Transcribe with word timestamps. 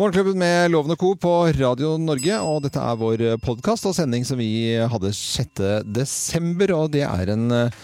Morgenklubben 0.00 0.38
med 0.40 0.70
Loven 0.70 0.94
og 0.94 0.96
Co. 0.96 1.08
på 1.20 1.30
Radio 1.58 1.90
Norge, 2.00 2.38
og 2.40 2.62
dette 2.64 2.80
er 2.80 2.96
vår 2.96 3.22
podkast 3.44 3.84
og 3.84 3.92
sending 3.92 4.22
som 4.24 4.38
vi 4.40 4.78
hadde 4.88 5.10
6. 5.12 5.60
desember, 5.92 6.72
og 6.72 6.94
det 6.94 7.02
er 7.04 7.32
en 7.34 7.52
eh, 7.52 7.76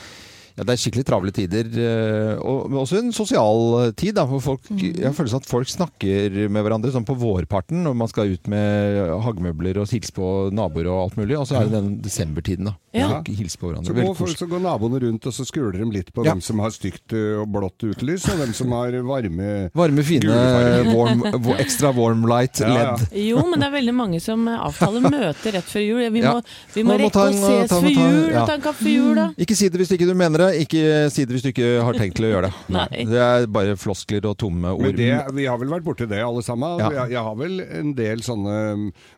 ja, 0.56 0.64
det 0.64 0.72
er 0.72 0.80
skikkelig 0.80 1.04
travle 1.08 1.32
tider, 1.36 1.66
eh, 1.76 2.38
og 2.40 2.72
også 2.82 2.98
en 3.02 3.12
sosial 3.12 3.92
tid. 3.96 4.14
Da, 4.16 4.24
for 4.30 4.40
folk, 4.40 4.70
Jeg 4.72 5.04
har 5.04 5.12
følelsen 5.12 5.42
at 5.42 5.48
folk 5.50 5.68
snakker 5.68 6.48
med 6.48 6.64
hverandre 6.64 6.92
sånn 6.94 7.04
på 7.04 7.16
vårparten 7.20 7.82
når 7.84 7.94
man 8.00 8.08
skal 8.08 8.32
ut 8.32 8.48
med 8.48 9.10
hagemøbler 9.26 9.82
og 9.82 9.90
hilse 9.92 10.14
på 10.16 10.50
naboer 10.56 10.88
og 10.88 11.02
alt 11.10 11.18
mulig. 11.20 11.36
Og 11.38 11.46
så 11.50 11.58
er 11.60 11.68
det 11.68 11.76
den 11.76 11.90
desembertiden, 12.04 12.70
da. 12.70 12.76
Ja. 12.96 13.20
Hilse 13.28 13.58
på 13.60 13.68
hverandre. 13.68 13.90
Så 13.92 13.96
går, 13.98 14.14
folk, 14.16 14.38
så 14.40 14.46
går 14.48 14.62
naboene 14.64 15.00
rundt 15.02 15.26
og 15.28 15.34
så 15.36 15.44
skuler 15.44 15.76
de 15.76 15.90
litt 15.92 16.12
på 16.16 16.24
Ja. 16.24 16.32
hvem 16.32 16.40
som 16.40 16.58
har 16.64 16.70
stygt 16.72 17.12
og 17.12 17.44
blått 17.52 17.84
utelys, 17.84 18.24
og 18.32 18.38
hvem 18.40 18.54
som 18.56 18.72
har 18.72 18.96
varme 19.04 19.50
Varme, 19.76 20.02
fine, 20.06 20.32
warm, 20.96 21.20
ekstra 21.60 21.90
warm 21.96 22.24
light 22.30 22.60
Ja, 22.64 22.68
ja. 22.72 22.96
LED. 22.96 23.12
Jo, 23.26 23.42
men 23.50 23.60
det 23.60 23.68
er 23.68 23.74
veldig 23.76 23.94
mange 23.98 24.20
som 24.24 24.48
avtaler 24.48 25.04
møter 25.12 25.58
rett 25.58 25.68
før 25.68 25.84
jul. 25.84 26.02
Vi 26.16 26.24
Ja. 26.24 26.32
må, 26.32 26.42
vi 26.74 26.82
må 26.86 26.94
må 26.96 26.98
rekke 27.04 27.26
å 27.26 27.34
ses 27.36 27.68
ta- 27.70 27.80
før 27.82 27.92
jul 27.92 28.32
ja. 28.32 28.40
og 28.40 28.48
ta 28.48 28.54
en 28.56 28.64
kaffe 28.64 28.84
før 28.86 28.94
jul, 28.96 29.14
da. 29.20 29.28
Ikke 29.44 29.56
si 29.58 29.68
det 29.68 29.82
hvis 29.82 29.92
ikke 29.92 30.08
du 30.08 30.14
mener 30.16 30.45
det, 30.45 30.45
ikke 30.54 31.10
si 31.10 31.24
det 31.26 31.34
hvis 31.34 31.42
du 31.44 31.48
ikke 31.50 31.68
har 31.82 31.96
tenkt 31.98 32.16
til 32.18 32.26
å 32.28 32.30
gjøre 32.30 32.48
det. 32.48 32.60
Nei. 32.76 33.04
Det 33.10 33.20
er 33.22 33.46
bare 33.52 33.74
floskler 33.80 34.24
og 34.30 34.36
tomme 34.38 34.70
ord. 34.74 34.82
Men 34.86 34.96
det, 34.96 35.08
vi 35.36 35.46
har 35.50 35.58
vel 35.58 35.68
vært 35.74 35.84
borti 35.86 36.06
det 36.10 36.20
alle 36.22 36.42
sammen. 36.46 36.78
Ja. 36.80 36.90
Jeg, 37.00 37.12
jeg 37.16 37.24
har 37.26 37.36
vel 37.40 37.60
en 37.64 37.92
del 37.98 38.22
sånne 38.26 38.56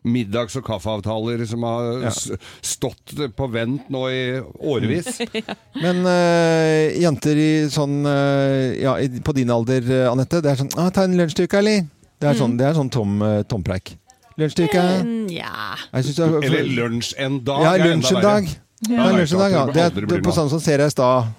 middags- 0.03 0.57
og 0.59 0.65
kaffeavtaler 0.67 1.45
som 1.49 1.63
har 1.67 2.03
Ja. 2.07 2.11
stått 2.61 3.15
på 3.35 3.49
vent 3.51 3.89
nå 3.93 4.03
i 4.09 4.23
årevis. 4.59 5.19
Men 5.83 6.01
uh, 6.07 6.89
jenter 6.99 7.39
i 7.39 7.51
sånn 7.71 8.01
uh, 8.05 8.73
Ja, 8.79 8.97
i- 8.99 9.21
på 9.23 9.33
din 9.35 9.49
alder, 9.53 9.81
eh, 9.85 10.07
Anette, 10.11 10.41
det 10.43 10.51
er 10.53 10.59
sånn 10.63 10.71
ah, 10.77 10.89
'Ta 10.89 11.03
en 11.07 11.17
lunsjstykke, 11.19 11.57
eller?' 11.61 11.87
Det 12.19 12.27
er 12.27 12.35
sånn, 12.35 12.57
det 12.59 12.65
er 12.67 12.73
sånn 12.75 12.89
tom, 12.91 13.21
eh, 13.23 13.43
tompreik. 13.47 13.93
Lunsjstykke? 14.39 14.81
Mm, 15.03 15.29
ja. 15.31 15.75
Er- 15.93 16.43
Eller 16.43 16.67
lunsj 16.67 17.13
en 17.17 17.37
dag. 17.47 17.61
Ja, 17.63 17.85
lunsj 17.85 18.09
en 18.11 18.15
verre. 18.17 18.23
dag. 18.23 18.49
Ja, 18.87 19.11
Det 19.11 19.27
er 19.27 19.45
en 19.45 19.51
ja. 19.51 19.65
det 19.67 19.81
er 19.83 20.07
det 20.07 20.17
er 20.19 20.23
på 20.23 20.31
samme 20.35 20.49
som 20.51 20.59
ser 20.63 20.79
jeg 20.79 20.87
i 20.87 20.95
stad. 20.95 21.31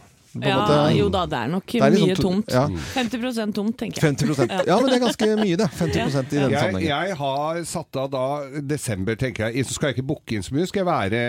ja. 0.47 0.59
måte. 0.61 0.75
Jo 0.95 1.07
da, 1.11 1.25
det 1.27 1.39
er 1.41 1.49
nok 1.51 1.73
Det 1.73 1.81
er 1.83 1.91
litt 1.91 2.05
mye 2.05 2.17
sånn 2.19 2.27
tomt. 2.27 2.53
ja. 2.55 2.67
50% 2.95 3.55
tomt, 3.57 3.77
tenker 3.81 3.99
jeg. 4.05 4.17
50% 4.21 4.69
Ja, 4.69 4.77
men 4.79 4.87
det 4.93 4.99
er 4.99 5.03
ganske 5.03 5.29
mye, 5.41 5.57
det. 5.59 5.69
50% 5.79 6.35
i 6.37 6.39
denne 6.39 6.61
Jeg, 6.61 6.85
jeg 6.87 7.17
har 7.19 7.61
satt 7.67 7.99
av 7.99 8.11
da 8.13 8.61
desember, 8.63 9.19
tenker 9.19 9.49
jeg. 9.49 9.67
Så 9.67 9.75
skal 9.75 9.91
jeg 9.91 9.99
ikke 9.99 10.07
booke 10.13 10.37
inn 10.37 10.47
så 10.47 10.55
mye. 10.55 10.69
Skal 10.71 10.85
jeg 10.85 10.91
være, 10.91 11.25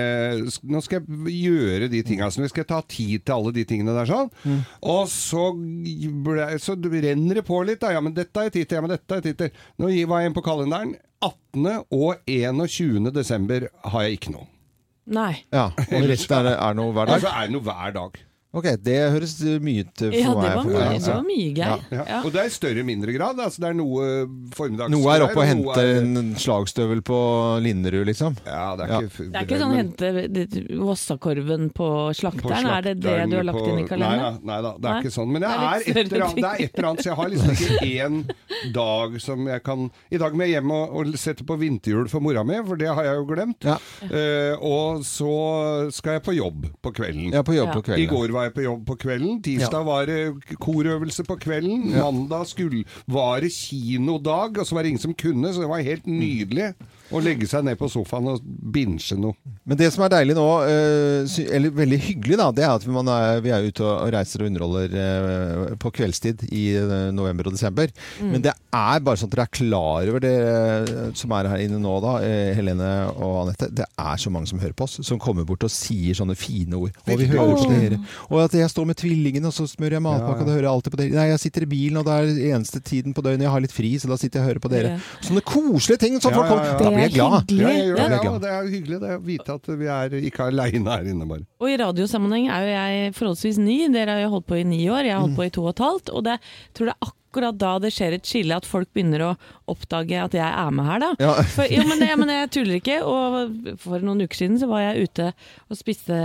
nå 0.76 0.84
skal 0.86 1.02
jeg 1.02 1.36
gjøre 1.48 1.90
de 1.96 2.04
tinga. 2.12 2.30
Så 2.30 2.52
skal 2.52 2.68
ta 2.70 2.84
tid 2.86 3.26
til 3.26 3.38
alle 3.40 3.56
de 3.58 3.66
tingene 3.66 3.96
der 3.98 4.12
sånn. 4.12 4.30
Mm. 4.46 4.62
Og 4.94 5.04
så, 5.10 5.50
ble, 5.56 6.50
så 6.62 6.78
renner 6.78 7.42
det 7.42 7.48
på 7.48 7.64
litt. 7.66 7.82
Da. 7.82 7.96
Ja, 7.96 8.06
men 8.06 8.14
dette 8.18 8.46
er 8.46 8.54
tid 8.54 8.68
til. 8.68 8.82
Ja, 8.82 8.86
men 8.86 8.94
dette 8.94 9.18
er 9.18 9.26
tid 9.26 9.40
til. 9.40 9.56
Nå 9.82 9.90
var 10.12 10.22
jeg 10.22 10.30
inn 10.30 10.38
på 10.38 10.46
kalenderen. 10.46 10.98
18. 11.22 11.86
og 11.94 12.22
21. 12.30 13.10
desember 13.14 13.70
har 13.94 14.06
jeg 14.06 14.22
ikke 14.22 14.38
noe. 14.38 14.50
Nei. 15.06 15.44
Ja, 15.54 15.70
og 15.74 16.04
resten 16.12 16.46
er, 16.46 16.58
er 16.58 16.78
noe 16.78 16.94
hver 16.96 17.10
Altså 17.16 17.32
er 17.32 17.48
det 17.50 17.56
noe 17.56 17.66
hver 17.66 17.96
dag. 17.96 18.20
Ok, 18.54 18.66
det 18.84 18.98
høres 19.14 19.38
mye 19.64 19.86
ut 19.86 20.02
for 20.02 20.12
Ja, 20.12 20.32
det 20.34 20.42
meg. 20.42 20.56
var 20.58 20.66
mye, 20.68 20.80
ja, 20.82 20.98
det 21.00 21.14
var 21.14 21.24
mye 21.24 21.52
Ja. 21.56 21.68
Ja. 21.92 22.04
Ja. 22.10 22.18
Og 22.26 22.34
det 22.34 22.42
er 22.42 22.50
i 22.50 22.52
større 22.52 22.84
mindre 22.84 23.14
grad. 23.16 23.40
Altså 23.40 23.62
det 23.64 23.70
er 23.70 23.78
noe 23.80 24.08
formiddags... 24.58 24.92
Noe 24.92 25.14
er 25.16 25.24
oppe 25.24 25.40
og 25.40 25.48
henter 25.48 25.86
er- 25.86 26.02
en 26.04 26.34
slagstøvel 26.36 27.02
på 27.08 27.20
Linderud, 27.64 28.06
liksom. 28.10 28.36
Ja, 28.46 28.76
det 28.76 28.90
er 28.90 28.92
Ja. 28.92 29.00
ikke 29.08 29.32
Det 29.32 29.40
er 29.40 29.46
ikke 29.48 29.62
sånn 29.62 29.76
hente 29.80 30.76
Vossakorven 30.82 31.70
på 31.74 31.82
på 31.82 31.88
slakteren, 32.14 32.68
er 32.68 32.82
det 32.86 32.94
det 33.02 33.14
du 33.32 33.36
har 33.38 33.46
lagt 33.48 33.64
inn 33.66 33.80
i 33.80 33.82
Nei 33.82 33.88
kalenderen? 33.90 34.36
nei 34.46 34.58
da, 34.62 34.72
det 34.78 34.86
er 34.86 34.94
Nei. 34.94 35.02
ikke 35.02 35.14
sånn. 35.16 35.32
Men 35.32 35.42
det 35.42 35.50
Det 35.50 35.56
er 35.56 35.72
er, 35.72 35.80
et 36.62 36.76
eller 36.78 36.90
annet, 36.90 37.02
så 37.02 37.10
jeg 37.10 37.16
har 37.16 37.30
liksom 37.30 37.52
ikke 37.56 37.80
én 38.06 38.74
dag 38.76 39.16
som 39.22 39.48
jeg 39.48 39.64
kan 39.64 39.88
I 40.12 40.18
dag 40.22 40.34
må 40.36 40.46
jeg 40.46 40.54
hjem 40.62 40.72
og, 40.76 40.96
og 41.00 41.16
sette 41.18 41.46
på 41.48 41.58
vinterhjul 41.58 42.10
for 42.12 42.20
mora 42.22 42.44
mi, 42.44 42.60
for 42.68 42.76
det 42.76 42.88
har 42.92 43.04
jeg 43.08 43.16
jo 43.16 43.26
glemt. 43.26 43.64
Ja. 43.64 43.78
Eh, 44.04 44.56
og 44.62 45.02
så 45.08 45.90
skal 45.94 46.14
jeg 46.20 46.24
på 46.28 46.36
jobb 46.36 46.68
på 46.84 46.94
kvelden. 46.94 47.34
Er 47.34 47.44
på 47.44 47.56
jobb 47.56 47.72
Ja. 47.72 47.80
på 47.82 47.98
I 47.98 48.06
går 48.12 48.32
var 48.32 48.41
jeg 48.48 48.56
på 48.56 48.66
jobb 48.66 48.86
på 48.88 48.98
kvelden. 49.02 49.42
Tirsdag 49.46 49.86
var 49.88 50.10
det 50.10 50.58
korøvelse 50.62 51.26
på 51.28 51.38
kvelden. 51.42 51.92
Mandag 51.96 52.48
skulle, 52.52 52.84
var 53.08 53.42
det 53.44 53.52
kinodag, 53.56 54.60
og 54.60 54.68
så 54.68 54.76
var 54.76 54.84
det 54.84 54.94
ingen 54.96 55.06
som 55.08 55.14
kunne, 55.18 55.54
så 55.54 55.64
det 55.64 55.72
var 55.72 55.86
helt 55.86 56.08
nydelig 56.10 56.74
å 57.12 57.22
legge 57.24 57.48
seg 57.50 57.66
ned 57.68 57.78
på 57.80 57.90
sofaen 57.92 58.30
og 58.32 58.44
binche 58.44 59.18
noe. 59.20 59.36
Men 59.68 59.80
det 59.80 59.90
som 59.94 60.06
er 60.06 60.14
deilig 60.14 60.36
nå, 60.38 60.46
eh, 60.68 61.36
eller 61.56 61.74
veldig 61.76 62.00
hyggelig, 62.02 62.38
da, 62.40 62.48
det 62.56 62.66
er 62.66 62.74
at 62.74 62.88
man 62.92 63.10
er, 63.12 63.42
vi 63.44 63.52
er 63.54 63.68
ute 63.68 63.86
og 63.86 64.12
reiser 64.16 64.44
og 64.44 64.50
underholder 64.52 64.96
eh, 65.04 65.76
på 65.82 65.92
kveldstid 66.00 66.46
i 66.50 66.64
eh, 66.80 66.94
november 67.16 67.50
og 67.50 67.56
desember. 67.58 67.92
Men 68.22 68.44
det 68.44 68.54
er 68.56 69.04
bare 69.04 69.20
sånn 69.20 69.30
at 69.32 69.36
dere 69.36 69.48
er 69.50 69.54
klar 69.60 70.12
over 70.12 70.24
det 70.24 70.36
som 71.20 71.34
er 71.36 71.50
her 71.52 71.66
inne 71.66 71.80
nå, 71.82 71.98
da, 72.04 72.16
Helene 72.56 72.92
og 73.12 73.36
Anette. 73.44 73.70
Det 73.82 73.86
er 73.86 74.22
så 74.22 74.32
mange 74.34 74.50
som 74.50 74.62
hører 74.62 74.76
på 74.78 74.88
oss, 74.88 75.00
som 75.06 75.20
kommer 75.22 75.46
bort 75.48 75.66
og 75.68 75.74
sier 75.74 76.16
sånne 76.18 76.38
fine 76.40 76.80
ord. 76.80 76.96
Og 77.06 77.20
vi 77.20 77.30
hører 77.32 77.58
på 77.60 77.70
dere. 77.72 78.00
Og 78.30 78.40
at 78.46 78.56
jeg 78.58 78.72
står 78.72 78.88
med 78.90 79.00
tvillingen, 79.02 79.46
og 79.50 79.56
så 79.56 79.68
smører 79.70 80.00
jeg 80.00 80.06
matpakke, 80.06 80.46
og 80.46 80.50
da 80.50 80.56
hører 80.56 80.70
jeg 80.70 80.74
alltid 80.74 80.96
på 80.96 81.02
dere. 81.04 81.16
Nei, 81.20 81.28
jeg 81.34 81.44
sitter 81.46 81.68
i 81.68 81.72
bilen, 81.76 82.00
og 82.02 82.08
det 82.08 82.16
er 82.18 82.56
eneste 82.56 82.82
tiden 82.86 83.16
på 83.18 83.24
døgnet 83.26 83.48
jeg 83.48 83.56
har 83.56 83.66
litt 83.66 83.76
fri, 83.76 83.94
så 84.02 84.10
da 84.12 84.18
sitter 84.20 84.40
jeg 84.40 84.46
og 84.46 84.52
hører 84.54 84.64
på 84.64 84.72
dere. 84.72 84.96
Sånne 85.26 85.44
koselige 85.46 86.02
ting. 86.06 86.20
som 86.22 86.32
Ja, 86.32 86.40
folk 86.40 86.50
ja, 86.52 86.78
kommer. 86.80 87.01
Ja. 87.10 87.14
glad. 87.16 87.50
Hyggelig. 87.50 87.62
Ja, 87.62 87.70
jeg 87.72 87.86
gjør 87.88 87.98
Ja. 87.98 88.08
det, 88.10 88.20
ja, 88.24 88.34
det 88.44 88.50
er 88.52 88.62
jo 88.62 88.70
hyggelig 88.76 89.00
det, 89.02 89.12
å 89.18 89.22
vite 89.26 89.54
at 89.58 89.72
vi 89.82 89.86
er 89.86 90.10
ikke 90.30 90.44
aleine 90.52 90.92
her 90.98 91.04
inne, 91.14 91.28
bare. 91.28 91.46
Og 91.60 91.70
i 91.70 91.78
radiosammenheng 91.82 92.50
er 92.50 92.62
jo 92.68 92.76
jeg 92.76 93.14
forholdsvis 93.18 93.58
ny. 93.62 93.78
Dere 93.94 94.18
har 94.18 94.22
jo 94.26 94.30
holdt 94.36 94.48
på 94.48 94.60
i 94.60 94.64
ni 94.64 94.84
år, 94.90 95.04
jeg 95.06 95.16
har 95.16 95.22
holdt 95.26 95.36
på 95.40 95.46
i 95.48 95.50
to 95.50 95.64
og 95.66 95.74
et 95.76 95.84
halvt. 95.88 96.10
Og 96.14 96.24
det 96.30 96.38
tror 96.74 96.86
det 96.92 96.96
er 96.96 97.02
akkurat 97.02 97.18
da 97.40 97.80
det 97.80 97.92
skjer 97.96 98.14
et 98.18 98.26
skille, 98.28 98.56
at 98.60 98.66
folk 98.68 98.90
begynner 98.94 99.22
å 99.24 99.36
oppdage 99.72 100.18
at 100.20 100.34
jeg 100.36 100.44
er 100.44 100.72
med 100.76 100.84
her, 100.86 101.00
da. 101.00 101.10
Ja. 101.20 101.34
For, 101.48 101.64
jo, 101.72 101.86
men, 101.88 102.02
jeg, 102.04 102.18
men 102.20 102.28
jeg 102.34 102.50
tuller 102.52 102.76
ikke. 102.82 102.98
Og 103.08 103.78
for 103.80 104.04
noen 104.04 104.20
uker 104.26 104.36
siden 104.42 104.58
så 104.60 104.68
var 104.68 104.82
jeg 104.84 105.08
ute 105.08 105.30
og 105.72 105.78
spiste 105.80 106.18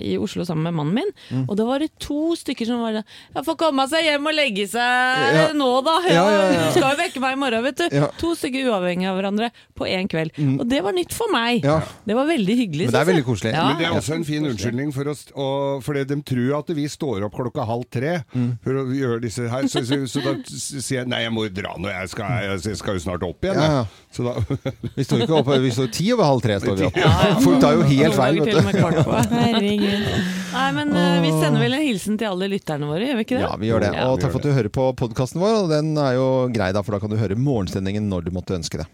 i 0.00 0.14
Oslo 0.16 0.46
sammen 0.48 0.64
med 0.70 0.74
mannen 0.78 0.94
min. 0.96 1.10
Mm. 1.28 1.42
Og 1.50 1.56
da 1.58 1.66
var 1.68 1.82
det 1.84 1.90
to 2.00 2.32
stykker 2.38 2.64
som 2.70 2.80
var 2.80 2.96
sånn 2.96 3.08
Ja, 3.34 3.42
får 3.44 3.58
komme 3.60 3.84
seg 3.90 4.06
hjem 4.08 4.24
og 4.30 4.34
legge 4.38 4.64
seg 4.72 5.36
Ja. 5.36 5.44
nå, 5.58 5.68
da. 5.84 5.98
Ja, 6.08 6.24
ja, 6.32 6.40
ja. 6.54 6.62
Du 6.72 6.78
skal 6.78 6.94
jo 6.94 7.00
vekke 7.02 7.20
meg 7.26 7.36
i 7.36 7.40
morgen, 7.42 7.66
vet 7.68 7.82
du. 7.82 7.86
Ja. 7.92 8.08
Mm. 8.08 8.16
To 8.22 8.32
stykker 8.38 8.70
uavhengig 8.72 9.10
av 9.10 9.18
hverandre 9.20 9.50
på 9.76 9.88
én 9.90 10.08
kveld. 10.10 10.32
Og 10.58 10.64
det 10.70 10.80
var 10.86 10.96
nytt 10.96 11.12
for 11.16 11.28
meg. 11.34 11.60
Ja. 11.66 11.80
Det 12.08 12.16
var 12.16 12.28
veldig 12.30 12.56
hyggelig. 12.62 12.88
Men 12.88 12.96
det 12.96 13.02
er 13.04 13.10
veldig 13.12 13.26
koselig. 13.28 13.52
Ja. 13.52 13.66
Men 13.68 13.82
det 13.82 13.88
er 13.90 13.98
også 13.98 14.16
en 14.16 14.24
fin 14.28 14.48
unnskyldning 14.48 14.92
for 14.96 15.12
oss, 15.12 15.26
og, 15.34 15.82
for 15.84 15.98
de 15.98 16.20
tror 16.24 16.58
at 16.62 16.72
vi 16.76 16.88
står 16.88 17.26
opp 17.28 17.36
klokka 17.36 17.66
halv 17.68 17.84
tre 17.92 18.16
for 18.64 18.80
å 18.80 18.86
gjøre 18.96 19.20
disse 19.26 19.44
her. 19.50 19.68
Så, 19.68 19.82
så, 19.84 20.00
så 20.08 20.22
da 20.24 20.32
s- 20.32 20.37
sier 20.46 21.00
jeg 21.00 21.08
nei, 21.10 21.22
jeg 21.24 21.32
må 21.34 21.46
jo 21.48 21.52
dra 21.56 21.74
nå, 21.80 21.90
jeg 21.92 22.10
skal, 22.12 22.46
jeg 22.64 22.78
skal 22.80 22.98
jo 22.98 23.02
snart 23.02 23.24
opp 23.26 23.44
igjen. 23.48 23.58
Ja, 23.58 23.80
ja. 23.80 24.08
Så 24.14 24.24
da 24.24 24.34
Vi 24.98 25.04
står 25.06 25.24
ikke 25.26 25.36
oppe, 25.40 25.58
vi 25.62 25.72
står 25.74 25.90
ti 25.94 26.06
over 26.14 26.28
halv 26.28 26.42
tre. 26.44 26.58
står 26.62 26.78
vi 26.78 26.86
opp. 26.88 26.98
Ja, 27.00 27.12
ja. 27.28 27.36
Folk 27.44 27.60
tar 27.62 27.76
jo 27.76 27.84
helt 27.88 28.18
feil. 28.18 28.40
vet 28.42 28.56
du. 28.56 28.72
Herregud. 29.38 30.08
Nei, 30.54 30.68
men 30.78 30.94
eh, 30.96 31.18
vi 31.24 31.32
sender 31.36 31.60
vel 31.62 31.76
en 31.76 31.84
hilsen 31.84 32.18
til 32.20 32.30
alle 32.30 32.48
lytterne 32.54 32.88
våre, 32.88 33.04
gjør 33.10 33.20
vi 33.20 33.26
ikke 33.28 33.36
det? 33.36 33.44
Ja, 33.44 33.52
vi 33.60 33.70
gjør 33.70 33.84
det. 33.84 33.92
Og 34.06 34.18
takk 34.22 34.34
for 34.34 34.40
at 34.42 34.48
du 34.48 34.56
hører 34.56 34.72
på 34.80 34.88
podkasten 35.02 35.42
vår. 35.44 35.62
Og 35.64 35.72
den 35.72 35.92
er 36.00 36.16
jo 36.16 36.28
grei, 36.54 36.72
da, 36.76 36.84
for 36.86 36.96
da 36.96 37.02
kan 37.04 37.12
du 37.12 37.18
høre 37.20 37.38
morgensendingen 37.38 38.08
når 38.10 38.28
du 38.28 38.34
måtte 38.38 38.56
ønske 38.58 38.80
det. 38.82 38.88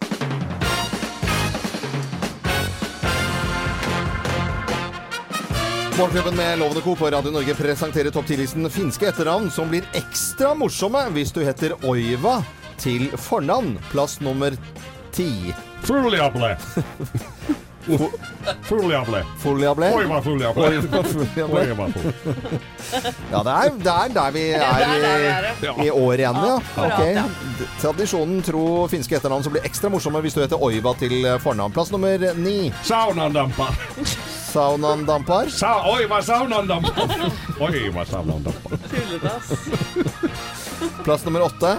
Morgenklubben 5.99 6.37
med 6.37 6.59
Lovende 6.59 6.81
Co. 6.81 6.97
på 6.97 7.10
Radio 7.10 7.31
Norge 7.31 7.55
presenterer 7.55 8.10
topp 8.10 8.27
10-listen 8.27 8.66
finske 8.71 9.06
etternavn 9.12 9.50
som 9.50 9.69
blir 9.71 9.84
ekstra 9.94 10.55
morsomme 10.59 11.05
hvis 11.15 11.31
du 11.32 11.41
heter 11.47 11.77
Oiva 11.87 12.41
til 12.82 13.06
fornavn. 13.21 13.77
Plass 13.93 14.19
nummer 14.21 14.56
ti. 15.15 15.28
Fuliable. 15.87 16.56
Fuliable. 18.65 19.21
Foliable. 19.43 19.91
Oiva 19.94 20.19
fuliable. 20.25 20.66
Oiva. 21.60 21.87
Ja, 23.31 23.43
det 23.44 23.54
er, 23.54 23.71
det 23.78 23.94
er 23.94 24.15
der 24.19 24.34
vi 24.34 24.44
er, 24.56 24.59
det 24.59 24.66
er 24.66 24.84
der 24.88 25.19
vi 25.22 25.31
er, 25.31 25.49
i, 25.84 25.87
i 25.87 25.91
år 25.94 26.15
igjen, 26.25 26.41
ja. 26.49 26.54
Akkurat, 26.59 26.99
Ok. 26.99 27.06
ja. 27.21 27.27
D- 27.60 27.69
Tradisjonen 27.83 28.41
tro 28.47 28.65
finske 28.91 29.19
etternavn 29.21 29.44
som 29.47 29.54
blir 29.54 29.69
ekstra 29.69 29.93
morsomme 29.94 30.25
hvis 30.25 30.34
du 30.34 30.42
heter 30.42 30.59
Oiva 30.65 30.97
til 30.98 31.21
fornavn. 31.45 31.77
Plass 31.77 31.92
nummer 31.95 32.27
ni. 32.41 32.72
Saunandampar! 34.54 35.48
Saunandampar. 35.48 35.51
Sa 35.51 35.91
Oiva 37.60 38.04
saunaen 38.04 38.45
damper. 38.45 38.78
Tulledass. 38.91 39.51
Plass 41.04 41.24
nummer 41.24 41.42
åtte. 41.42 41.77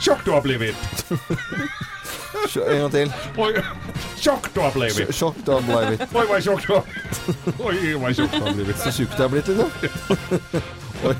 Tjokk 0.00 0.24
du 0.24 0.30
har 0.30 0.42
blitt. 0.42 0.76
En 2.68 2.78
gang 2.80 2.90
til. 2.90 3.12
Oi, 3.38 3.52
tjock 4.18 4.48
du 4.54 4.60
har 4.60 4.74
blitt. 4.74 5.14
Tjokk 5.14 5.36
du 5.44 5.52
har 5.52 5.62
Oi, 5.62 6.26
hva 6.26 6.40
tjock 6.42 6.66
du 6.66 6.74
har 6.74 8.54
blitt. 8.58 8.82
så 8.82 8.90
tjukk 8.90 9.14
du 9.14 9.22
har 9.22 9.30
blitt, 9.30 9.46
liksom. 9.46 9.70
Oi. 11.06 11.14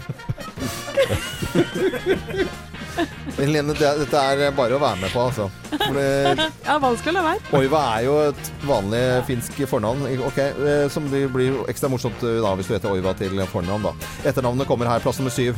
Helene, 3.39 3.79
det, 3.79 3.95
dette 4.03 4.19
er 4.33 4.51
bare 4.51 4.75
å 4.75 4.83
være 4.83 4.99
med 5.05 5.15
på, 5.15 5.29
altså. 5.31 5.47
For 5.81 5.95
det, 5.97 6.47
Ja, 6.67 6.75
vanskelig 6.83 7.13
å 7.13 7.15
la 7.19 7.23
være. 7.27 7.41
Oiva 7.59 7.81
er 7.97 8.01
jo 8.07 8.15
et 8.29 8.45
vanlig 8.69 9.03
finsk 9.29 9.53
fornavn. 9.71 10.01
Ok, 10.29 10.39
eh, 10.39 10.87
Som 10.93 11.03
blir 11.11 11.29
blir 11.33 11.51
ekstra 11.73 11.89
morsomt 11.93 12.21
eh, 12.23 12.41
da, 12.45 12.51
hvis 12.59 12.69
du 12.71 12.75
heter 12.77 12.91
Oiva 12.93 13.15
til 13.19 13.33
fornavn. 13.53 13.83
da. 13.91 13.95
Etternavnet 14.29 14.67
kommer 14.69 14.87
her, 14.91 14.99
plass 15.01 15.19
nummer 15.23 15.33
syv. 15.35 15.55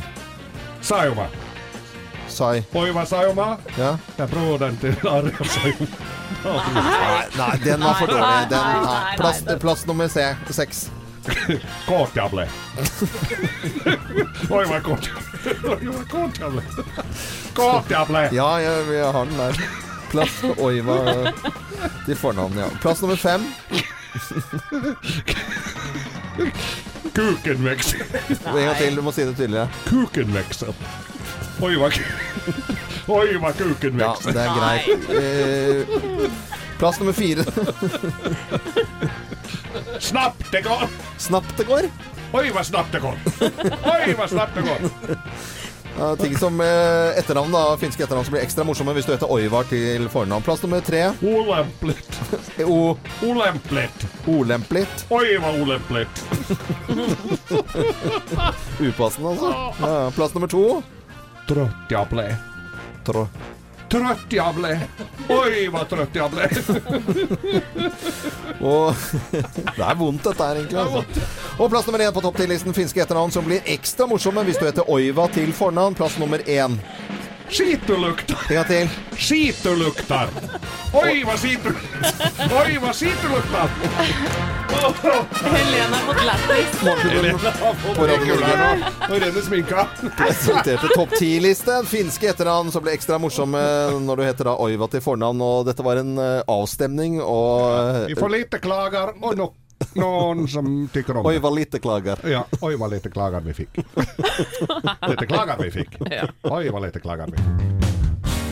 Sauma! 0.81 1.27
Sai. 2.33 2.63
Oiva 2.73 3.03
Sayoma. 3.05 3.57
Ja. 3.77 3.91
Jeg 4.17 4.27
prøver 4.31 4.57
den 4.63 4.77
til 4.81 4.95
Arja 5.05 5.45
Sayoma. 5.45 5.87
Nei, 6.43 7.25
nei, 7.37 7.57
den 7.63 7.79
var 7.83 7.93
for 7.99 8.07
dårlig. 8.09 8.47
Den, 8.49 8.59
nei, 8.87 9.15
Plass, 9.19 9.43
plass 9.61 9.83
nummer 9.85 10.07
C, 10.09 10.23
seks. 10.49 10.87
Kåtjable. 11.85 12.47
Oiva 14.49 14.79
Kåtjable. 14.83 15.75
Oiva 15.75 16.03
Kåtjable. 16.09 16.61
Kåtjable. 17.55 18.29
Ja, 18.35 18.49
ja, 18.61 18.71
vi 18.89 18.99
har 19.03 19.25
den 19.25 19.37
der. 19.37 19.57
Plass 20.13 20.43
Oi, 20.61 20.77
hva 20.85 20.97
til 22.05 22.17
fornavn, 22.19 22.59
ja. 22.61 22.67
Plass 22.83 23.01
nummer 23.01 23.17
fem. 23.17 23.41
Kukenvekser. 27.13 28.03
En 28.45 28.59
gang 28.59 28.77
til, 28.77 28.95
du 28.97 29.01
må 29.05 29.13
si 29.15 29.25
det 29.25 29.33
tydeligere. 29.39 29.67
Kukenvekser. 29.87 30.69
Oiva 31.63 31.89
Oiva 33.13 33.51
kuken 33.57 33.99
Ja, 34.01 34.13
det 34.25 34.37
er 34.37 34.53
greit. 34.57 34.87
Eh, 35.17 36.29
plass 36.77 37.01
nummer 37.01 37.17
fire. 37.17 37.45
Snapp 39.99 40.45
det 40.53 40.61
går. 40.67 40.89
Snapp 41.17 41.55
det 41.57 41.65
går. 41.69 41.89
Oi, 42.33 42.47
hva 42.49 42.63
går! 42.65 43.17
Oi, 43.45 44.13
hva 44.17 44.25
snapt 44.25 44.55
ting 46.19 46.35
som 46.39 46.61
eh, 46.61 47.17
etternavn, 47.19 47.51
da. 47.53 47.63
Finske 47.81 48.03
etternavn 48.05 48.27
som 48.27 48.35
blir 48.35 48.43
ekstra 48.43 48.65
morsomme 48.67 48.95
hvis 48.97 49.07
du 49.07 49.13
heter 49.13 49.31
Oivar 49.31 49.67
til 49.69 50.07
fornavn. 50.13 50.43
Plass 50.45 50.63
nummer 50.65 50.83
tre. 50.85 51.05
Olemplit. 51.21 52.19
O. 52.63 52.95
Olemplit. 53.25 54.05
Olemplit. 54.29 55.05
Oivar 55.13 55.57
Olemplit. 55.61 56.23
Upassende, 58.79 59.29
altså. 59.29 59.53
Ja, 59.81 60.11
plass 60.15 60.33
nummer 60.35 60.47
to. 60.51 60.81
Ble. 61.47 62.29
Trå. 63.03 63.27
Trøtt 63.93 64.33
ble. 64.57 64.71
Oi, 65.29 65.67
hva 65.69 65.83
trøtt 65.85 66.15
ble. 66.33 66.47
Og 68.63 68.95
Det 69.77 69.85
er 69.85 69.99
vondt, 69.99 70.23
dette 70.25 70.47
her, 70.47 70.55
egentlig. 70.63 70.79
Altså. 70.81 71.03
Og 71.59 71.69
plass 71.69 71.85
nummer 71.87 72.01
én 72.01 72.15
på 72.15 72.23
topp 72.23 72.39
10-listen 72.41 72.73
finske 72.73 73.01
etternavn 73.03 73.31
som 73.35 73.45
blir 73.45 73.61
ekstra 73.69 74.07
morsomme 74.09 74.41
hvis 74.47 74.57
du 74.57 74.65
heter 74.65 74.89
Oiva 74.89 75.27
til 75.35 75.53
fornavn. 75.53 75.93
Plass 75.99 76.17
nummer 76.21 76.39
én. 76.49 76.79
Skitulukter. 77.49 78.37
Ja 78.53 78.63
gang 78.63 78.87
til. 78.87 78.89
Skitulukter. 79.17 80.27
Oi, 80.93 81.23
hva 81.25 81.35
skitu... 81.37 81.71
Oi, 82.53 82.77
hva 82.81 82.91
skitulukter. 82.93 83.69
Helene 85.53 85.95
har 85.95 86.03
fått 86.07 86.23
lættis. 86.27 86.69
Nå 89.09 89.19
renner 89.19 89.41
sminka. 89.45 89.87
Presenterte 90.17 90.91
topp 90.93 91.15
10-liste. 91.19 91.81
Finske 91.89 92.31
etternavn 92.33 92.71
som 92.73 92.85
ble 92.85 92.95
ekstra 92.97 93.19
morsomme 93.21 93.63
når 94.03 94.21
du 94.21 94.25
heter 94.27 94.51
da 94.51 94.57
Oiva 94.63 94.89
til 94.91 95.03
fornavn. 95.03 95.41
Og 95.43 95.67
dette 95.69 95.85
var 95.85 96.01
en 96.01 96.15
eh, 96.17 96.41
avstemning, 96.47 97.19
og 97.21 98.07
Vi 98.09 98.17
får 98.19 98.33
lite 98.37 98.63
klager, 98.63 99.15
og 99.21 99.37
no 99.39 99.51
noen 99.99 100.47
som 100.51 100.69
tykker 100.93 101.19
om 101.19 101.25
det. 101.25 101.33
Oiva 101.35 101.51
lite 101.53 101.79
klager. 101.83 102.21
Ja, 102.29 102.43
oi, 102.61 102.73
hva 102.79 102.89
lite 102.91 103.11
klager 103.13 103.43
vi 103.45 103.53
fikk. 103.57 103.81
Lite 105.11 105.27
klager 105.29 105.59
vi 105.61 105.69
fikk. 105.73 105.97
Oi, 106.03 106.63
hva 106.71 106.81
lite 106.85 107.01
klager 107.03 107.31
vi 107.31 107.39
fikk. 107.41 107.69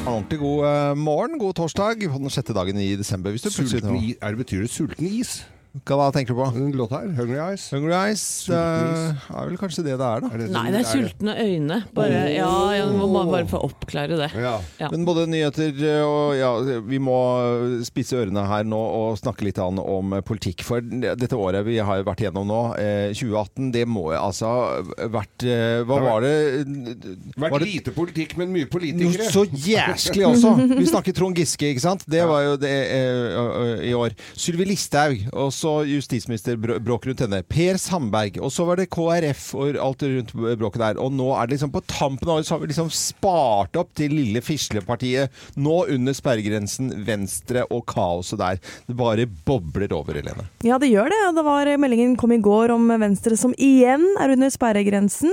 En 0.02 0.08
ordentlig 0.16 0.40
god 0.42 0.66
eh, 0.66 0.94
morgen, 0.98 1.38
god 1.42 1.56
torsdag 1.60 2.02
på 2.10 2.20
den 2.24 2.34
sjette 2.34 2.56
dagen 2.58 2.80
i 2.82 2.96
desember. 2.98 3.34
Hvis 3.36 3.46
du 3.46 3.52
Sulten 3.54 3.96
i, 4.00 4.16
Er 4.18 4.34
det 4.34 4.42
betyr 4.46 4.64
det 4.66 4.72
sulten 4.74 5.06
is? 5.06 5.44
Hva 5.88 6.10
tenker 6.12 6.36
du 6.36 6.40
på? 6.42 6.46
Den 6.52 6.72
låta 6.76 7.00
her, 7.00 7.12
Hungry 7.16 7.38
Eyes. 7.40 7.70
Hungry 7.72 7.94
Eyes? 7.96 8.24
Det 8.50 8.58
er 8.60 9.46
vel 9.48 9.56
kanskje 9.60 9.86
det 9.86 9.94
det 10.02 10.04
er, 10.08 10.24
da. 10.26 10.28
Er 10.28 10.42
det 10.42 10.48
Nei, 10.52 10.64
sånn- 10.66 10.74
det 10.76 10.82
er 10.82 10.90
sultne 10.90 11.36
øyne. 11.40 11.78
Bare, 11.96 12.20
ja, 12.36 12.50
jeg 12.76 12.90
må 12.98 13.08
bare, 13.14 13.30
bare 13.32 13.48
få 13.48 13.62
oppklare 13.70 14.18
det. 14.20 14.28
Ja. 14.36 14.58
Ja. 14.82 14.90
Men 14.92 15.06
både 15.08 15.24
nyheter 15.32 15.72
og 16.04 16.36
ja, 16.36 16.52
vi 16.84 17.00
må 17.00 17.16
spisse 17.88 18.20
ørene 18.20 18.44
her 18.50 18.68
nå 18.68 18.80
og 18.82 19.18
snakke 19.22 19.48
litt 19.48 19.62
an 19.64 19.80
om 19.80 20.18
politikk. 20.28 20.66
For 20.68 20.82
dette 20.84 21.40
året 21.40 21.64
vi 21.66 21.78
har 21.80 22.04
vært 22.04 22.26
gjennom 22.26 22.48
nå, 22.52 22.60
eh, 22.76 23.14
2018, 23.16 23.72
det 23.72 23.86
må 23.88 24.10
altså 24.12 24.52
vært 25.08 25.48
eh, 25.48 25.86
Hva 25.88 26.02
var 26.04 26.26
det? 26.28 26.36
Vært 27.40 27.56
Var 27.56 27.64
det 27.64 27.72
lite 27.72 27.96
politikk, 27.96 28.36
men 28.42 28.52
mye 28.52 28.68
noe 28.68 28.74
politikere. 28.76 29.32
så 29.32 29.46
jæsklig 29.48 30.28
også! 30.28 30.54
Vi 30.76 30.86
snakker 30.92 31.16
Trond 31.16 31.36
Giske, 31.40 31.72
ikke 31.72 31.86
sant? 31.88 32.04
Det 32.12 32.28
var 32.28 32.44
jo 32.44 32.58
det 32.60 32.76
eh, 32.92 33.40
eh, 33.40 33.88
i 33.88 33.96
år. 33.96 34.16
Sylvi 34.36 34.68
Listhaug, 34.74 35.28
og 35.32 35.52
så 35.62 35.72
justisminister 35.88 36.58
bråk 36.58 37.06
rundt 37.10 37.22
henne. 37.26 37.42
Per 37.48 37.78
Sandberg, 37.82 38.40
og 38.42 38.52
så 38.54 38.66
var 38.68 38.80
det 38.82 38.90
KrF 38.94 39.44
og 39.62 39.78
alt 39.82 40.06
rundt 40.08 40.34
bråket 40.60 40.82
der. 40.82 41.00
Og 41.02 41.14
nå 41.14 41.30
er 41.38 41.48
det 41.48 41.56
liksom 41.58 41.74
på 41.76 41.84
tampen 41.90 42.32
av 42.34 42.42
så 42.42 42.56
har 42.56 42.64
vi 42.64 42.72
liksom 42.72 42.90
spart 42.94 43.78
opp 43.80 43.94
til 43.98 44.14
lille 44.18 44.42
fislepartiet. 44.46 45.32
Nå 45.62 45.84
under 45.94 46.18
sperregrensen 46.18 46.92
Venstre 47.08 47.66
og 47.70 47.86
kaoset 47.92 48.42
der. 48.42 48.62
Det 48.90 48.98
bare 49.00 49.28
bobler 49.48 49.94
over, 49.96 50.18
Helene. 50.20 50.48
Ja, 50.66 50.80
det 50.82 50.90
gjør 50.92 51.12
det. 51.14 51.22
Det 51.38 51.46
var 51.48 51.72
Meldingen 51.82 52.18
kom 52.20 52.34
i 52.36 52.42
går 52.42 52.74
om 52.76 52.90
Venstre 53.02 53.38
som 53.40 53.54
igjen 53.58 54.04
er 54.22 54.34
under 54.36 54.52
sperregrensen. 54.54 55.32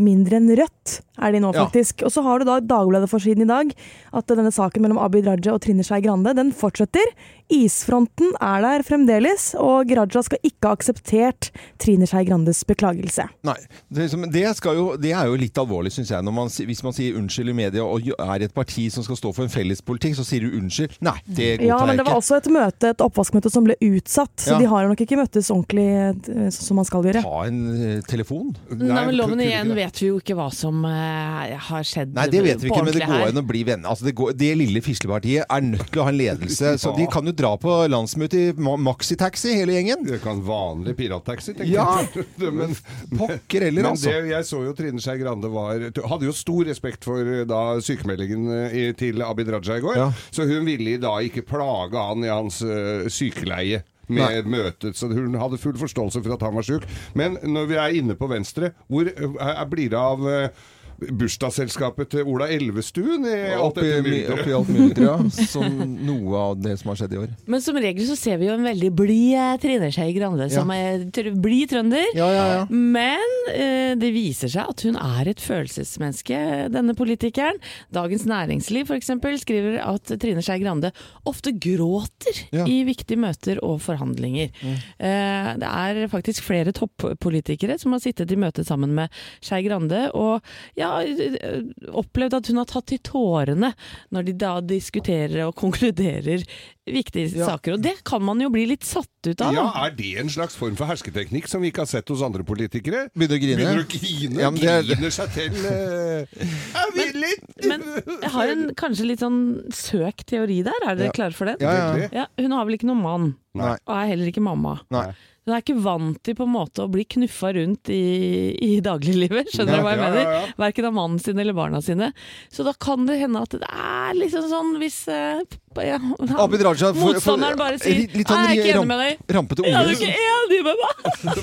Mindre 0.00 0.40
enn 0.40 0.48
Rødt 0.58 0.96
er 1.22 1.32
de 1.32 1.38
nå, 1.44 1.52
Ja. 1.54 1.66
faktisk. 1.68 2.02
Og 2.02 2.10
så 2.10 2.22
har 2.24 2.40
du 2.40 2.44
da 2.48 2.58
Dagbladet-forsiden 2.60 3.42
i 3.44 3.50
dag 3.50 3.70
at 4.12 4.26
denne 4.26 4.50
saken 4.50 4.82
mellom 4.82 4.98
Abid 4.98 5.26
Raja 5.26 5.54
og 5.54 5.60
Trine 5.62 5.84
Skei 5.86 6.00
Grande 6.02 6.34
den 6.34 6.50
fortsetter. 6.52 7.04
Isfronten 7.52 8.32
er 8.40 8.62
der 8.64 8.82
fremdeles, 8.86 9.50
og 9.60 9.90
Raja 9.92 10.22
skal 10.24 10.40
ikke 10.46 10.70
ha 10.70 10.76
akseptert 10.78 11.50
Trine 11.82 12.06
Skei 12.08 12.24
Grandes 12.24 12.62
beklagelse. 12.64 13.26
Nei, 13.44 13.56
det, 13.92 14.08
skal 14.56 14.78
jo, 14.78 14.86
det 15.00 15.12
er 15.12 15.28
jo 15.28 15.36
litt 15.38 15.58
alvorlig, 15.60 15.92
syns 15.92 16.12
jeg. 16.14 16.24
Når 16.24 16.34
man, 16.34 16.48
hvis 16.48 16.80
man 16.86 16.96
sier 16.96 17.18
unnskyld 17.20 17.52
i 17.52 17.56
media 17.58 17.84
og 17.84 18.08
er 18.14 18.44
i 18.44 18.48
et 18.48 18.54
parti 18.56 18.86
som 18.92 19.04
skal 19.04 19.18
stå 19.20 19.34
for 19.36 19.44
en 19.44 19.52
felles 19.52 19.84
politikk, 19.84 20.16
så 20.16 20.24
sier 20.26 20.46
du 20.46 20.56
unnskyld. 20.56 20.96
Nei, 21.04 21.16
det 21.26 21.50
godtar 21.60 21.68
Ja, 21.68 21.80
men 21.90 22.00
det 22.00 22.06
var 22.08 22.20
også 22.22 22.38
et 22.40 22.48
møte, 22.54 22.94
et 22.94 23.04
oppvaskmøte 23.04 23.52
som 23.52 23.68
ble 23.68 23.76
utsatt, 23.84 24.32
så 24.40 24.54
Ja. 24.54 24.62
de 24.62 24.70
har 24.72 24.88
nok 24.88 25.04
ikke 25.04 25.20
møttes 25.20 25.52
ordentlig 25.52 25.86
eh, 25.92 26.48
som 26.54 26.80
man 26.80 26.88
skal 26.88 27.04
gjøre. 27.04 27.24
Ta 27.26 27.44
en 27.50 27.60
eh, 27.74 28.00
telefon. 28.08 28.54
Nei, 28.72 29.04
men 29.10 29.18
loven 29.18 29.44
igjen 29.44 29.74
vet 29.76 30.00
vi 30.00 30.08
jo 30.08 30.22
ikke 30.22 30.38
hva 30.38 30.48
som 30.54 30.80
uh, 30.88 31.52
har 31.68 31.84
skjedd 31.84 32.14
Nei, 32.16 32.26
det 32.32 32.40
vet 32.46 32.62
vi 32.62 32.72
ikke, 32.72 32.84
men 32.86 32.96
det 32.96 33.04
går 33.04 33.18
her. 33.20 33.28
an 33.34 33.42
å 33.42 33.46
bli 33.46 33.64
venner. 33.68 33.90
Altså, 33.92 34.08
det, 34.08 34.16
går, 34.16 34.32
det 34.38 34.50
lille 34.62 34.80
fislepartiet 34.84 35.44
er 35.44 35.64
nødt 35.66 35.90
til 35.92 36.00
å 36.00 36.08
ha 36.08 36.14
en 36.14 36.18
ledelse, 36.18 36.74
så 36.80 36.94
de 36.96 37.06
kan 37.12 37.26
jo 37.28 37.33
dra 37.36 37.50
på 37.60 37.72
landsmøte 37.92 38.40
i 38.40 38.52
ma- 38.56 38.76
maxitaxi, 38.80 39.52
hele 39.60 39.74
gjengen. 39.76 40.04
Det 40.08 40.20
kan 40.24 40.40
vanlig 40.46 40.94
pirattaxi, 40.98 41.54
tenker 41.54 41.72
Ja. 41.72 41.86
jeg. 42.14 42.26
men, 42.58 42.74
Pokker 43.18 43.66
heller, 43.68 43.90
altså. 43.92 44.10
det, 44.10 44.30
jeg 44.32 44.48
så 44.48 44.62
jo 44.66 44.74
Trine 44.78 45.02
Skei 45.02 45.18
Grande 45.20 45.50
var 45.52 45.82
Hadde 46.10 46.28
jo 46.28 46.34
stor 46.36 46.64
respekt 46.68 47.04
for 47.06 47.20
eh, 47.22 47.44
da 47.48 47.62
sykemeldingen 47.84 48.46
eh, 48.52 48.76
i- 48.84 48.92
til 48.98 49.22
Abid 49.26 49.50
Raja 49.54 49.78
i 49.80 49.84
går. 49.84 49.96
Ja. 50.00 50.08
Så 50.34 50.46
hun 50.48 50.64
ville 50.68 50.96
da 51.02 51.16
ikke 51.24 51.44
plage 51.46 51.98
han 51.98 52.24
i 52.24 52.30
hans 52.32 52.62
uh, 52.64 53.08
sykeleie. 53.10 53.82
Med 54.04 54.44
møtet, 54.52 54.98
så 55.00 55.06
Hun 55.08 55.32
hadde 55.40 55.56
full 55.56 55.78
forståelse 55.80 56.20
for 56.20 56.34
at 56.34 56.42
han 56.44 56.52
var 56.58 56.66
syk. 56.66 56.82
Men 57.16 57.38
når 57.40 57.70
vi 57.70 57.76
er 57.80 57.94
inne 57.96 58.12
på 58.20 58.28
Venstre, 58.28 58.74
hvor 58.92 59.08
uh, 59.08 59.62
blir 59.72 59.88
det 59.94 59.96
av 59.96 60.26
eh, 60.28 60.64
bursdagsselskapet 61.00 62.10
til 62.14 62.28
Ola 62.30 62.48
Elvestuen? 62.52 63.24
i 63.28 63.34
alt 63.54 63.78
dette 63.78 64.00
mylderet? 64.04 64.32
oppi 64.38 64.54
alt 64.56 64.70
mulig, 64.72 65.04
ja. 65.04 65.16
Som 65.54 65.78
noe 66.06 66.40
av 66.50 66.58
det 66.62 66.76
som 66.80 66.90
har 66.92 66.98
skjedd 67.00 67.14
i 67.16 67.20
år. 67.24 67.32
Men 67.50 67.62
som 67.64 67.78
regel 67.80 68.06
så 68.08 68.16
ser 68.18 68.38
vi 68.40 68.48
jo 68.48 68.54
en 68.56 68.66
veldig 68.66 68.90
blid 68.96 69.34
eh, 69.38 69.54
Trine 69.62 69.90
Skei 69.94 70.14
Grande, 70.16 70.48
som 70.52 70.70
er 70.74 71.06
tr 71.14 71.30
blid 71.44 71.72
trønder. 71.72 72.06
Ja, 72.16 72.28
ja, 72.34 72.44
ja. 72.54 72.62
Men 72.70 73.38
eh, 73.54 73.94
det 74.00 74.10
viser 74.14 74.52
seg 74.52 74.70
at 74.74 74.84
hun 74.86 74.98
er 75.00 75.30
et 75.32 75.42
følelsesmenneske, 75.44 76.38
denne 76.74 76.94
politikeren. 76.98 77.58
Dagens 77.94 78.26
Næringsliv 78.28 78.88
f.eks. 78.90 79.10
skriver 79.44 79.80
at 79.84 80.14
Trine 80.22 80.42
Skei 80.44 80.60
Grande 80.62 80.92
ofte 81.28 81.52
gråter 81.54 82.42
Ja. 82.54 82.64
i 82.70 82.82
viktige 82.86 83.18
møter 83.20 83.58
og 83.64 83.80
forhandlinger. 83.84 84.50
Eh, 84.64 85.50
det 85.60 85.68
er 85.68 86.00
faktisk 86.12 86.44
flere 86.46 86.72
toppolitikere 86.76 87.76
som 87.80 87.94
har 87.94 88.02
sittet 88.04 88.32
i 88.34 88.38
møte 88.40 88.64
sammen 88.66 88.92
med 88.96 89.12
Skei 89.44 89.62
Grande 89.66 90.06
og 90.14 90.44
ja, 90.78 90.83
eh, 90.84 91.60
opplevd 91.90 92.38
at 92.38 92.50
hun 92.50 92.60
har 92.62 92.70
tatt 92.70 92.88
til 92.92 93.02
tårene 93.04 93.72
når 94.14 94.28
de 94.28 94.36
da 94.44 94.54
diskuterer 94.64 95.46
og 95.48 95.56
konkluderer 95.60 96.44
viktige 96.86 97.30
Ja. 97.36 97.46
saker. 97.46 97.74
Og 97.78 97.82
det 97.82 97.94
kan 98.04 98.22
man 98.22 98.40
jo 98.40 98.50
bli 98.52 98.66
litt 98.68 98.84
satt 98.84 99.08
ut 99.26 99.40
av. 99.40 99.54
Ja. 99.56 99.64
Er 99.86 99.90
det 99.96 100.18
en 100.20 100.28
slags 100.28 100.54
form 100.56 100.76
for 100.76 100.84
hersketeknikk 100.86 101.48
som 101.48 101.62
vi 101.64 101.70
ikke 101.72 101.80
har 101.84 101.86
sett 101.90 102.08
hos 102.12 102.20
andre 102.22 102.44
politikere? 102.44 103.08
Begynner 103.16 103.38
å 103.38 103.40
grine. 103.40 103.56
Begynner 103.56 103.84
å 103.84 103.88
grine, 103.88 104.40
Ja, 104.42 104.50
men 104.50 104.60
det 104.60 104.70
er- 104.70 104.82
griner 104.82 105.10
seg 105.16 105.32
til 105.32 105.52
uh... 105.64 106.26
Jeg 106.28 106.94
vil 106.94 107.20
litt! 107.24 107.66
Men 107.66 107.82
jeg 108.20 108.30
har 108.36 108.48
en 108.52 108.66
kanskje 108.74 109.06
litt 109.08 109.20
sånn 109.24 109.42
søk 109.72 110.24
teori 110.28 110.62
der. 110.62 110.76
Er 110.84 110.94
dere 110.96 111.06
Ja. 111.12 111.12
klare 111.16 111.32
for 111.34 111.46
det? 111.46 111.56
Ja, 111.60 111.96
ja. 111.96 112.08
Ja, 112.12 112.26
hun 112.38 112.52
har 112.52 112.64
vel 112.66 112.74
ikke 112.76 112.90
noen 112.92 113.02
mann, 113.02 113.30
Nei. 113.54 113.76
og 113.86 113.94
er 113.96 114.06
heller 114.12 114.26
ikke 114.28 114.42
mamma. 114.44 114.80
Nei. 114.90 115.12
Hun 115.44 115.52
er 115.52 115.60
ikke 115.60 115.76
vant 115.84 116.22
til 116.24 116.32
på 116.38 116.46
en 116.46 116.54
måte 116.54 116.80
å 116.80 116.88
bli 116.88 117.04
knuffa 117.04 117.50
rundt 117.52 117.90
i, 117.92 118.56
i 118.64 118.80
dagliglivet, 118.80 119.50
skjønner 119.52 119.76
du 119.76 119.82
hva 119.84 119.90
jeg 119.92 120.00
mener? 120.00 120.22
ja, 120.24 120.30
ja. 120.40 120.46
Verken 120.56 120.86
av 120.88 120.94
mannen 120.96 121.18
sin 121.20 121.38
eller 121.38 121.52
barna 121.52 121.82
sine. 121.84 122.14
Så 122.48 122.64
da 122.64 122.72
kan 122.72 123.04
det 123.04 123.18
hende 123.20 123.42
at 123.44 123.50
det 123.52 123.60
er 123.68 124.14
liksom 124.16 124.48
sånn 124.48 124.78
hvis 124.80 125.02
uh, 125.12 125.42
Ja, 125.84 125.98
han- 125.98 126.38
Raja 126.74 126.90
for- 126.90 127.00
for- 127.00 127.14
Motstanderen 127.14 127.58
bare 127.60 127.78
sier 127.78 127.94
litt- 128.14 128.28
sånn 128.28 128.42
«Jeg 128.44 128.58
er 128.58 128.64
ikke 128.64 128.74
enig 128.78 128.88
med 128.90 128.98
deg'. 129.04 129.34
Rampete 129.38 129.64
Jeg 129.64 129.74
er 129.74 129.78
unge. 129.84 129.94
ikke 129.94 130.10
enig 130.34 130.60
med 130.66 130.76
meg! 130.82 130.94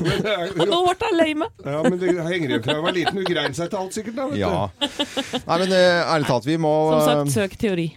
Og 0.62 0.68
nå 0.68 0.80
ble 0.86 0.96
jeg 1.02 1.16
lei 1.18 1.34
meg. 1.42 1.50
Ja, 1.66 1.82
men 1.88 1.98
det 2.02 2.10
henger 2.12 2.48
igjen 2.52 2.64
fra 2.66 2.74
jeg 2.78 2.84
var 2.86 2.96
liten. 3.00 3.16
Hun 3.22 3.24
grein 3.32 3.54
seg 3.58 3.70
til 3.72 3.80
alt, 3.82 3.94
sikkert. 3.98 4.16
da, 4.16 4.28
vet 4.28 4.36
du. 4.36 4.40
Ja. 4.42 4.70
Nei, 5.48 5.58
men 5.64 5.72
eh, 5.72 6.14
ærlig 6.16 6.28
talt, 6.28 6.46
vi 6.46 6.58
må 6.62 6.74
Som 6.92 7.02
sagt, 7.08 7.36
søk 7.36 7.58
teori. 7.62 7.88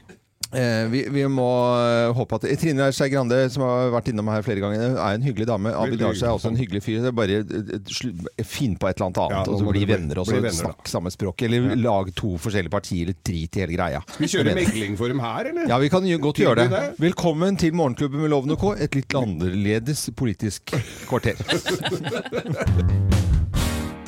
Eh, 0.57 0.85
vi, 0.93 1.01
vi 1.13 1.25
må 1.31 1.47
eh, 1.79 2.11
håpe 2.17 2.39
at 2.39 2.45
Trine 2.61 2.87
Skei 2.95 3.11
Grande, 3.13 3.39
som 3.53 3.63
har 3.67 3.91
vært 3.95 4.09
innom 4.13 4.29
her 4.33 4.45
flere 4.47 4.63
ganger, 4.63 4.95
er 4.97 5.19
en 5.19 5.25
hyggelig 5.27 5.47
dame. 5.51 5.73
Abid 5.77 6.03
Raja 6.05 6.29
er 6.29 6.35
også 6.37 6.51
en 6.53 6.59
hyggelig. 6.61 6.83
fyr. 6.87 7.01
Det 7.05 7.11
er 7.11 7.17
bare 7.17 7.41
eh, 7.43 8.45
Finn 8.47 8.75
på 8.81 8.89
et 8.91 8.97
eller 8.99 9.07
annet 9.11 9.21
Ja, 9.21 9.27
annet, 9.41 9.51
og 9.53 9.61
så 9.61 9.65
bli 9.75 9.85
venner, 9.89 10.21
og 10.23 10.29
så 10.31 10.41
snakk 10.61 10.89
samme 10.91 11.13
språk. 11.15 11.45
Eller 11.47 11.75
lag 11.81 12.11
to 12.17 12.35
forskjellige 12.41 12.73
partier, 12.75 13.03
eller 13.09 13.19
drit 13.27 13.59
i 13.59 13.65
hele 13.65 13.77
greia. 13.79 14.01
Skal 14.09 14.25
Vi 14.25 14.31
kjøre 14.37 14.57
megling 14.61 14.99
for 15.01 15.13
dem 15.13 15.21
her, 15.25 15.51
eller? 15.53 15.69
Ja, 15.71 15.81
vi 15.83 15.91
kan 15.93 16.07
jo 16.09 16.19
godt 16.23 16.43
gjøre 16.43 16.65
det. 16.65 16.69
det. 16.75 16.85
Velkommen 17.05 17.59
til 17.61 17.75
Morgenklubben 17.77 18.25
med 18.25 18.31
Loven 18.35 18.55
og 18.57 18.61
Co. 18.63 18.75
Et 18.79 18.95
litt 18.99 19.15
annerledes 19.19 20.07
politisk 20.17 20.75
kvarter. 21.11 21.37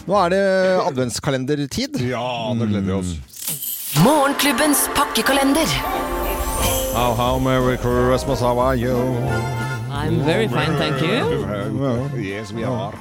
Nå 0.06 0.14
er 0.20 0.30
det 0.30 0.42
adventskalendertid. 0.84 1.96
Ja, 2.06 2.22
nå 2.54 2.68
gleder 2.70 2.84
vi 2.86 2.92
oss. 2.94 3.14
Morgenklubbens 3.94 4.88
pakkekalender. 4.98 5.66
How, 6.92 7.14
how 7.14 7.38
merry 7.38 7.76
Christmas, 7.78 8.40
how 8.40 8.58
are 8.58 8.74
you? 8.74 8.96
I'm 9.94 10.18
very 10.26 10.48
fine, 10.48 10.74
thank 10.76 11.00
you. 11.00 11.22
Yes, 12.20 12.50
we 12.52 12.64
are. 12.66 12.92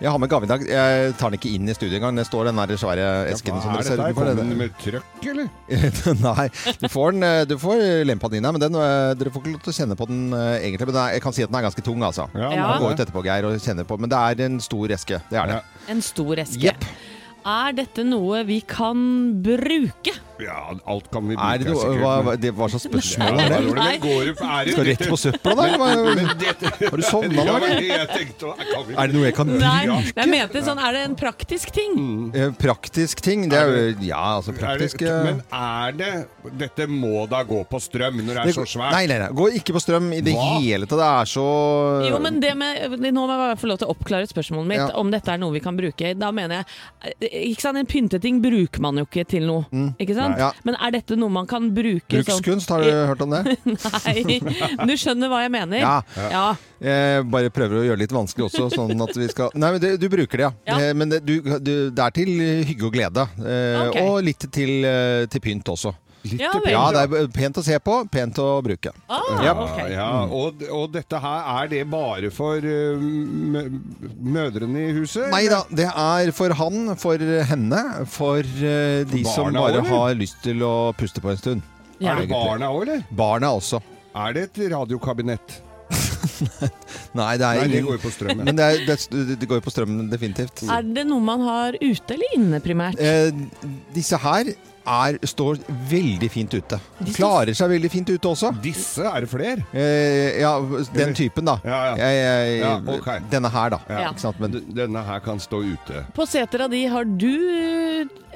Jeg 0.00 0.10
har 0.10 0.18
med 0.22 0.28
gave 0.30 0.44
i 0.44 0.46
dag. 0.46 0.62
Jeg 0.68 1.16
tar 1.18 1.32
den 1.32 1.40
ikke 1.40 1.50
inn 1.56 1.66
i 1.68 1.74
studio 1.74 1.98
engang. 1.98 2.16
Det 2.20 2.26
står 2.28 2.46
den 2.52 2.60
der 2.62 2.76
svære 2.78 3.08
esken 3.32 3.58
som 3.60 3.74
Hva 3.74 3.80
dere 3.80 3.82
er 3.82 3.88
ser 3.88 3.96
dette? 3.96 4.12
utenfor. 4.12 4.22
Kommer 4.22 4.38
den 4.44 4.58
med 4.60 4.78
trøkk, 4.78 5.26
eller? 5.32 6.14
Nei, 6.28 6.46
du 6.84 6.86
får, 6.92 7.10
den, 7.16 7.26
eh, 7.26 7.42
du 7.50 7.56
får 7.58 7.82
lempa 8.06 8.30
den 8.30 8.38
inn 8.40 8.46
her, 8.48 8.54
men 8.56 8.62
den, 8.62 8.78
eh, 8.78 9.10
dere 9.18 9.34
får 9.34 9.42
ikke 9.42 9.56
lov 9.56 9.66
til 9.66 9.74
å 9.74 9.76
kjenne 9.80 9.98
på 9.98 10.08
den 10.12 10.22
eh, 10.30 10.54
egentlig. 10.68 10.86
Men 10.86 10.94
den 10.94 11.02
er- 11.02 11.18
jeg 11.18 11.26
kan 11.26 11.34
si 11.36 11.42
at 11.42 11.50
den 11.50 11.58
er 11.58 11.66
ganske 11.66 11.82
tung, 11.90 12.06
altså. 12.06 12.28
Ja, 12.38 12.52
Ja. 12.54 12.70
Gå 12.78 12.94
ut 12.94 13.02
etterpå, 13.02 13.26
Geir, 13.26 13.50
og 13.50 13.58
kjenne 13.66 13.82
på. 13.90 13.98
Men 13.98 14.14
det 14.14 14.22
er 14.22 14.46
en 14.46 14.60
stor 14.62 14.86
eske. 15.00 15.20
Det 15.34 15.42
er 15.42 15.46
det. 15.56 15.60
En 15.90 16.00
stor 16.14 16.44
eske. 16.46 16.62
Jepp. 16.70 16.86
Er 17.46 17.76
dette 17.78 18.02
noe 18.02 18.40
vi 18.42 18.56
kan 18.66 18.98
bruke? 19.38 20.25
Ja, 20.42 20.74
alt 20.86 21.06
kan 21.10 21.24
vi 21.28 21.34
Er 21.34 21.62
bruke, 21.64 21.64
det 21.64 22.00
hva, 22.02 22.36
det, 22.36 22.50
hva 22.56 22.66
slags 22.68 22.84
spørsmål 22.88 23.38
er 23.40 23.48
det? 23.48 23.60
var 23.66 23.78
det? 23.80 24.00
Går 24.02 24.30
er 24.34 24.70
Skal 24.74 24.84
rett 24.90 25.04
på 25.08 25.16
søpla, 25.20 25.54
da? 25.56 25.64
Har 25.76 26.96
du 26.96 27.02
sovna 27.06 27.44
vi- 27.78 27.90
Er 28.96 29.06
det 29.06 29.14
noe 29.16 29.24
jeg 29.24 29.34
kan 29.36 29.46
Nei, 29.48 29.86
bruke? 29.86 30.12
jeg 30.16 30.28
mente 30.28 30.62
sånn, 30.66 30.78
er 30.82 30.92
det 30.96 31.02
en 31.06 31.16
praktisk 31.16 31.72
ting? 31.72 32.32
Eh, 32.34 32.50
Praktisk 32.60 33.20
ting? 33.24 33.48
Det 33.48 33.58
er 33.58 33.66
jo 33.72 33.94
Ja, 34.06 34.20
altså 34.38 34.50
Er 34.52 34.56
det, 34.56 34.60
praktisk 34.60 35.00
men 35.06 35.42
er 35.52 35.92
det 35.96 36.12
Dette 36.58 36.86
må 36.90 37.26
da 37.28 37.42
gå 37.44 37.62
på 37.68 37.80
strøm 37.80 38.20
når 38.20 38.34
det 38.34 38.44
er 38.44 38.52
så 38.60 38.66
svært? 38.68 38.92
Nei, 38.92 39.06
nei, 39.06 39.18
nei. 39.22 39.28
Går 39.36 39.56
ikke 39.60 39.72
på 39.76 39.80
strøm 39.82 40.12
i 40.16 40.20
det 40.20 40.34
Hva? 40.36 40.60
hele 40.60 40.86
tatt. 40.86 40.98
Det 41.00 41.06
er 41.06 41.24
så 41.32 41.46
Jo, 42.10 42.18
men 42.22 42.40
det 42.40 42.52
med, 42.56 43.00
Nå 43.00 43.26
må 43.26 43.48
jeg 43.50 43.58
få 43.62 43.68
lov 43.70 43.78
til 43.80 43.88
å 43.88 43.94
oppklare 43.96 44.26
spørsmålet 44.28 44.66
mitt, 44.66 44.78
Ja. 44.84 44.90
om 44.98 45.10
dette 45.10 45.28
er 45.32 45.38
noe 45.38 45.52
vi 45.52 45.60
kan 45.60 45.76
bruke. 45.76 46.12
Da 46.18 46.30
mener 46.32 46.64
jeg 46.64 47.22
eh, 47.32 47.50
ikke 47.52 47.60
sant, 47.62 47.76
En 47.78 47.86
pynteting 47.86 48.40
bruker 48.42 48.80
man 48.80 48.96
jo 48.96 49.04
ikke 49.06 49.26
til 49.28 49.46
noe, 49.46 49.66
ikke 50.00 50.14
sant? 50.14 50.25
Mm. 50.32 50.38
Ja. 50.40 50.50
Men 50.66 50.78
er 50.80 50.94
dette 50.96 51.16
noe 51.18 51.32
man 51.32 51.46
kan 51.50 51.68
bruke 51.74 52.22
sånn 52.22 52.40
Brukskunst, 52.40 52.70
har 52.72 52.82
du 52.84 52.90
hørt 53.12 53.22
om 53.26 53.34
det? 53.36 53.56
Nei, 54.06 54.40
du 54.88 54.94
skjønner 54.98 55.30
hva 55.32 55.42
jeg 55.44 55.52
mener? 55.54 55.78
Ja. 55.82 55.96
ja. 56.32 56.46
Jeg 56.82 57.26
bare 57.32 57.50
prøver 57.54 57.80
å 57.80 57.84
gjøre 57.86 57.96
det 58.00 58.06
litt 58.06 58.16
vanskelig 58.16 58.48
også, 58.50 58.68
sånn 58.74 59.00
at 59.06 59.16
vi 59.16 59.28
skal 59.32 59.54
Nei, 59.56 59.70
men 59.76 59.80
det, 59.82 59.94
du 60.02 60.08
bruker 60.12 60.42
det, 60.44 60.50
ja. 60.68 60.76
Eh, 60.80 60.92
Men 60.96 61.12
det, 61.14 61.22
du, 61.24 61.38
du, 61.60 61.74
det 61.90 62.02
er 62.04 62.16
til 62.16 62.32
hygge 62.68 62.88
og 62.90 62.92
glede. 62.96 63.26
Eh, 63.40 63.84
Ok. 63.86 63.96
Og 64.02 64.18
litt 64.26 64.44
til, 64.52 64.84
eh, 64.84 65.26
til 65.30 65.40
pynt 65.44 65.68
også. 65.72 65.94
Ja 66.34 66.50
vel. 66.58 66.72
Ja, 66.72 66.84
det 66.94 67.04
er 67.20 67.28
pent 67.34 67.60
å 67.60 67.64
se 67.66 67.78
på, 67.82 67.96
pent 68.12 68.38
å 68.42 68.48
bruke. 68.64 68.92
Ah, 69.08 69.42
Ja. 69.44 69.54
okay. 69.64 69.92
Ja, 69.94 70.08
og, 70.26 70.62
og 70.70 70.90
dette 70.94 71.20
her, 71.22 71.46
er 71.62 71.70
det 71.72 71.82
bare 71.92 72.30
for 72.34 72.58
uh, 72.62 73.06
mødrene 74.36 74.86
i 74.88 74.94
huset? 74.96 75.28
Nei 75.32 75.44
da, 75.52 75.62
det 75.70 75.88
er 75.90 76.32
for 76.36 76.54
han, 76.60 76.92
for 77.00 77.20
henne, 77.50 77.82
for 78.10 78.40
eh, 78.40 79.04
de 79.08 79.22
som 79.28 79.52
bare 79.54 79.82
også, 79.82 79.92
har 79.92 80.18
lyst 80.18 80.42
til 80.46 80.62
å 80.66 80.74
puste 80.98 81.22
på 81.24 81.32
en 81.32 81.40
stund. 81.40 81.62
Ja. 82.00 82.12
Er 82.16 82.24
det 82.24 82.32
barna 82.32 82.72
òg, 82.74 82.82
eller? 82.86 83.06
Barna 83.16 83.54
også. 83.56 83.80
Er 84.16 84.34
det 84.36 84.48
et 84.50 84.60
radiokabinett? 84.72 85.62
Nei, 87.16 87.32
det 87.40 87.46
er 87.46 87.60
Nei, 87.62 87.68
det 87.72 87.82
går 87.86 87.96
jo 87.96 88.02
på 88.02 88.10
strøm. 88.12 88.40
Men 88.48 88.58
det, 88.58 88.64
er, 88.66 88.82
det, 88.88 89.36
det 89.40 89.48
går 89.48 89.60
jo 89.60 89.64
på 89.66 89.72
strømmen, 89.72 90.08
definitivt. 90.12 90.64
Er 90.72 90.84
det 90.84 91.06
noe 91.08 91.22
man 91.24 91.44
har 91.46 91.78
ute 91.80 92.16
eller 92.16 92.36
inne, 92.36 92.60
primært? 92.64 93.00
Eh, 93.00 93.30
disse 93.96 94.18
her 94.20 94.50
er, 94.86 95.18
står 95.26 95.60
veldig 95.90 96.28
fint 96.32 96.54
ute. 96.54 96.78
Klarer 97.16 97.56
seg 97.56 97.72
veldig 97.74 97.90
fint 97.92 98.10
ute 98.12 98.30
også. 98.30 98.52
Disse 98.62 99.06
er 99.06 99.24
det 99.24 99.30
flere? 99.30 99.64
Eh, 99.74 100.38
ja, 100.40 100.54
den 100.94 101.14
typen, 101.16 101.48
da. 101.48 101.58
Ja, 101.66 101.80
ja. 101.90 101.96
Jeg, 102.00 102.20
jeg, 102.22 102.58
Ja, 102.60 102.74
okay. 102.96 103.24
Denne 103.32 103.50
her, 103.52 103.74
da. 103.76 103.80
Ja. 103.90 104.10
Ikke 104.10 104.26
sant? 104.26 104.40
Men 104.42 104.60
Denne 104.76 105.02
her 105.06 105.22
kan 105.24 105.42
stå 105.42 105.62
ute. 105.66 106.04
På 106.16 106.26
setra 106.28 106.68
di, 106.72 106.84
har 106.90 107.06
du 107.06 107.32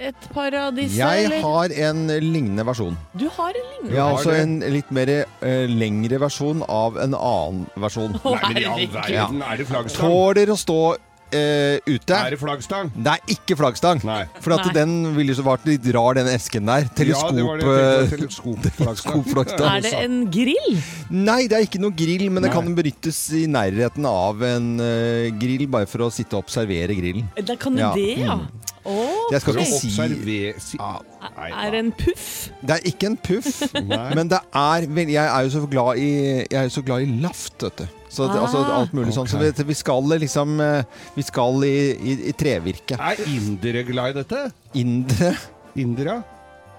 et 0.01 0.29
par 0.33 0.55
av 0.57 0.75
disse? 0.77 0.97
jeg 0.97 1.27
eller? 1.27 1.43
har 1.45 1.75
en 1.91 2.07
lignende 2.25 2.65
versjon. 2.67 2.97
Du 3.13 3.27
har 3.37 3.53
en 3.53 3.69
lignende? 3.75 3.97
Ja, 3.97 4.09
altså 4.15 4.35
en 4.37 4.59
litt 4.73 4.91
mer 4.95 5.13
uh, 5.21 5.67
lengre 5.69 6.21
versjon 6.23 6.65
av 6.67 6.99
en 7.03 7.17
annen 7.17 7.67
versjon. 7.81 8.17
Å, 8.17 8.35
Nei, 8.37 8.49
men 8.49 8.63
i 8.63 8.67
all 8.71 8.89
verden, 8.97 9.45
er 9.45 9.61
det 9.61 9.69
flaggstang? 9.69 10.11
Tåler 10.11 10.53
å 10.55 10.59
stå 10.61 10.81
eh, 11.37 11.79
ute. 11.87 12.17
Er 12.17 12.35
det 12.35 12.39
flaggstang? 12.41 12.91
Det 12.95 13.15
er 13.15 13.35
ikke 13.35 13.57
flaggstang. 13.61 14.03
Nei. 14.07 14.23
For 14.43 14.55
at 14.57 14.69
Nei. 14.69 14.75
den 14.77 14.95
ville 15.17 15.37
så 15.37 15.45
vært 15.47 15.67
litt 15.69 15.87
rar, 15.97 16.19
den 16.19 16.31
esken 16.33 16.69
der. 16.71 16.89
Teleskop... 16.97 17.31
Ja, 17.31 17.37
det 17.37 17.47
var 17.47 17.61
det 17.61 17.75
eh. 17.75 18.71
Teleskopflaggstang. 18.79 19.67
Er 19.71 19.85
det 19.87 19.93
en 20.01 20.19
grill? 20.33 20.81
Nei, 21.11 21.43
det 21.51 21.59
er 21.59 21.69
ikke 21.69 21.83
noe 21.83 21.95
grill, 21.97 22.27
men 22.33 22.47
det 22.47 22.53
kan 22.55 22.73
benyttes 22.77 23.21
i 23.39 23.45
nærheten 23.51 24.09
av 24.11 24.43
en 24.47 24.73
uh, 24.83 25.29
grill, 25.41 25.67
bare 25.71 25.89
for 25.91 26.07
å 26.07 26.11
sitte 26.15 26.39
og 26.39 26.47
observere 26.47 26.97
grillen. 26.99 27.31
Da 27.41 27.59
kan 27.61 27.77
du 27.77 27.83
Ja. 27.85 27.95
det, 27.97 28.11
ja. 28.25 28.41
Mm. 28.41 28.49
Oh, 28.85 29.29
Jeg 29.31 29.43
skal 29.43 29.59
ikke 29.61 30.61
si. 30.65 30.79
Nei, 30.81 31.51
Er 31.53 31.71
det 31.75 31.81
en 31.85 31.93
puff? 31.93 32.29
Det 32.65 32.79
er 32.79 32.87
ikke 32.89 33.11
en 33.11 33.17
puff, 33.21 33.61
men 34.17 34.31
det 34.33 34.41
er 34.57 34.87
Jeg 34.89 35.27
er 35.27 35.41
jo 35.45 35.51
så 35.53 35.67
glad 35.69 36.01
i, 36.01 36.11
jeg 36.49 36.57
er 36.57 36.69
jo 36.69 36.77
så 36.81 36.83
glad 36.83 37.05
i 37.05 37.21
laft, 37.21 37.61
vet 37.61 37.83
du. 37.83 38.00
Så 38.11 38.27
det, 38.27 38.41
altså, 38.43 38.65
Ah. 38.67 38.81
alt 38.81 38.93
mulig 38.97 39.13
sånn. 39.15 39.29
Så 39.31 39.39
vi, 39.39 39.51
vi 39.69 39.75
skal 39.79 40.03
liksom 40.19 40.59
eh, 40.61 40.83
Vi 41.15 41.23
skal 41.23 41.63
i, 41.65 41.77
i, 41.95 42.17
i 42.31 42.33
trevirke. 42.35 42.99
Er 42.99 43.23
indere 43.31 43.85
glad 43.87 44.11
i 44.17 44.19
dette? 44.25 44.53
Indre 44.75 45.33
Indere? 45.79 46.17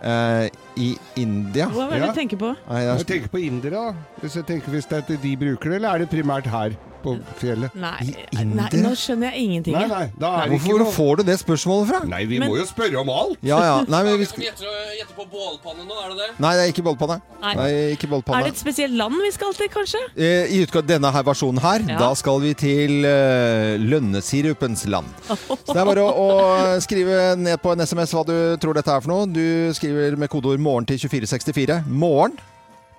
Uh, 0.01 0.47
i 0.81 0.95
India. 1.21 1.67
Hva 1.69 1.85
er 1.85 1.91
det 1.91 1.99
Ja. 2.01 2.07
du 2.11 2.17
tenker 2.17 2.37
på? 2.41 2.49
Nei, 2.67 2.79
Jeg 2.81 2.99
er, 2.99 3.03
tenker 3.05 3.29
på 3.29 3.41
indere. 3.45 3.83
Hvis 4.19 4.35
jeg 4.35 4.45
tenker 4.47 4.73
hvis 4.73 4.87
det 4.89 4.97
er 4.97 5.03
at 5.13 5.21
de 5.21 5.33
bruker 5.37 5.69
det, 5.69 5.75
eller 5.77 5.89
er 5.93 5.99
det 5.99 6.09
primært 6.09 6.47
her 6.49 6.73
på 7.03 7.15
fjellet? 7.39 7.73
Nei, 7.75 8.15
I 8.31 8.43
nei 8.45 8.69
nå 8.81 8.91
skjønner 8.97 9.31
jeg 9.31 9.43
ingenting. 9.47 9.73
Nei, 9.75 9.87
nei, 9.87 10.05
da 10.19 10.31
er 10.43 10.49
det 10.49 10.59
ikke 10.59 10.67
hvorfor 10.71 10.83
noe 10.85 10.93
får 10.95 11.17
du 11.17 11.23
det 11.31 11.37
spørsmålet 11.41 11.87
fra? 11.91 11.99
Nei, 12.07 12.25
vi 12.25 12.39
Men- 12.39 12.49
må 12.51 12.57
jo 12.59 12.65
spørre 12.69 12.99
om 13.01 13.09
alt! 13.09 13.37
Ja, 13.43 13.59
ja. 13.65 13.75
Nei, 13.87 14.03
men 14.03 14.17
vi 14.21 14.25
skal, 14.29 14.43
Gjette 14.45 14.63
gjetter, 14.65 14.93
gjetter 14.99 15.15
på 15.17 15.25
bålpanne 15.31 15.85
nå, 15.87 15.97
er 16.05 16.09
det 16.09 16.17
det? 16.21 16.29
nei, 16.39 16.53
det 16.57 16.63
er 16.67 16.73
ikke 16.73 16.83
bollpanne. 16.89 17.19
Nei. 17.41 17.53
Nei, 17.55 17.69
ikke 17.95 18.07
Er 18.07 18.13
bollpanne. 18.15 18.43
det 18.43 18.53
et 18.53 18.61
spesielt 18.61 18.93
land 18.97 19.15
vi 19.21 19.31
skal 19.31 19.53
til, 19.57 19.67
kanskje? 19.73 20.01
Eh, 20.15 20.53
I 20.55 20.61
utgave 20.65 20.85
denne 20.87 21.11
her 21.11 21.23
versjonen 21.23 21.59
her, 21.61 21.79
Ja. 21.87 21.97
da 21.99 22.13
skal 22.13 22.39
vi 22.41 22.53
til 22.53 23.05
eh, 23.05 23.77
lønnesirupens 23.81 24.85
land. 24.87 25.07
Så 25.27 25.73
det 25.73 25.81
er 25.81 25.85
bare 25.85 26.05
å, 26.05 26.11
å 26.11 26.81
skrive 26.83 27.35
ned 27.37 27.61
på 27.61 27.73
en 27.73 27.79
SMS 27.85 28.13
hva 28.13 28.25
du 28.27 28.35
tror 28.61 28.73
dette 28.77 28.91
er 28.93 29.01
for 29.01 29.09
noe. 29.11 29.25
Du 29.31 29.73
skriver 29.73 30.15
med 30.17 30.29
kodeord 30.29 30.59
'morgen' 30.59 30.85
til 30.87 30.97
2464. 30.99 31.83
Morgen 31.87 32.37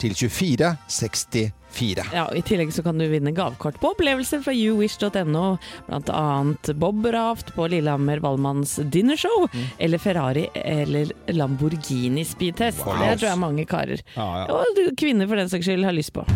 til 0.02 0.14
2464. 0.18 2.04
Ja, 2.12 2.24
og 2.28 2.36
I 2.36 2.42
tillegg 2.44 2.72
så 2.74 2.82
kan 2.84 2.98
du 3.00 3.06
vinne 3.08 3.32
gavekort 3.36 3.78
på 3.80 3.92
opplevelser 3.94 4.42
fra 4.44 4.52
youwish.no, 4.54 5.44
blant 5.88 6.10
annet 6.12 6.72
Bob-raft 6.82 7.54
på 7.56 7.68
Lillehammer 7.72 8.20
Valmanns 8.24 8.76
dinnershow, 8.92 9.46
Mm. 9.52 9.64
eller 9.78 9.98
Ferrari 9.98 10.46
eller 10.54 11.12
Lamborghini 11.32 12.24
speedtest. 12.24 12.78
Det 12.84 13.18
tror 13.18 13.28
jeg 13.30 13.38
mange 13.38 13.64
karer, 13.66 14.02
Ja, 14.16 14.46
ja. 14.46 14.52
og 14.52 14.96
kvinner 14.98 15.26
for 15.28 15.36
den 15.36 15.48
saks 15.48 15.64
skyld, 15.66 15.84
har 15.84 15.92
lyst 15.96 16.12
på. 16.12 16.26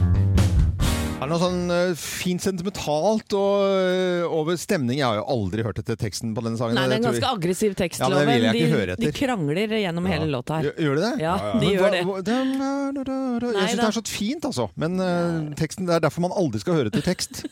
Er 1.16 1.24
det 1.24 1.30
noe 1.32 1.40
sånn 1.40 1.70
uh, 1.72 1.94
fint 1.96 2.42
sentimentalt 2.44 3.32
og, 3.38 3.62
uh, 3.64 4.24
over 4.36 4.58
stemning? 4.60 4.98
Jeg 5.00 5.06
har 5.08 5.16
jo 5.16 5.22
aldri 5.32 5.62
hørt 5.64 5.78
etter 5.80 5.96
teksten 5.96 6.34
på 6.36 6.42
denne 6.44 6.58
sangen. 6.60 6.76
Nei, 6.76 6.82
det 6.90 6.98
er 6.98 7.00
en 7.00 7.06
ganske 7.06 7.22
jeg- 7.24 7.38
aggressiv 7.38 7.76
tekst, 7.78 8.02
Ja, 8.02 8.10
men 8.12 8.18
det 8.20 8.26
vil 8.28 8.44
jeg 8.44 8.52
Loven. 8.52 8.66
ikke 8.66 8.96
de, 9.00 9.06
de 9.06 9.12
krangler 9.16 9.72
gjennom 9.80 10.08
hele 10.12 10.26
låta 10.28 10.58
her. 10.60 10.68
Gjør, 10.76 11.00
de 11.00 11.06
det? 11.06 11.12
Ja, 11.24 11.36
de 11.56 11.70
gjør 11.72 11.96
det. 11.96 12.02
Jeg 12.04 13.70
syns 13.70 13.80
det 13.80 13.88
er 13.88 13.96
så 13.96 14.04
fint, 14.12 14.44
altså. 14.50 14.68
Men 14.76 15.00
uh, 15.00 15.56
teksten, 15.56 15.88
det 15.88 15.96
er 15.96 16.04
derfor 16.04 16.26
man 16.26 16.36
aldri 16.36 16.60
skal 16.60 16.76
høre 16.82 16.92
til 16.92 17.06
tekst. 17.08 17.46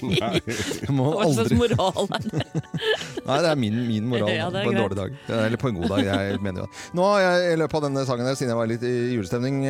Nei. 0.00 0.40
Hva 0.88 1.28
slags 1.36 1.52
moral 1.60 2.08
er 2.08 2.24
det? 2.24 2.42
Nei, 3.28 3.38
det 3.44 3.52
er 3.52 3.60
min, 3.60 3.80
min 3.92 4.08
moral 4.16 4.32
Ja, 4.40 4.48
er 4.48 4.64
på 4.64 4.72
en 4.72 4.80
greit. 4.80 4.80
dårlig 4.80 5.02
dag. 5.02 5.20
Eller 5.44 5.60
på 5.60 5.68
en 5.68 5.76
god 5.82 5.92
dag. 5.92 6.06
Jeg 6.08 6.40
mener 6.40 6.64
jo 6.64 6.70
det. 6.72 6.84
Nå 6.96 7.12
har 7.12 7.24
jeg 7.28 7.52
i 7.52 7.60
løpet 7.66 7.82
av 7.82 7.90
denne 7.90 8.08
sangen 8.08 8.32
her, 8.32 8.40
siden 8.40 8.56
jeg 8.56 8.62
var 8.64 8.72
litt 8.72 8.88
i 8.88 8.96
julestemning, 9.12 9.60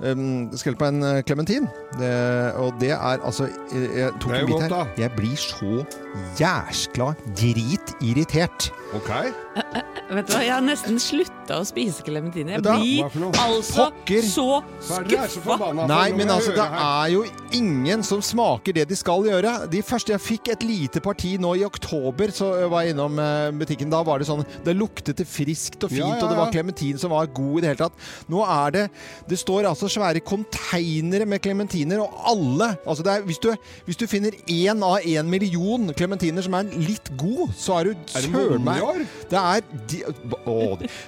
um, 0.00 0.48
skrelt 0.58 0.78
på 0.80 0.88
en 0.88 1.02
eh, 1.02 1.22
klementin. 1.26 1.68
Og 2.62 2.74
det 2.80 2.92
er 2.94 3.18
altså 3.24 3.48
Jeg, 3.72 4.12
tok 4.20 4.32
en 4.36 4.46
bit 4.46 4.66
her. 4.68 4.92
Jeg 4.98 5.12
blir 5.16 5.36
så 5.36 5.84
jæskla 6.38 7.12
dritirritert. 7.36 8.70
Ok? 8.96 9.10
Vet 10.08 10.28
du 10.28 10.32
hva, 10.32 10.40
Jeg 10.40 10.52
har 10.54 10.62
nesten 10.64 10.96
slutta 11.02 11.58
å 11.60 11.64
spise 11.68 12.04
klementiner. 12.06 12.56
Jeg 12.56 12.62
blir 12.64 13.32
altså 13.42 13.88
Pokker. 13.88 14.24
så 14.24 14.46
skuffa. 14.80 15.58
Nei, 15.88 16.06
men 16.16 16.30
altså, 16.32 16.54
det 16.56 16.64
er 16.64 17.10
jo 17.12 17.24
ingen 17.56 18.04
som 18.06 18.22
smaker 18.24 18.76
det 18.78 18.86
de 18.88 18.96
skal 18.98 19.26
gjøre. 19.28 19.54
De 19.72 19.82
første 19.84 20.14
Jeg 20.14 20.24
fikk 20.24 20.52
et 20.54 20.64
lite 20.64 21.02
parti 21.04 21.34
nå 21.40 21.54
i 21.58 21.66
oktober, 21.66 22.32
så 22.34 22.50
var 22.72 22.86
jeg 22.86 22.96
innom 22.96 23.18
eh, 23.20 23.50
butikken. 23.60 23.92
Da 23.92 24.00
var 24.06 24.22
det 24.22 24.28
sånn 24.30 24.44
Det 24.64 24.76
luktet 24.76 25.20
det 25.20 25.28
friskt 25.28 25.84
og 25.84 25.92
fint, 25.92 26.04
Ja, 26.04 26.14
ja, 26.14 26.22
og 26.22 26.32
det 26.32 26.38
var 26.38 26.48
ja. 26.48 26.54
klementin 26.56 27.00
som 27.00 27.12
var 27.12 27.28
god 27.28 27.58
i 27.58 27.64
det 27.66 27.72
hele 27.74 27.82
tatt. 27.84 28.08
Nå 28.32 28.44
er 28.46 28.76
det 28.78 28.86
Det 29.28 29.40
står 29.40 29.68
altså 29.68 29.87
svære 29.92 30.20
konteinere 30.24 31.26
med 31.28 31.40
klementiner, 31.44 32.00
og 32.04 32.14
alle 32.32 32.70
altså 32.86 33.04
det 33.06 33.12
er, 33.14 33.24
hvis, 33.28 33.38
du, 33.42 33.50
hvis 33.86 33.98
du 34.00 34.06
finner 34.10 34.34
én 34.50 34.82
av 34.84 34.98
én 35.06 35.28
million 35.30 35.90
klementiner 35.96 36.44
som 36.44 36.54
er 36.58 36.68
litt 36.78 37.10
god, 37.20 37.52
så 37.58 37.78
er 37.80 37.90
du 37.90 38.04
det 38.14 38.24
søren 38.28 38.64
meg? 38.66 39.04
Det 39.30 39.38
er 39.40 39.64
de, 39.90 40.02
å, 40.48 40.56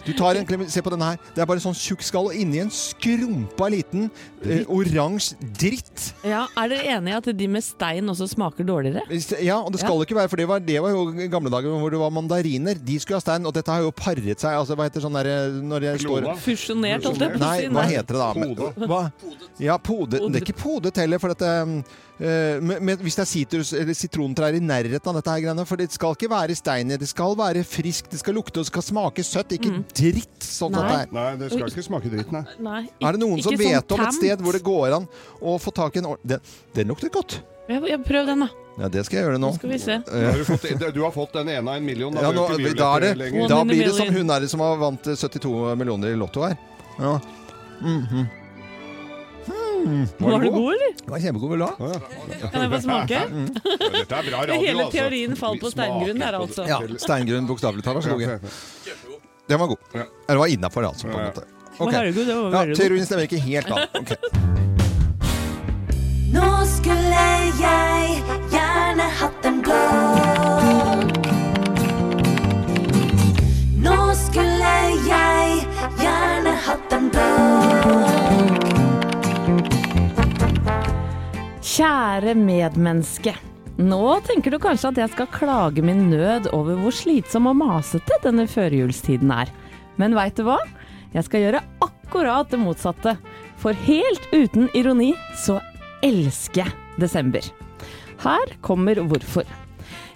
Du 0.07 0.13
tar 0.19 0.39
en 0.41 0.47
klementin 0.49 0.71
Se 0.71 0.83
på 0.85 0.91
denne 0.93 1.09
her. 1.13 1.19
Det 1.35 1.43
er 1.43 1.49
bare 1.51 1.63
sånn 1.63 1.75
tjukk 1.75 2.03
skall, 2.07 2.29
og 2.31 2.37
inni 2.37 2.61
en 2.63 2.71
skrumpa 2.71 3.67
liten 3.73 4.09
eh, 4.45 4.63
oransje 4.71 5.35
dritt. 5.59 6.11
Ja, 6.27 6.45
Er 6.59 6.71
dere 6.71 6.97
enig 6.99 7.11
i 7.15 7.17
at 7.17 7.29
de 7.41 7.49
med 7.51 7.65
stein 7.65 8.07
også 8.13 8.29
smaker 8.31 8.67
dårligere? 8.69 9.03
Ja, 9.43 9.59
og 9.65 9.73
det 9.75 9.81
skal 9.83 10.05
ikke 10.05 10.19
være, 10.21 10.31
for 10.31 10.41
det 10.41 10.47
var, 10.51 10.63
det 10.65 10.79
var 10.85 10.95
jo 10.95 11.07
gamle 11.33 11.51
dager 11.53 11.75
hvor 11.81 11.91
det 11.93 12.01
var 12.01 12.13
mandariner. 12.15 12.79
De 12.79 12.99
skulle 13.03 13.19
ha 13.19 13.25
stein, 13.25 13.47
og 13.49 13.55
dette 13.57 13.73
har 13.73 13.83
jo 13.85 13.91
paret 13.97 14.39
seg. 14.41 14.55
Altså, 14.61 14.77
hva 14.79 14.87
heter 14.89 15.05
sånn 15.05 15.17
derre 15.19 15.37
når 15.65 15.87
det 15.87 15.95
står. 16.05 16.29
Fusjonert, 16.45 17.09
holdt 17.09 17.25
jeg 17.27 17.35
på 17.35 17.41
å 17.41 17.45
Nei, 17.45 17.57
si. 17.65 17.73
hva 17.75 17.87
heter 17.91 18.21
det 18.21 18.23
da? 18.23 18.70
Podet. 18.77 19.61
Ja, 19.61 19.77
podet. 19.79 20.21
Det 20.21 20.41
er 20.41 20.47
ikke 20.47 20.59
podet 20.61 21.01
heller, 21.03 21.21
for 21.23 21.33
dette 21.35 21.51
eh, 21.51 22.61
men, 22.63 22.79
med, 22.85 23.03
Hvis 23.05 23.19
det 23.19 23.25
er 23.25 23.31
sitrus, 23.31 23.73
eller 23.77 23.97
sitrontrær 23.97 24.57
i 24.57 24.63
nærheten 24.65 25.13
av 25.13 25.19
dette 25.19 25.35
her 25.35 25.45
greiene 25.45 25.67
For 25.69 25.81
det 25.81 25.91
skal 25.95 26.17
ikke 26.17 26.31
være 26.33 26.57
stein 26.59 26.93
i, 26.93 26.99
det 27.01 27.11
skal 27.11 27.37
være 27.39 27.65
friskt, 27.67 28.11
det 28.15 28.23
skal 28.23 28.37
lukte 28.39 28.61
og 28.61 28.67
det 28.67 28.73
skal 28.73 28.87
smake 28.87 29.27
søtt. 29.27 29.57
Ikke 29.57 29.83
dritt 29.89 30.47
sånn 30.47 30.77
Nei. 30.77 30.83
at 30.83 30.91
det 30.91 30.99
er. 31.01 31.15
Nei, 31.19 31.29
det 31.45 31.53
skal 31.55 31.69
ikke 31.69 31.87
smake 31.87 32.13
dritt, 32.13 32.35
nei. 32.35 32.45
Nei, 32.65 32.83
Er 33.03 33.17
det 33.17 33.23
noen 33.25 33.39
ikke 33.39 33.51
som 33.51 33.57
sånn 33.57 33.65
vet 33.67 33.97
om 33.97 34.05
et 34.07 34.19
sted 34.19 34.45
hvor 34.47 34.59
det 34.59 34.65
går 34.67 34.99
an 35.01 35.09
å 35.41 35.59
få 35.61 35.75
tak 35.75 35.97
i 35.97 36.03
en 36.03 36.13
ordentlig 36.15 36.37
Den, 36.37 36.59
den 36.77 36.93
lukter 36.93 37.13
godt. 37.13 37.41
Ja, 37.71 37.79
ja, 37.87 37.99
prøv 38.03 38.27
den, 38.27 38.41
da. 38.45 38.49
Ja, 38.81 38.89
det 38.89 39.05
skal 39.07 39.19
jeg 39.19 39.27
gjøre 39.29 39.39
nå. 39.39 39.51
Nå 39.53 39.59
skal 39.59 39.71
vi 39.71 39.79
se. 39.79 39.97
Nå 40.01 40.25
har 40.25 40.41
du, 40.41 40.45
fått, 40.49 40.67
du 40.95 41.01
har 41.05 41.13
fått 41.15 41.37
den 41.37 41.53
ene 41.53 41.71
av 41.71 41.77
en 41.79 41.87
million. 41.87 42.15
Da 42.17 42.25
Ja, 42.25 42.33
nå, 42.35 42.47
da, 42.49 42.91
er 42.97 43.07
det, 43.07 43.47
da 43.51 43.63
blir 43.69 43.85
det 43.85 43.95
som 43.95 44.11
hun 44.15 44.35
er 44.37 44.47
som 44.51 44.65
har 44.65 44.81
vant 44.81 45.11
eh, 45.11 45.19
72 45.21 45.55
millioner 45.79 46.15
i 46.15 46.19
Lotto 46.19 46.47
her. 46.47 46.57
Ja. 46.99 47.19
Mhm. 49.81 50.09
Var 50.19 50.41
det 50.45 50.51
god, 50.55 50.69
eller? 50.75 50.91
Det 51.01 51.11
var 51.15 51.19
kjempegod, 51.25 51.51
vil 51.51 51.59
du 51.59 51.65
ha? 51.65 51.75
Ja. 51.81 52.49
Kan 52.51 52.61
jeg 52.65 52.71
få 52.75 52.81
smake? 52.87 53.21
Dette 53.97 54.19
er 54.19 54.29
bra 54.31 54.43
radio, 54.43 54.59
Hele 54.61 54.85
altså. 54.85 54.97
teorien 54.99 55.37
falt 55.41 55.61
på 55.65 55.71
steingrunn 55.73 56.21
der, 56.21 56.37
altså. 56.41 56.67
Ja, 56.69 56.79
Steingrunn 57.07 57.47
bokstavelig 57.49 57.85
talt. 57.87 57.97
Vær 58.01 58.05
så 58.07 58.15
god. 58.15 58.23
Ja, 58.27 58.95
Den 59.51 59.59
var 59.63 59.67
god. 59.73 59.81
Ja. 59.95 60.05
Eller 60.29 60.39
var 60.45 60.47
innafor, 60.57 60.85
altså. 60.91 61.07
På 61.09 61.19
en 61.19 61.19
Ja, 61.19 61.25
ja. 61.25 61.33
måte. 61.33 61.47
Okay. 61.81 62.13
Det 62.13 62.27
var 62.37 62.67
Ja, 62.69 62.75
teorien 62.77 63.07
stemmer 63.09 63.25
ikke 63.25 63.41
helt, 63.41 63.67
da. 63.73 63.87
Okay. 63.99 64.17
Nå 66.31 66.47
skulle 66.71 67.25
jeg 67.59 68.21
gjerne 68.53 69.07
hatt 69.19 69.40
Kjære 81.81 82.35
medmenneske. 82.37 83.33
Nå 83.81 84.19
tenker 84.27 84.53
du 84.53 84.59
kanskje 84.61 84.91
at 84.91 84.99
jeg 85.01 85.11
skal 85.15 85.29
klage 85.33 85.81
min 85.81 86.11
nød 86.11 86.51
over 86.53 86.77
hvor 86.77 86.93
slitsom 86.93 87.47
og 87.49 87.57
masete 87.57 88.19
denne 88.21 88.45
førjulstiden 88.53 89.33
er. 89.33 89.49
Men 89.97 90.13
veit 90.13 90.37
du 90.37 90.45
hva? 90.45 90.59
Jeg 91.15 91.25
skal 91.25 91.47
gjøre 91.47 91.63
akkurat 91.81 92.53
det 92.53 92.61
motsatte. 92.61 93.15
For 93.57 93.73
helt 93.89 94.29
uten 94.29 94.69
ironi 94.77 95.15
så 95.41 95.57
elsker 96.05 96.67
jeg 96.67 97.01
desember. 97.01 97.49
Her 98.27 98.53
kommer 98.61 99.01
hvorfor. 99.01 99.49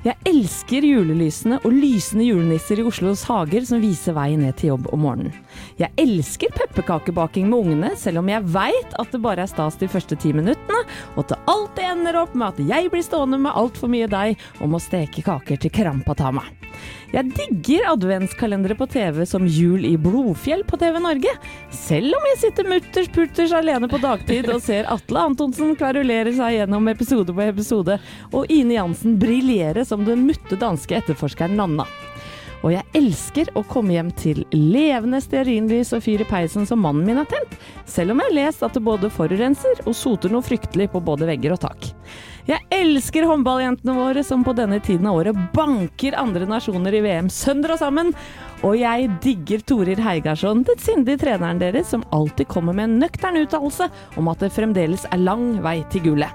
Jeg 0.04 0.18
elsker 0.28 0.84
julelysene 0.84 1.56
og 1.64 1.72
lysende 1.72 2.26
julenisser 2.26 2.82
i 2.82 2.84
Oslos 2.84 3.22
hager 3.24 3.64
som 3.64 3.80
viser 3.80 4.12
vei 4.12 4.34
ned 4.36 4.58
til 4.60 4.74
jobb 4.74 4.90
om 4.92 5.00
morgenen. 5.00 5.32
Jeg 5.80 5.96
elsker 6.02 6.52
pepperkakebaking 6.52 7.48
med 7.48 7.62
ungene, 7.62 7.92
selv 7.96 8.20
om 8.20 8.28
jeg 8.28 8.44
veit 8.52 8.98
at 9.00 9.14
det 9.14 9.22
bare 9.24 9.46
er 9.46 9.48
stas 9.48 9.80
de 9.80 9.88
første 9.88 10.18
ti 10.20 10.34
minuttene, 10.36 10.82
og 11.16 11.24
til 11.30 11.40
alt 11.48 11.72
det 11.78 11.88
ender 11.88 12.20
opp 12.20 12.36
med 12.36 12.52
at 12.52 12.60
jeg 12.74 12.92
blir 12.92 13.06
stående 13.06 13.40
med 13.46 13.56
altfor 13.56 13.88
mye 13.96 14.10
deig 14.12 14.36
og 14.60 14.74
må 14.74 14.82
steke 14.82 15.24
kaker 15.24 15.64
til 15.64 15.72
krampatama. 15.72 16.44
Jeg 17.14 17.30
digger 17.36 17.90
adventskalendere 17.92 18.76
på 18.78 18.88
TV 18.90 19.22
som 19.28 19.46
Jul 19.46 19.84
i 19.86 19.94
Blodfjell 20.00 20.64
på 20.66 20.78
TV 20.80 20.98
Norge, 21.02 21.34
selv 21.74 22.16
om 22.18 22.28
jeg 22.32 22.40
sitter 22.42 22.70
mutters 22.70 23.10
putters 23.14 23.54
alene 23.54 23.90
på 23.90 24.00
dagtid 24.02 24.48
og 24.52 24.62
ser 24.64 24.88
Atle 24.90 25.26
Antonsen 25.30 25.76
kverulere 25.78 26.34
seg 26.34 26.58
gjennom 26.58 26.90
episode 26.90 27.34
på 27.34 27.46
episode, 27.46 28.00
og 28.32 28.50
Ine 28.52 28.78
Jansen 28.78 29.18
briljere 29.20 29.86
som 29.86 30.06
den 30.08 30.26
mutte 30.28 30.58
danske 30.60 30.98
etterforskeren 31.02 31.56
Nanna. 31.58 31.86
Og 32.64 32.72
jeg 32.72 32.86
elsker 32.96 33.50
å 33.58 33.62
komme 33.68 33.92
hjem 33.92 34.10
til 34.16 34.40
levende 34.56 35.20
stearinlys 35.20 35.92
og 35.92 36.00
fyr 36.06 36.22
i 36.24 36.28
peisen 36.28 36.64
som 36.68 36.80
mannen 36.80 37.04
min 37.04 37.20
har 37.20 37.28
tent, 37.28 37.58
selv 37.84 38.14
om 38.14 38.22
jeg 38.22 38.30
har 38.30 38.38
lest 38.38 38.64
at 38.64 38.76
det 38.76 38.84
både 38.86 39.12
forurenser 39.12 39.82
og 39.84 39.96
soter 39.98 40.32
noe 40.32 40.44
fryktelig 40.44 40.88
på 40.94 41.02
både 41.04 41.28
vegger 41.28 41.58
og 41.58 41.60
tak. 41.66 41.90
Jeg 42.48 42.60
elsker 42.76 43.24
håndballjentene 43.28 43.96
våre 43.96 44.24
som 44.24 44.42
på 44.44 44.52
denne 44.56 44.76
tiden 44.84 45.08
av 45.08 45.20
året 45.20 45.38
banker 45.54 46.16
andre 46.20 46.48
nasjoner 46.48 46.96
i 46.96 47.00
VM 47.04 47.30
sønder 47.32 47.72
og 47.72 47.80
sammen. 47.80 48.12
Og 48.64 48.76
jeg 48.80 49.10
digger 49.24 49.64
Torir 49.64 50.00
Heigarsson, 50.00 50.62
den 50.64 50.80
sindige 50.80 51.20
treneren 51.20 51.60
deres, 51.60 51.88
som 51.92 52.04
alltid 52.16 52.48
kommer 52.52 52.76
med 52.76 52.88
en 52.88 52.98
nøktern 53.00 53.40
uttalelse 53.40 53.90
om 54.20 54.28
at 54.32 54.44
det 54.44 54.52
fremdeles 54.56 55.04
er 55.12 55.24
lang 55.24 55.54
vei 55.64 55.78
til 55.92 56.04
gullet. 56.10 56.32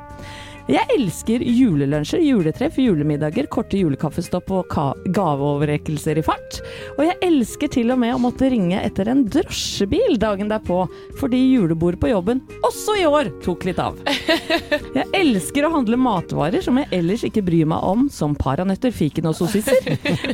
Jeg 0.69 0.85
elsker 0.93 1.41
julelunsjer, 1.41 2.21
juletreff, 2.21 2.75
julemiddager, 2.77 3.47
korte 3.49 3.79
julekaffestopp 3.79 4.51
og 4.53 4.75
gaveoverrekkelser 5.15 6.19
i 6.21 6.23
fart. 6.27 6.59
Og 6.99 7.07
jeg 7.07 7.15
elsker 7.25 7.71
til 7.73 7.89
og 7.89 7.97
med 8.03 8.13
å 8.13 8.19
måtte 8.21 8.51
ringe 8.53 8.77
etter 8.85 9.09
en 9.09 9.23
drosjebil 9.25 10.19
dagen 10.21 10.51
derpå, 10.51 10.83
fordi 11.17 11.39
julebordet 11.55 11.97
på 12.03 12.11
jobben 12.11 12.43
også 12.67 12.99
i 13.01 13.07
år 13.09 13.31
tok 13.41 13.65
litt 13.65 13.81
av. 13.81 13.97
Jeg 14.99 15.07
elsker 15.15 15.65
å 15.65 15.71
handle 15.73 15.97
matvarer 15.99 16.61
som 16.63 16.77
jeg 16.79 16.89
ellers 16.95 17.21
ikke 17.25 17.41
bryr 17.45 17.67
meg 17.69 17.83
om, 17.85 18.07
som 18.11 18.33
paranøtter, 18.37 18.91
fiken 18.93 19.29
og 19.29 19.35
sossiser. 19.37 19.85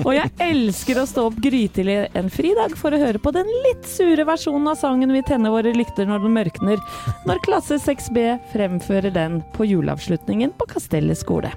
Og 0.01 0.13
jeg 0.15 0.31
elsker 0.41 0.99
å 1.01 1.05
stå 1.09 1.25
opp 1.29 1.37
grytidlig 1.43 1.97
en 2.17 2.31
fridag 2.33 2.75
for 2.79 2.95
å 2.95 2.99
høre 3.01 3.21
på 3.21 3.33
den 3.35 3.49
litt 3.65 3.87
sure 3.89 4.25
versjonen 4.27 4.71
av 4.71 4.79
sangen 4.79 5.13
Vi 5.13 5.23
tenner 5.27 5.53
våre 5.53 5.73
lykter 5.75 6.07
når 6.09 6.23
den 6.23 6.35
mørkner, 6.37 6.81
når 7.27 7.43
klasse 7.45 7.77
6B 7.83 8.23
fremfører 8.53 9.13
den 9.15 9.41
på 9.55 9.67
juleavslutningen 10.25 10.53
på 10.57 10.65
Kastellet 10.65 11.17
skole. 11.17 11.51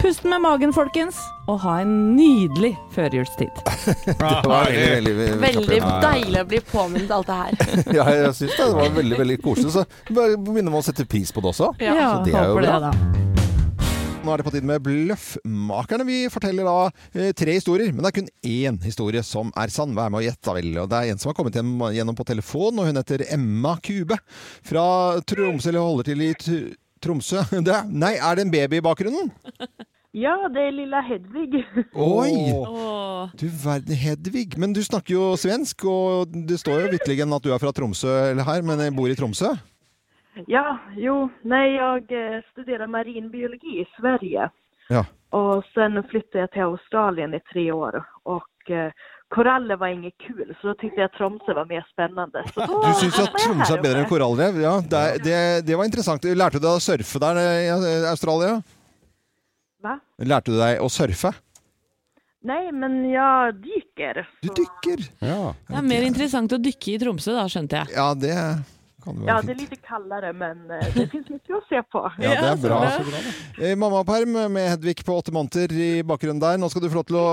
Pust 0.00 0.24
med 0.24 0.40
magen, 0.40 0.72
folkens, 0.72 1.18
og 1.46 1.60
ha 1.60 1.80
en 1.82 2.16
nydelig 2.16 2.76
førjulstid. 2.94 3.50
Det 4.06 4.16
var 4.18 4.70
veldig, 4.70 5.12
veldig, 5.14 5.14
veldig, 5.14 5.40
Veldig 5.40 5.80
deilig 6.00 6.40
å 6.40 6.46
bli 6.48 6.60
påminnet 6.60 7.10
alt 7.10 7.26
det 7.26 7.36
her. 7.36 7.52
Ja, 7.98 8.06
jeg 8.08 8.32
syns 8.34 8.56
det. 8.56 8.64
Det 8.64 8.76
var 8.78 8.94
veldig 8.96 9.18
veldig 9.20 9.38
koselig. 9.44 9.74
Så 9.74 9.84
bare 10.08 10.38
begynner 10.40 10.72
man 10.72 10.80
å 10.80 10.86
sette 10.86 11.04
pris 11.04 11.32
på 11.32 11.44
det 11.44 11.52
også. 11.52 11.74
Ja, 11.84 11.92
så 12.00 12.24
det 12.24 12.32
er 12.32 12.48
jo 12.48 12.56
håper 12.56 12.70
det, 12.70 12.78
da. 12.88 12.94
Nå 14.20 14.32
er 14.34 14.40
det 14.40 14.44
på 14.44 14.52
tide 14.52 14.68
med 14.68 14.82
Bløffmakerne. 14.84 16.04
Vi 16.08 16.18
forteller 16.32 16.66
da 16.68 16.74
eh, 17.16 17.30
tre 17.36 17.54
historier, 17.56 17.92
men 17.92 18.04
det 18.04 18.10
er 18.10 18.18
kun 18.18 18.34
én 18.44 18.76
historie 18.84 19.22
som 19.24 19.52
er 19.56 19.72
sann. 19.72 19.94
Vær 19.96 20.12
med 20.12 20.22
og 20.22 20.28
gjett, 20.28 20.40
da 20.44 20.56
vel. 20.56 20.74
Og 20.80 20.90
det 20.92 20.98
er 20.98 21.12
en 21.12 21.20
som 21.20 21.32
har 21.32 21.36
kommet 21.36 21.56
gjennom 21.60 22.16
på 22.16 22.28
telefon, 22.28 22.80
og 22.80 22.88
hun 22.88 23.00
heter 23.00 23.24
Emma 23.32 23.76
Kube 23.84 24.16
fra 24.64 24.84
Tromsø, 25.28 25.72
eller 25.72 25.84
holder 25.84 26.12
til 26.12 26.24
i 26.24 26.36
Tromsø. 27.02 27.44
Det, 27.66 27.78
nei, 27.90 28.16
er 28.16 28.36
det 28.36 28.46
en 28.46 28.52
baby 28.52 28.80
i 28.80 28.84
bakgrunnen? 28.84 29.32
Ja, 30.16 30.34
det 30.50 30.62
er 30.66 30.72
lilla 30.74 31.00
Hedvig. 31.06 31.62
Oi! 31.94 32.32
Åh. 32.56 33.30
Du 33.38 33.46
verden, 33.62 33.94
Hedvig. 33.94 34.56
Men 34.58 34.74
du 34.74 34.82
snakker 34.82 35.14
jo 35.14 35.26
svensk, 35.38 35.86
og 35.86 36.34
det 36.48 36.58
står 36.62 36.84
jo 36.86 36.94
vitterlig 36.96 37.26
at 37.26 37.46
du 37.46 37.52
er 37.54 37.62
fra 37.62 37.72
Tromsø 37.74 38.10
eller 38.32 38.46
her, 38.46 38.64
men 38.66 38.82
jeg 38.82 38.96
bor 38.96 39.10
i 39.10 39.18
Tromsø. 39.18 39.54
Ja, 40.48 40.78
jo, 40.96 41.28
Nei, 41.44 41.76
jeg 41.76 42.42
studerer 42.52 42.90
marinbiologi 42.90 43.80
i 43.82 43.88
Sverige. 43.96 44.48
Ja. 44.90 45.04
Og 45.36 45.62
sen 45.74 45.98
flyttet 46.10 46.40
jeg 46.42 46.50
til 46.54 46.72
Australien 46.72 47.34
i 47.34 47.42
tre 47.52 47.70
år. 47.72 48.00
Och 48.24 48.70
eh, 48.70 48.92
koraller 49.30 49.76
var 49.78 49.92
inget 49.94 50.14
kul, 50.26 50.48
så 50.60 50.72
da 50.72 50.74
tyckte 50.80 51.00
jeg 51.04 51.12
Tromsø 51.16 51.54
var 51.54 51.68
mer 51.70 51.84
spennende. 51.92 52.42
Så 52.54 52.66
då 52.66 52.80
Du 52.82 52.90
syns 53.00 53.18
at 53.22 53.36
Tromsø 53.38 53.76
er 53.76 53.82
bedre 53.84 54.02
enn 54.02 54.08
korallrev? 54.10 54.58
Ja, 54.62 54.72
det, 54.82 55.02
er- 55.10 55.22
det, 55.26 55.36
det 55.68 55.76
var 55.78 55.86
interessant. 55.90 56.24
Lærte 56.26 56.58
du 56.58 56.66
deg 56.66 56.74
å 56.78 56.82
surfe 56.82 57.22
der 57.22 57.38
i 57.44 57.68
Australia? 58.10 58.56
Hva? 59.80 59.94
Lærte 60.28 60.52
du 60.52 60.58
deg 60.60 60.82
å 60.82 60.90
surfe? 60.92 61.30
Nei, 62.48 62.70
men 62.72 63.02
jag 63.12 63.58
dyker. 63.60 64.22
Du 64.40 64.48
dykker. 64.56 65.02
Ja. 65.20 65.52
Det 65.68 65.76
er 65.76 65.84
mer 65.84 66.06
interessant 66.08 66.52
å 66.56 66.58
dykke 66.60 66.94
i 66.94 67.00
Tromsø, 67.02 67.34
da, 67.36 67.44
skjønte 67.52 67.82
jeg. 67.82 67.92
Ja, 67.98 68.06
det, 68.16 68.34
Kan 69.04 69.16
det 69.18 69.24
være 69.24 69.30
Ja, 69.30 69.36
fint. 69.40 69.46
det 69.48 69.54
er 69.54 69.60
litt 69.64 69.84
kaldere, 69.86 70.32
men 70.36 70.62
eh, 70.76 70.86
det 70.94 71.06
fins 71.12 71.28
mye 71.32 71.56
å 71.58 71.62
se 71.68 71.82
på. 71.92 72.02
Ja, 72.24 72.34
det 72.36 72.48
er 72.50 72.56
så 72.56 72.68
bra. 72.68 72.80
bra. 72.80 73.20
Eh, 73.64 73.74
Mammaperm 73.80 74.36
med 74.52 74.68
Hedvig 74.74 75.04
på 75.06 75.16
åtte 75.20 75.32
måneder 75.34 75.72
i 75.72 75.90
bakgrunnen 76.06 76.40
der. 76.42 76.58
Nå 76.60 76.68
skal 76.72 76.84
du 76.84 76.88
få 76.92 77.00
lov 77.00 77.06
til 77.10 77.18
å 77.20 77.26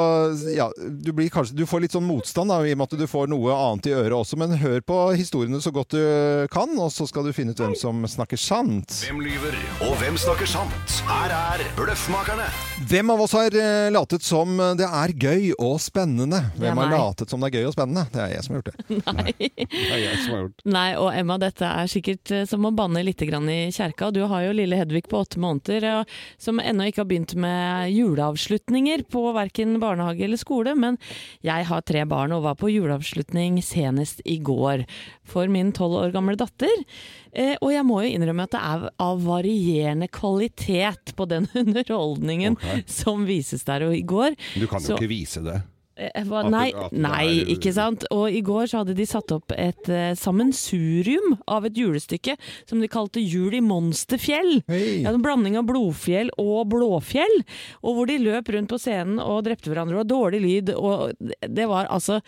ja, 0.56 0.70
du, 0.78 1.12
blir 1.16 1.30
kanskje, 1.34 1.56
du 1.58 1.66
får 1.70 1.84
litt 1.86 1.96
sånn 1.98 2.06
motstand 2.08 2.52
da, 2.54 2.62
i 2.66 2.74
og 2.76 2.80
med 2.82 2.88
at 2.92 3.00
du 3.00 3.08
får 3.10 3.30
noe 3.32 3.54
annet 3.56 3.90
i 3.92 3.96
øret 3.98 4.16
også, 4.18 4.38
men 4.40 4.56
hør 4.62 4.80
på 4.88 4.98
historiene 5.20 5.60
så 5.64 5.72
godt 5.76 5.96
du 5.98 6.48
kan, 6.54 6.72
og 6.80 6.92
så 6.94 7.08
skal 7.10 7.28
du 7.28 7.34
finne 7.36 7.52
ut 7.56 7.62
hvem 7.62 7.76
som 7.80 8.04
snakker 8.10 8.40
sant. 8.40 8.94
Hvem 9.08 9.20
lyver, 9.26 9.56
og 9.88 9.96
hvem 10.02 10.18
snakker 10.20 10.50
sant? 10.50 10.98
Her 11.08 11.34
er 11.36 11.64
Bløffmakerne. 11.78 12.48
Hvem 12.88 13.12
av 13.14 13.22
oss 13.26 13.34
har 13.38 13.56
eh, 13.58 13.90
latet 13.94 14.24
som 14.26 14.56
det 14.80 14.88
er 14.88 15.14
gøy 15.18 15.52
og 15.58 15.78
spennende? 15.84 16.40
Det 16.56 16.64
Hvem 16.68 16.82
har 16.84 16.92
latet 16.94 17.32
som 17.32 17.42
det 17.44 17.50
er 17.52 17.60
gøy 17.62 17.70
og 17.70 17.76
spennende? 17.76 18.06
Det 18.14 18.22
er 18.24 18.34
jeg 18.36 18.46
som 18.46 18.56
har 18.56 18.62
gjort 18.62 18.72
det. 18.72 18.98
Nei. 19.08 19.34
Det 19.68 19.92
er 19.92 20.02
jeg 20.04 20.20
som 20.24 20.36
har 20.38 20.44
gjort 20.46 20.66
Nei, 20.78 20.88
og 21.02 21.10
Emma, 21.18 21.38
dette 21.42 21.67
er 21.70 21.90
sikkert 21.92 22.32
eh, 22.36 22.46
som 22.50 22.66
å 22.68 22.72
banne 22.76 23.04
litt 23.06 23.22
grann 23.28 23.50
i 23.52 23.72
kjerka. 23.74 24.10
Du 24.16 24.22
har 24.30 24.46
jo 24.46 24.56
lille 24.58 24.80
Hedvig 24.80 25.08
på 25.12 25.22
åtte 25.22 25.42
måneder, 25.42 26.06
som 26.42 26.62
ennå 26.62 26.88
ikke 26.90 27.04
har 27.04 27.10
begynt 27.10 27.36
med 27.40 27.92
juleavslutninger 27.96 29.06
på 29.12 29.24
verken 29.36 29.78
barnehage 29.84 30.26
eller 30.28 30.40
skole, 30.42 30.76
men 30.78 31.00
jeg 31.46 31.68
har 31.70 31.86
tre 31.88 32.04
barn 32.10 32.36
og 32.36 32.46
var 32.48 32.58
på 32.60 32.72
juleavslutning 32.74 33.62
senest 33.66 34.22
i 34.26 34.38
går 34.40 34.86
for 35.28 35.50
min 35.52 35.74
tolv 35.76 36.00
år 36.02 36.14
gamle 36.16 36.38
datter. 36.40 36.74
Eh, 37.38 37.56
og 37.62 37.72
jeg 37.74 37.86
må 37.86 38.02
jo 38.04 38.12
innrømme 38.16 38.48
at 38.48 38.56
det 38.56 38.62
er 38.66 38.86
av 39.04 39.24
varierende 39.26 40.08
kvalitet 40.10 41.14
på 41.18 41.28
den 41.30 41.50
underholdningen 41.62 42.58
okay. 42.58 42.84
som 42.90 43.26
vises 43.28 43.66
der. 43.68 43.88
Og 43.88 43.98
i 43.98 44.06
går 44.08 44.38
Du 44.56 44.68
kan 44.68 44.82
jo 44.82 44.94
så- 44.94 45.00
ikke 45.00 45.12
vise 45.12 45.44
det. 45.46 45.62
Eh, 45.98 46.24
Hva, 46.28 46.44
At 46.46 46.52
nei, 46.54 46.68
nei, 46.94 47.26
ikke 47.56 47.74
sant. 47.76 48.06
Og 48.14 48.30
i 48.30 48.44
går 48.46 48.70
så 48.70 48.84
hadde 48.84 48.96
de 48.98 49.08
satt 49.10 49.34
opp 49.34 49.54
et 49.58 49.90
uh, 49.90 50.12
sammensurium 50.18 51.38
av 51.50 51.66
et 51.70 51.78
julestykke 51.78 52.38
som 52.70 52.82
de 52.84 52.90
kalte 52.92 53.24
Jul 53.24 53.58
i 53.58 53.64
Monsterfjell. 53.66 54.62
Hey. 54.70 55.02
Ja, 55.04 55.14
en 55.14 55.24
blanding 55.26 55.58
av 55.60 55.66
blodfjell 55.70 56.32
og 56.42 56.70
blåfjell. 56.74 57.42
Og 57.82 57.98
hvor 57.98 58.12
de 58.12 58.20
løp 58.22 58.54
rundt 58.54 58.72
på 58.72 58.80
scenen 58.82 59.22
og 59.24 59.44
drepte 59.48 59.74
hverandre 59.74 60.04
og 60.04 60.10
dårlig 60.10 60.44
lyd. 60.46 60.74
Og 60.78 61.18
det 61.42 61.68
var 61.70 61.90
altså 61.94 62.22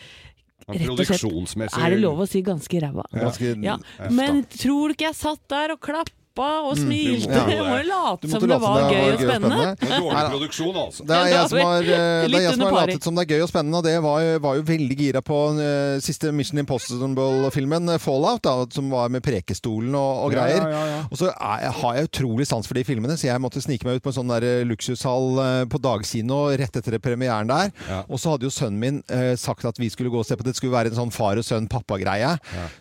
rett 0.70 0.90
og 0.92 1.00
slett 1.06 1.78
Er 1.80 1.94
det 1.96 2.02
lov 2.02 2.24
å 2.26 2.30
si 2.30 2.42
ganske 2.46 2.82
ræva? 2.84 3.06
Ja. 3.14 3.32
Ja. 3.66 3.78
Men 4.14 4.44
tror 4.54 4.90
du 4.90 4.98
ikke 4.98 5.10
jeg 5.10 5.20
satt 5.20 5.46
der 5.52 5.76
og 5.76 5.82
klappa 6.30 6.70
og 6.70 6.78
smilte? 6.78 7.30
Ja. 7.30 7.46
Jeg 7.50 7.64
må 7.64 7.78
jo 7.80 7.86
late 7.90 8.30
som 8.30 8.44
det 8.48 8.60
var 8.62 8.84
gøy 8.90 9.14
og 9.14 9.22
spennende. 9.22 9.76
Det 9.80 9.90
er 9.90 10.02
dårlig 10.04 10.32
produksjon, 10.34 10.76
altså. 10.76 11.06
Det 11.06 11.16
er 11.16 11.28
jeg 11.34 11.50
som 11.50 11.60
har, 11.60 11.80
eh, 11.80 12.28
det 12.30 12.40
er 12.40 12.44
jeg 12.44 12.54
som 12.54 12.64
har 12.66 12.76
latet 12.76 13.04
som 13.04 13.16
det 13.16 13.24
er 13.24 13.34
gøy 13.34 13.44
og 13.44 13.50
spennende, 13.50 13.78
og 13.78 13.84
det 13.84 13.96
var, 14.04 14.28
var 14.44 14.56
jo 14.60 14.66
veldig 14.70 14.98
gira 15.00 15.22
på 15.26 15.40
uh, 15.58 16.00
siste 16.04 16.32
Mission 16.32 16.60
Impossible-filmen, 16.60 17.90
eh, 17.96 18.02
Fallout, 18.02 18.44
da, 18.44 18.56
som 18.74 18.90
var 18.92 19.10
med 19.10 19.24
Prekestolen 19.26 19.96
og, 19.96 20.26
og 20.26 20.34
greier. 20.36 20.64
ja, 20.64 20.70
ja, 20.70 20.86
ja. 20.94 21.02
Og 21.10 21.20
så 21.20 21.32
er, 21.32 21.68
har 21.80 21.98
jeg 21.98 22.10
utrolig 22.10 22.48
sans 22.50 22.68
for 22.68 22.78
de 22.78 22.86
filmene, 22.88 23.18
så 23.18 23.30
jeg 23.30 23.42
måtte 23.44 23.64
snike 23.64 23.88
meg 23.88 24.00
ut 24.00 24.06
på 24.06 24.14
en 24.14 24.20
sånn 24.20 24.34
der 24.34 24.66
luksushall 24.70 25.40
uh, 25.40 25.64
på 25.70 25.82
dagkino 25.82 26.42
rett 26.60 26.80
etter 26.80 27.00
premieren 27.04 27.50
der. 27.50 27.74
Ja. 27.90 28.04
Og 28.08 28.22
så 28.22 28.36
hadde 28.36 28.48
jo 28.48 28.54
sønnen 28.54 28.80
min 28.80 29.02
uh, 29.12 29.34
sagt 29.40 29.66
at 29.68 29.80
vi 29.82 29.90
skulle 29.92 30.12
gå 30.14 30.22
og 30.22 30.28
se 30.28 30.38
på 30.38 30.46
det. 30.46 30.54
Det 30.54 30.62
skulle 30.62 30.74
være 30.74 30.94
en 30.94 30.98
sånn 30.98 31.14
far 31.14 31.40
og 31.40 31.46
sønn-pappa-greie. 31.46 32.32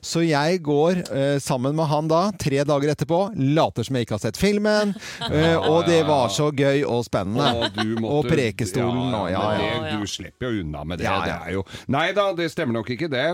Så 0.04 0.22
jeg 0.24 0.60
går 0.64 1.02
sammen 1.42 1.74
med 1.76 1.88
han 1.90 2.08
da, 2.10 2.20
tre 2.40 2.62
dager 2.66 2.92
etterpå, 2.94 3.18
later 3.38 3.86
som 3.86 3.96
jeg 3.96 4.06
ikke 4.06 4.16
har 4.18 4.24
sett 4.26 4.40
filmen. 4.40 4.94
eh, 5.32 5.56
og 5.56 5.86
det 5.88 6.02
var 6.08 6.32
så 6.34 6.50
gøy 6.50 6.82
og 6.88 7.06
spennende. 7.08 7.48
Og, 7.54 7.78
du 7.78 7.94
måtte, 7.98 8.16
Og 8.16 8.28
Prekestolen 8.32 9.14
og 9.14 9.30
ja, 9.32 9.46
ja, 9.54 9.62
ja. 9.62 9.78
Det, 9.86 9.94
du 10.02 10.10
slipper 10.10 10.50
jo 10.50 10.66
unna 10.66 10.84
med 10.84 11.02
det. 11.02 11.08
Det 11.08 11.64
Nei 11.94 12.10
da, 12.16 12.30
det 12.36 12.50
stemmer 12.52 12.80
nok 12.80 12.92
ikke 12.94 13.10
det. 13.12 13.30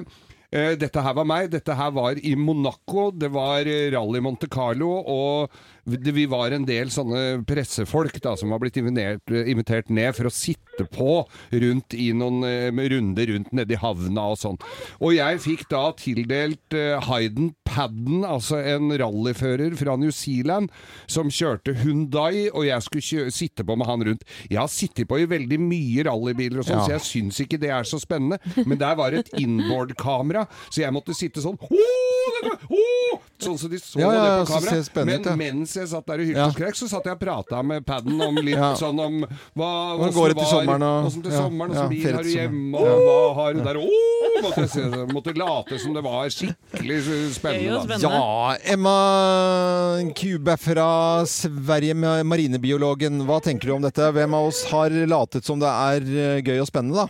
Eh, 0.54 0.74
Dette 0.78 1.02
her 1.02 1.16
var 1.18 1.26
meg. 1.26 1.50
Dette 1.50 1.74
her 1.74 1.94
var 1.94 2.18
i 2.20 2.34
Monaco. 2.38 3.08
Det 3.10 3.30
var 3.34 3.66
eh, 3.66 3.88
Rally 3.94 4.22
Monte 4.22 4.48
Carlo. 4.50 4.92
Og 5.02 5.50
vi 5.84 6.26
var 6.30 6.54
en 6.54 6.64
del 6.68 6.90
sånne 6.92 7.44
pressefolk 7.48 8.16
da, 8.24 8.34
som 8.40 8.52
var 8.54 8.62
blitt 8.62 8.78
invitert, 8.80 9.30
invitert 9.30 9.90
ned 9.92 10.14
for 10.16 10.28
å 10.28 10.32
sitte 10.32 10.86
på 10.90 11.24
rundt 11.52 11.94
i 11.94 12.10
noen 12.16 12.44
eh, 12.48 12.88
runder 12.90 13.30
rundt 13.34 13.52
nede 13.54 13.76
i 13.76 13.80
havna 13.80 14.30
og 14.32 14.40
sånn. 14.40 14.58
Og 15.04 15.14
jeg 15.16 15.42
fikk 15.44 15.66
da 15.70 15.84
tildelt 15.98 16.76
uh, 16.76 16.98
Hayden 17.08 17.52
Padden, 17.74 18.22
altså 18.26 18.60
en 18.62 18.92
rallyfører 19.00 19.74
fra 19.78 19.96
New 19.98 20.12
Zealand, 20.14 20.70
som 21.10 21.30
kjørte 21.32 21.74
Hundai, 21.80 22.48
og 22.52 22.66
jeg 22.68 22.86
skulle 22.86 23.34
sitte 23.34 23.66
på 23.66 23.76
med 23.78 23.88
han 23.88 24.04
rundt. 24.08 24.26
Jeg 24.46 24.60
har 24.60 24.70
sittet 24.70 25.08
på 25.10 25.18
i 25.22 25.28
veldig 25.30 25.58
mye 25.62 26.04
rallybiler 26.06 26.62
og 26.62 26.68
sånn, 26.68 26.82
Ja. 26.82 26.86
så 26.86 26.96
jeg 26.96 27.06
syns 27.08 27.40
ikke 27.42 27.58
det 27.60 27.72
er 27.74 27.88
så 27.88 27.98
spennende. 28.02 28.38
Men 28.62 28.78
der 28.78 28.94
var 28.98 29.12
et 29.12 29.32
inboard-kamera, 29.38 30.46
så 30.70 30.84
jeg 30.84 30.94
måtte 30.94 31.16
sitte 31.18 31.42
sånn 31.44 31.58
oh, 31.58 32.50
åh!» 32.70 33.20
Sånn 33.42 33.58
så 33.58 33.68
de 33.68 33.78
så 33.82 33.98
Ja, 33.98 34.12
ja, 34.14 34.22
det 34.24 34.46
på 34.46 34.52
kamera. 34.54 35.04
Men 35.08 35.38
mens 35.40 35.73
jeg 35.80 35.88
satt 35.90 36.06
der 36.06 36.14
og 36.22 36.26
hylte 36.28 36.38
Ja. 36.38 36.46
og 36.46 36.54
skrek, 36.54 36.74
så 36.78 36.88
satt 36.88 37.04
jeg 37.04 37.12
og 37.16 37.20
prata 37.20 37.62
med 37.62 37.84
padden 37.87 38.20
om 38.22 38.34
litt 38.37 38.54
Ja. 38.62 38.74
sånn 38.74 38.98
om 39.00 39.20
hva 39.56 39.70
Hvordan 39.98 40.14
går 40.14 40.28
det 40.28 40.37
til 40.38 40.50
sommeren, 40.52 40.82
og- 40.82 41.06
Åssen 41.10 41.22
til 41.22 41.32
sommeren, 41.32 41.74
ja, 41.74 41.87
bil 41.88 42.12
har 42.14 42.22
du 42.22 42.28
hjemme, 42.34 42.74
og 42.74 43.04
hva 43.04 43.34
har 43.40 43.52
du 43.54 43.60
der 43.64 43.76
Oh, 43.84 44.42
måtte 44.42 44.60
jeg 44.64 44.70
se, 44.70 44.82
måtte 45.12 45.34
late 45.38 45.78
som 45.78 45.94
det 45.94 46.02
var 46.04 46.26
skikkelig 46.28 46.98
spennende. 47.34 47.74
da. 47.74 47.82
spennende. 47.84 48.02
Ja, 48.02 48.56
Emma 48.74 50.12
Kube 50.14 50.56
fra 50.58 51.24
Sverige, 51.26 51.94
med 51.94 52.24
marinebiologen. 52.26 53.22
Hva 53.26 53.40
tenker 53.42 53.66
du 53.70 53.74
om 53.76 53.82
dette? 53.82 54.10
Hvem 54.12 54.34
av 54.34 54.46
oss 54.48 54.64
har 54.70 54.90
latet 54.90 55.44
som 55.44 55.58
det 55.60 55.68
er 55.70 56.00
eh, 56.02 56.42
gøy 56.42 56.60
og 56.60 56.66
spennende, 56.68 57.04
da? 57.04 57.08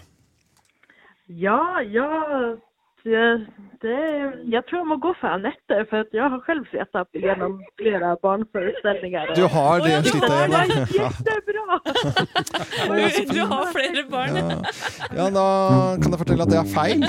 Ja, 1.28 1.80
ja, 1.80 2.08
det, 3.04 3.96
jeg 4.48 4.62
tror 4.68 4.78
jeg 4.80 4.88
må 4.88 4.96
gå 5.04 5.10
for 5.20 5.28
Anette 5.36 5.76
for 5.90 6.00
jeg 6.00 6.16
jag 6.16 6.30
har 6.32 6.40
selv 6.46 6.64
sett 6.72 6.96
opp 6.96 7.18
gjennom 7.20 7.58
flere 7.80 8.14
barneforestillinger. 8.22 9.34
Du 9.36 9.44
har 9.54 9.84
det 9.84 9.98
Oj, 9.98 10.04
du 10.08 10.20
det 10.24 10.32
Emma. 10.44 10.60
Du, 12.84 13.34
du 13.34 13.42
har 13.50 13.68
flere 13.72 14.04
barn. 14.10 14.40
Ja, 15.12 15.28
da 15.32 15.46
kan 16.00 16.10
jeg 16.10 16.20
fortelle 16.22 16.46
at 16.46 16.52
det 16.52 16.60
er 16.62 16.68
feil. 16.72 17.04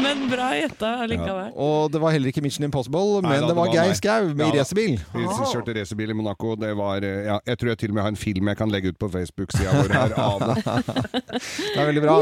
Men 0.00 0.24
bra 0.30 0.48
gjetta 0.56 0.94
allikevel. 1.04 1.52
Og 1.60 1.92
det 1.92 2.00
var 2.00 2.14
heller 2.14 2.32
ikke 2.32 2.42
Mission 2.44 2.64
Impossible, 2.64 3.20
men 3.20 3.28
Nei 3.34 3.38
da, 3.42 3.50
det 3.50 3.56
var 3.58 3.72
Geir. 3.74 3.92
Skau 3.98 4.30
med 4.32 4.46
Ja 4.46 4.62
racerbil. 4.62 4.96
Vi 5.12 5.26
kjørte 5.52 5.76
racerbil 5.76 6.14
i 6.14 6.16
Monaco. 6.16 6.54
Det 6.60 6.72
var, 6.78 7.04
eh, 7.04 7.26
ja, 7.28 7.36
jeg 7.52 7.60
tror 7.60 7.74
jeg 7.74 7.82
til 7.84 7.92
og 7.92 7.98
med 7.98 8.06
har 8.06 8.14
en 8.14 8.20
film 8.24 8.48
jeg 8.52 8.60
kan 8.62 8.72
legge 8.72 8.94
ut 8.94 9.00
på 9.00 9.12
Facebook-sida 9.12 9.76
vår 9.76 9.94
her 9.98 10.16
av 10.24 10.46
det. 10.48 10.56
Det 11.74 11.78
er 11.80 11.86
veldig 11.92 12.04
bra. 12.06 12.16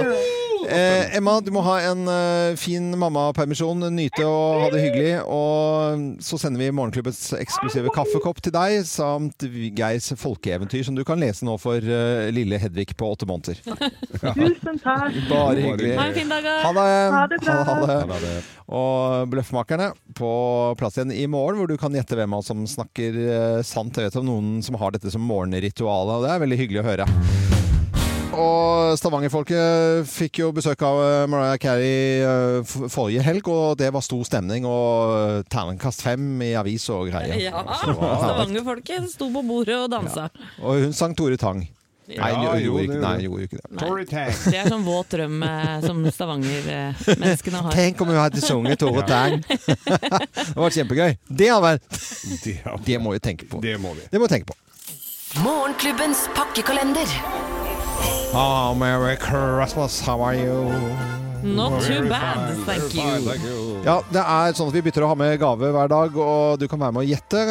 Eh, 0.69 1.17
Emma, 1.17 1.39
du 1.41 1.51
må 1.55 1.63
ha 1.65 1.79
en 1.89 2.05
uh, 2.05 2.57
fin 2.61 2.91
mammapermisjon. 3.01 3.89
Nyte 3.95 4.25
og 4.27 4.65
ha 4.65 4.69
det 4.75 4.83
hyggelig. 4.85 5.13
Og 5.25 6.23
så 6.25 6.39
sender 6.41 6.63
vi 6.63 6.71
morgenklubbets 6.75 7.33
eksklusive 7.39 7.93
kaffekopp 7.95 8.43
til 8.45 8.55
deg, 8.55 8.83
samt 8.89 9.47
Geirs 9.49 10.11
folkeeventyr, 10.21 10.85
som 10.87 10.99
du 10.99 11.05
kan 11.09 11.21
lese 11.23 11.49
nå 11.49 11.57
for 11.63 11.81
uh, 11.81 12.29
lille 12.35 12.61
Hedvig 12.61 12.93
på 12.99 13.13
åtte 13.15 13.29
måneder. 13.29 13.61
Tusen 14.39 14.81
takk. 14.85 15.17
Bare 15.31 15.65
hyggelig. 15.65 15.97
Ha 15.99 16.09
en 16.11 16.17
fin 16.17 16.33
dag, 16.37 16.45
da. 16.45 16.57
Ha 16.67 16.73
det! 16.77 16.87
Ha 17.17 17.27
det 17.33 17.43
bra. 17.45 17.59
Ha 17.69 17.79
det. 17.83 18.01
ha 18.13 18.23
det. 18.27 18.37
Og 18.69 19.29
Bløffmakerne 19.33 19.93
på 20.19 20.31
plass 20.79 20.99
igjen 20.99 21.15
i 21.15 21.25
morgen, 21.31 21.61
hvor 21.61 21.71
du 21.71 21.79
kan 21.81 21.95
gjette 21.97 22.19
hvem 22.19 22.37
av 22.37 22.43
oss 22.43 22.51
som 22.53 22.67
snakker 22.69 23.17
eh, 23.25 23.61
sant. 23.67 23.97
Jeg 23.97 24.11
vet 24.11 24.21
om 24.21 24.29
noen 24.29 24.59
som 24.65 24.77
har 24.81 24.93
dette 24.95 25.13
som 25.15 25.25
morgenritualet, 25.25 26.19
og 26.19 26.27
det 26.27 26.35
er 26.35 26.45
veldig 26.45 26.61
hyggelig 26.65 26.85
å 26.85 26.91
høre. 26.91 27.09
Og 28.39 28.93
Stavanger-folket 29.01 30.07
fikk 30.09 30.39
jo 30.45 30.51
besøk 30.55 30.83
av 30.87 30.99
eh, 31.03 31.23
Mariah 31.31 31.59
Carey 31.61 32.21
eh, 32.23 32.75
forrige 32.93 33.25
helg, 33.27 33.49
og 33.51 33.79
det 33.81 33.89
var 33.95 34.05
stor 34.05 34.23
stemning. 34.29 34.67
Og 34.69 35.15
eh, 35.17 35.41
terningkast 35.51 36.05
fem 36.07 36.29
i 36.47 36.53
avis 36.59 36.87
og 36.95 37.09
greier. 37.11 37.35
Ja. 37.43 37.65
Stavangerfolket 37.83 39.09
sto 39.13 39.31
på 39.35 39.43
bordet 39.49 39.77
og 39.81 39.91
dansa. 39.93 40.29
Og 40.63 40.85
hun 40.87 40.95
sang 40.97 41.17
Tore 41.19 41.37
Tang. 41.41 41.65
Nei, 42.09 42.29
hun 42.33 42.45
Ja, 42.47 42.53
gjorde 42.57 42.63
jo, 42.65 42.77
ikke, 42.81 42.95
det 42.95 43.01
nei, 43.03 43.17
gjorde 43.27 43.43
ikke 43.45 43.59
det. 43.59 43.67
Tang. 44.09 44.31
Det 44.49 44.61
er 44.63 44.71
sånn 44.73 44.87
våt 44.87 45.11
drøm 45.13 45.43
som 45.85 45.99
Stavanger-menneskene 46.17 47.61
har. 47.67 47.75
Tenk 47.77 48.01
om 48.01 48.09
hun 48.15 48.17
hadde 48.23 48.41
sunget 48.41 48.81
Tore 48.81 49.05
Tang! 49.11 49.43
det 50.39 50.57
var 50.57 50.73
kjempegøy. 50.79 51.19
Det 51.29 51.51
har 51.53 51.61
vært 51.67 51.85
Det, 52.47 52.57
Det 52.87 52.97
må 53.03 53.13
vi 53.13 53.21
tenke 53.29 53.51
på. 53.51 53.61
det 53.61 53.77
må 53.83 53.93
vi. 53.99 54.07
Det 54.09 54.23
må 54.23 54.25
vi 54.25 54.33
tenke 54.39 54.55
på. 54.55 54.57
Morgenklubbens 55.45 56.25
pakkekalender. 56.33 57.13
Oh, 58.31 58.75
Merry 58.75 59.17
Christmas, 59.17 60.01
how 60.01 60.21
are 60.21 60.35
you? 60.35 61.28
Not 61.43 61.83
too 61.87 62.03
bad, 62.09 62.57
thank 62.67 62.95
you. 62.95 63.79
Ja, 63.87 64.01
det 64.11 64.21
er 64.21 64.55
sånn 64.59 64.69
at 64.73 64.75
vi 64.75 64.81
bytter 64.89 65.05
å 65.07 65.11
ha 65.13 65.15
med 65.17 65.37
gave 65.39 65.69
hver 65.73 65.89
dag, 65.91 66.17
og 66.19 66.59
du 66.59 66.65
kan 66.69 66.81
være 66.83 66.95
med 66.97 67.05
å 67.05 67.07
gjette. 67.07 67.43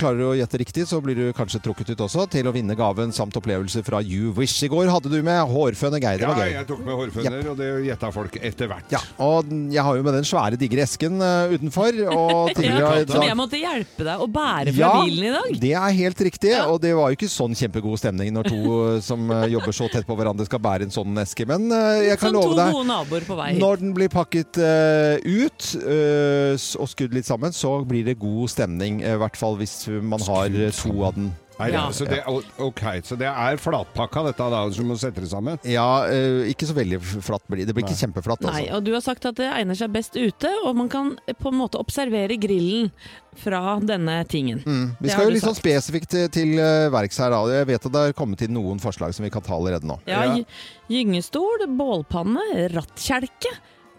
Klarer 0.00 0.18
du 0.18 0.24
å 0.26 0.34
gjette 0.36 0.58
riktig, 0.60 0.86
så 0.90 0.98
blir 1.04 1.14
du 1.14 1.28
kanskje 1.36 1.60
trukket 1.62 1.92
ut 1.94 2.02
også 2.08 2.24
til 2.32 2.48
å 2.50 2.52
vinne 2.54 2.74
gaven 2.76 3.12
samt 3.14 3.36
opplevelser 3.38 3.84
fra 3.86 4.00
You 4.02 4.32
Wish. 4.36 4.56
I 4.66 4.70
går 4.72 4.90
hadde 4.90 5.12
du 5.12 5.20
med 5.24 5.38
hårføne 5.46 6.00
Geir. 6.02 6.18
Det 6.18 6.26
Ja, 6.26 6.32
var 6.34 6.42
gøy. 6.42 6.52
jeg 6.56 6.66
tok 6.72 6.82
med 6.88 6.98
hårføner, 7.00 7.48
og 7.52 7.60
det 7.62 7.68
gjetta 7.86 8.10
folk 8.16 8.36
etter 8.42 8.70
hvert. 8.72 8.90
Ja, 8.96 9.00
og 9.22 9.52
jeg 9.76 9.84
har 9.86 10.00
jo 10.00 10.02
med 10.08 10.18
den 10.18 10.26
svære, 10.26 10.58
digre 10.58 10.82
esken 10.82 11.22
eh, 11.22 11.54
utenfor. 11.54 12.00
Og 12.16 12.50
tidligere 12.58 12.98
ja, 12.98 13.06
Som 13.14 13.26
jeg 13.28 13.38
måtte 13.38 13.62
hjelpe 13.62 14.08
deg 14.10 14.26
å 14.26 14.26
bære 14.26 14.74
fra 14.74 14.90
bilen 15.06 15.30
i 15.30 15.32
dag. 15.36 15.60
det 15.62 15.72
er 15.84 15.96
helt 16.02 16.24
riktig. 16.28 16.52
Og 16.66 16.80
det 16.82 16.92
var 16.98 17.14
jo 17.14 17.20
ikke 17.20 17.30
sånn 17.30 17.54
kjempegod 17.56 18.02
stemning 18.02 18.34
når 18.34 18.50
to 18.50 18.60
eh, 18.90 19.00
som 19.06 19.30
eh, 19.30 19.46
jobber 19.54 19.78
så 19.78 19.86
tett 19.94 20.04
på 20.10 20.18
hverandre 20.18 20.50
skal 20.50 20.58
bære 20.66 20.90
en 20.90 20.94
sånn 20.98 21.22
eske. 21.22 21.46
Men 21.46 21.70
jeg 21.70 22.18
kan 22.18 22.34
Som 22.34 22.40
love 22.42 22.58
deg 22.58 22.74
gode 22.74 22.90
naboer 22.90 23.22
på 23.36 23.42
vei. 23.42 23.52
Når 23.60 23.82
den 23.82 23.94
blir 23.96 24.12
pakket 24.12 24.60
uh, 24.60 25.16
ut 25.20 25.70
uh, 25.84 26.56
og 26.80 26.90
skudd 26.92 27.16
litt 27.16 27.28
sammen, 27.28 27.54
så 27.54 27.78
blir 27.88 28.06
det 28.06 28.18
god 28.22 28.52
stemning. 28.52 29.02
eh, 29.04 29.16
I 29.16 29.20
hvert 29.20 29.36
fall 29.38 29.58
hvis 29.60 29.84
man 30.02 30.22
har 30.26 30.52
to 30.76 30.94
av 31.06 31.18
den. 31.18 31.30
Er 31.58 31.70
det, 31.72 31.72
Ja. 31.72 31.84
så, 31.92 32.04
det, 32.04 32.18
ok, 32.60 32.80
så 33.02 33.16
det 33.16 33.28
er 33.30 33.56
flatpakka 33.56 34.26
dette 34.26 34.48
da, 34.52 34.58
som 34.76 34.90
må 34.90 34.96
sette 35.00 35.22
det 35.24 35.30
sammen? 35.30 35.56
Ja, 35.64 36.04
eh, 36.04 36.50
ikke 36.52 36.66
så 36.68 36.74
veldig 36.76 36.98
flatt 37.24 37.46
blir 37.48 37.64
det. 37.64 37.72
Blir 37.72 37.86
ikke 37.86 37.96
kjempeflatt, 37.96 38.42
Nei, 38.44 38.66
altså. 38.66 38.76
og 38.76 38.84
du 38.84 38.90
har 38.92 39.00
sagt 39.00 39.24
at 39.24 39.38
det 39.40 39.46
egner 39.48 39.78
seg 39.78 39.94
best 39.94 40.18
ute, 40.20 40.50
og 40.66 40.76
man 40.76 40.90
kan 40.92 41.14
på 41.40 41.48
en 41.48 41.56
måte 41.56 41.80
observere 41.80 42.36
grillen 42.36 42.90
fra 43.40 43.78
denne 43.80 44.18
tingen. 44.28 44.60
Mm. 44.66 44.84
Vi 45.00 45.08
Det 45.08 45.12
skal 45.14 45.30
jo 45.30 45.32
litt 45.38 45.44
sånn 45.46 45.56
spesifikt 45.56 46.10
til, 46.12 46.28
til 46.32 46.52
uh, 46.60 46.90
verks 46.92 47.18
her. 47.24 47.32
da. 47.32 47.40
Jeg 47.56 47.66
vet 47.72 47.88
at 47.88 47.92
det 47.96 48.04
har 48.10 48.12
kommet 48.16 48.44
inn 48.44 48.52
noen 48.56 48.78
forslag 48.80 49.16
som 49.16 49.24
vi 49.24 49.32
kan 49.32 49.44
ta 49.44 49.56
allerede 49.56 49.88
nå. 49.88 49.96
Ja, 50.08 50.24
ja. 50.28 50.44
Gyngestol, 50.92 51.64
bålpanne, 51.76 52.44
rattkjelke, 52.76 53.52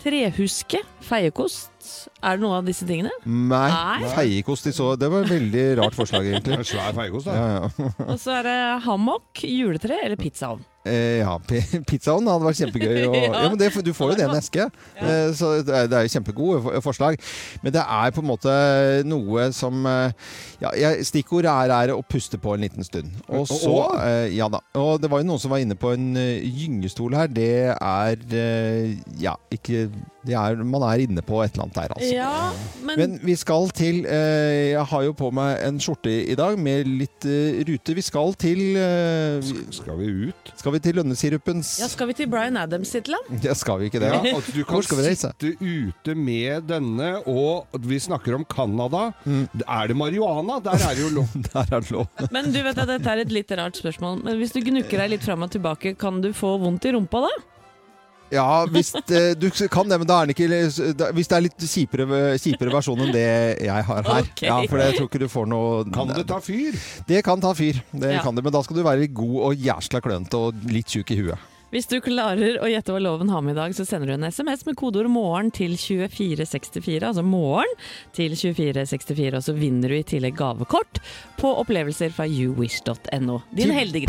trehuske, 0.08 0.80
feiekost. 1.04 1.74
Er 2.24 2.38
det 2.38 2.44
noe 2.44 2.58
av 2.62 2.68
disse 2.68 2.88
tingene? 2.88 3.12
Nei, 3.28 3.68
Nei. 4.02 4.12
feiekost 4.16 4.68
i 4.68 4.74
så 4.76 4.94
Det 5.00 5.10
var 5.12 5.26
et 5.26 5.34
veldig 5.36 5.66
rart 5.82 5.98
forslag, 5.98 6.28
egentlig. 6.32 6.62
svær 6.72 6.96
feiekost, 6.96 7.28
da. 7.30 7.36
Ja, 7.36 7.48
ja. 7.68 7.92
Og 8.12 8.18
så 8.22 8.38
er 8.40 8.48
det 8.48 8.58
hammock, 8.88 9.44
juletre 9.44 10.00
eller 10.06 10.20
pizzaovn. 10.20 10.64
Eh, 10.88 11.20
ja, 11.22 11.36
pi- 11.48 11.62
pizzaovn 11.90 12.28
hadde 12.32 12.48
vært 12.48 12.62
kjempegøy. 12.64 12.96
Og, 13.10 13.16
Ja. 13.28 13.32
ja, 13.44 13.50
men 13.52 13.60
det, 13.60 13.70
du 13.86 13.92
får 13.96 14.12
jo 14.14 14.18
det 14.20 14.26
i 14.26 14.28
en 14.30 14.38
eske, 14.38 14.68
eh, 15.02 15.30
så 15.38 15.52
det 15.68 15.76
er, 15.76 16.06
jo 16.08 16.14
kjempegode 16.16 16.82
forslag. 16.86 17.18
Men 17.64 17.76
det 17.76 17.84
er 17.84 18.14
på 18.16 18.24
en 18.24 18.30
måte 18.30 18.54
noe 19.08 19.50
som 19.56 19.86
eh, 19.90 20.12
ja, 20.64 20.94
Stikkordet 21.08 21.52
er, 21.52 21.74
er 21.76 21.94
å 21.96 22.02
puste 22.08 22.40
på 22.42 22.56
en 22.56 22.64
liten 22.66 22.86
stund. 22.88 23.12
Og 23.28 23.46
så 23.50 23.76
eh, 24.02 24.28
Ja 24.38 24.48
da. 24.52 24.62
Og 24.80 25.02
det 25.04 25.10
var 25.12 25.22
jo 25.24 25.30
noen 25.32 25.42
som 25.42 25.54
var 25.54 25.64
inne 25.64 25.78
på 25.80 25.92
en 25.96 26.10
eh, 26.20 26.44
gyngestol 26.46 27.16
her. 27.18 27.28
Det 27.32 27.52
er 27.76 28.28
eh, 28.42 28.96
Ja, 29.22 29.36
ikke 29.54 29.88
er, 30.36 30.56
Man 30.64 30.84
er 30.84 31.04
inne 31.06 31.22
på 31.24 31.40
et 31.44 31.54
eller 31.54 31.64
annet 31.68 31.76
der, 31.78 31.94
altså. 31.96 32.10
Ja, 32.16 32.52
men, 32.84 33.00
Men 33.00 33.20
vi 33.24 33.36
skal 33.40 33.70
til 33.78 34.02
eh, 34.06 34.74
Jeg 34.74 34.86
har 34.92 35.04
jo 35.06 35.14
på 35.14 35.30
meg 35.32 35.62
en 35.68 35.78
skjorte 35.80 36.12
i 36.32 36.36
dag 36.36 36.58
med 36.60 36.88
litt 36.88 37.26
eh, 37.30 37.62
rute. 37.68 37.96
Vi 37.96 38.02
skal 38.06 38.34
til 38.40 38.76
eh, 38.76 39.38
vi- 39.46 39.66
Skal 39.78 39.98
vi 40.00 40.10
ut? 40.32 40.52
Skal 40.58 40.74
vi 40.76 40.80
til 40.84 40.98
lønnesirupens 41.00 41.76
ja, 41.82 41.88
skal 41.92 42.08
vi 42.12 42.18
til 42.18 42.28
Bryan 42.32 42.58
Adams 42.58 42.92
sitt 42.96 43.08
land? 43.12 43.44
Ja, 43.46 43.54
skal 43.58 43.80
vi 43.80 43.90
ikke 43.92 44.02
det? 44.04 44.12
Ja, 44.12 44.22
altså, 44.36 44.52
du 44.56 44.64
kan 44.68 44.84
skal 44.84 44.98
vi 45.02 45.08
reise? 45.08 45.32
sitte 45.32 45.54
ute 45.62 46.16
med 46.18 46.68
denne, 46.70 47.12
og 47.28 47.68
vi 47.88 48.00
snakker 48.02 48.36
om 48.38 48.46
Canada. 48.50 49.12
Er 49.28 49.88
det 49.92 49.98
marihuana? 49.98 50.60
Der 50.64 50.78
er 50.80 50.96
det 50.98 51.04
jo 51.06 51.10
lov. 51.22 51.28
Der 51.54 51.62
er 51.66 51.80
det 51.84 51.92
lov. 51.92 52.08
Men 52.34 52.52
du 52.54 52.60
vet 52.64 52.78
at 52.78 52.88
dette 52.90 53.12
er 53.14 53.24
et 53.26 53.32
litt 53.36 53.52
rart 53.60 53.78
spørsmål. 53.80 54.22
Men 54.26 54.38
hvis 54.42 54.54
du 54.56 54.62
gnukker 54.66 55.04
deg 55.04 55.14
litt 55.18 55.26
fram 55.28 55.44
og 55.46 55.52
tilbake, 55.54 55.96
kan 56.00 56.22
du 56.24 56.32
få 56.36 56.56
vondt 56.62 56.86
i 56.90 56.96
rumpa 56.96 57.22
da? 57.28 57.32
Ja, 58.32 58.66
hvis 58.68 58.92
det, 59.08 59.40
du 59.40 59.50
kan 59.72 59.88
det, 59.88 59.98
men 60.02 60.08
da 60.10 60.22
er 60.22 60.26
den 60.28 60.36
ikke 60.36 60.94
da- 61.00 61.12
Hvis 61.16 61.30
det 61.32 61.38
er 61.38 61.46
litt 61.46 61.58
kjipere, 61.64 62.08
kjipere 62.42 62.74
versjon 62.74 63.00
enn 63.06 63.14
det 63.16 63.28
jeg 63.64 63.84
har 63.88 64.04
her. 64.04 64.26
Okay. 64.34 64.48
Ja, 64.50 64.58
for 64.68 64.78
jeg 64.84 64.98
tror 64.98 65.08
ikke 65.08 65.20
du 65.24 65.28
får 65.32 65.48
noe 65.48 65.84
Kan 65.96 66.08
det 66.12 66.28
ta 66.28 66.40
fyr? 66.44 66.76
Det 67.08 67.24
kan 67.24 67.40
ta 67.40 67.54
fyr. 67.54 67.80
Det 67.94 68.12
Ja. 68.18 68.22
kan 68.24 68.36
det, 68.36 68.44
men 68.44 68.52
da 68.54 68.62
skal 68.64 68.76
du 68.76 68.84
være 68.84 69.08
god 69.14 69.38
og 69.52 69.56
jæskla 69.56 70.02
klønete 70.04 70.34
og 70.36 70.54
litt 70.68 70.88
tjukk 70.88 71.12
i 71.16 71.22
huet. 71.22 71.38
Hvis 71.72 71.86
du 71.92 72.00
klarer 72.00 72.62
å 72.64 72.68
gjette 72.72 72.94
hva 72.96 73.00
loven 73.04 73.28
har 73.30 73.42
med 73.44 73.52
i 73.52 73.60
dag, 73.60 73.72
så 73.76 73.84
sender 73.86 74.08
du 74.08 74.14
en 74.14 74.24
SMS 74.32 74.66
med 74.66 74.78
kodeord 74.80 75.10
'morgen' 75.12 75.52
til 75.52 75.76
2464. 75.76 77.04
Altså 77.04 77.22
'morgen' 77.24 77.76
til 78.14 78.32
2464, 78.36 79.36
og 79.36 79.44
så 79.44 79.54
vinner 79.54 79.90
du 79.90 79.96
i 79.96 80.04
tillegg 80.04 80.36
gavekort 80.38 81.00
på 81.38 81.52
opplevelser 81.60 82.10
fra 82.12 82.26
youwish.no. 82.26 83.42
Din 83.54 83.72
heldige 83.72 84.08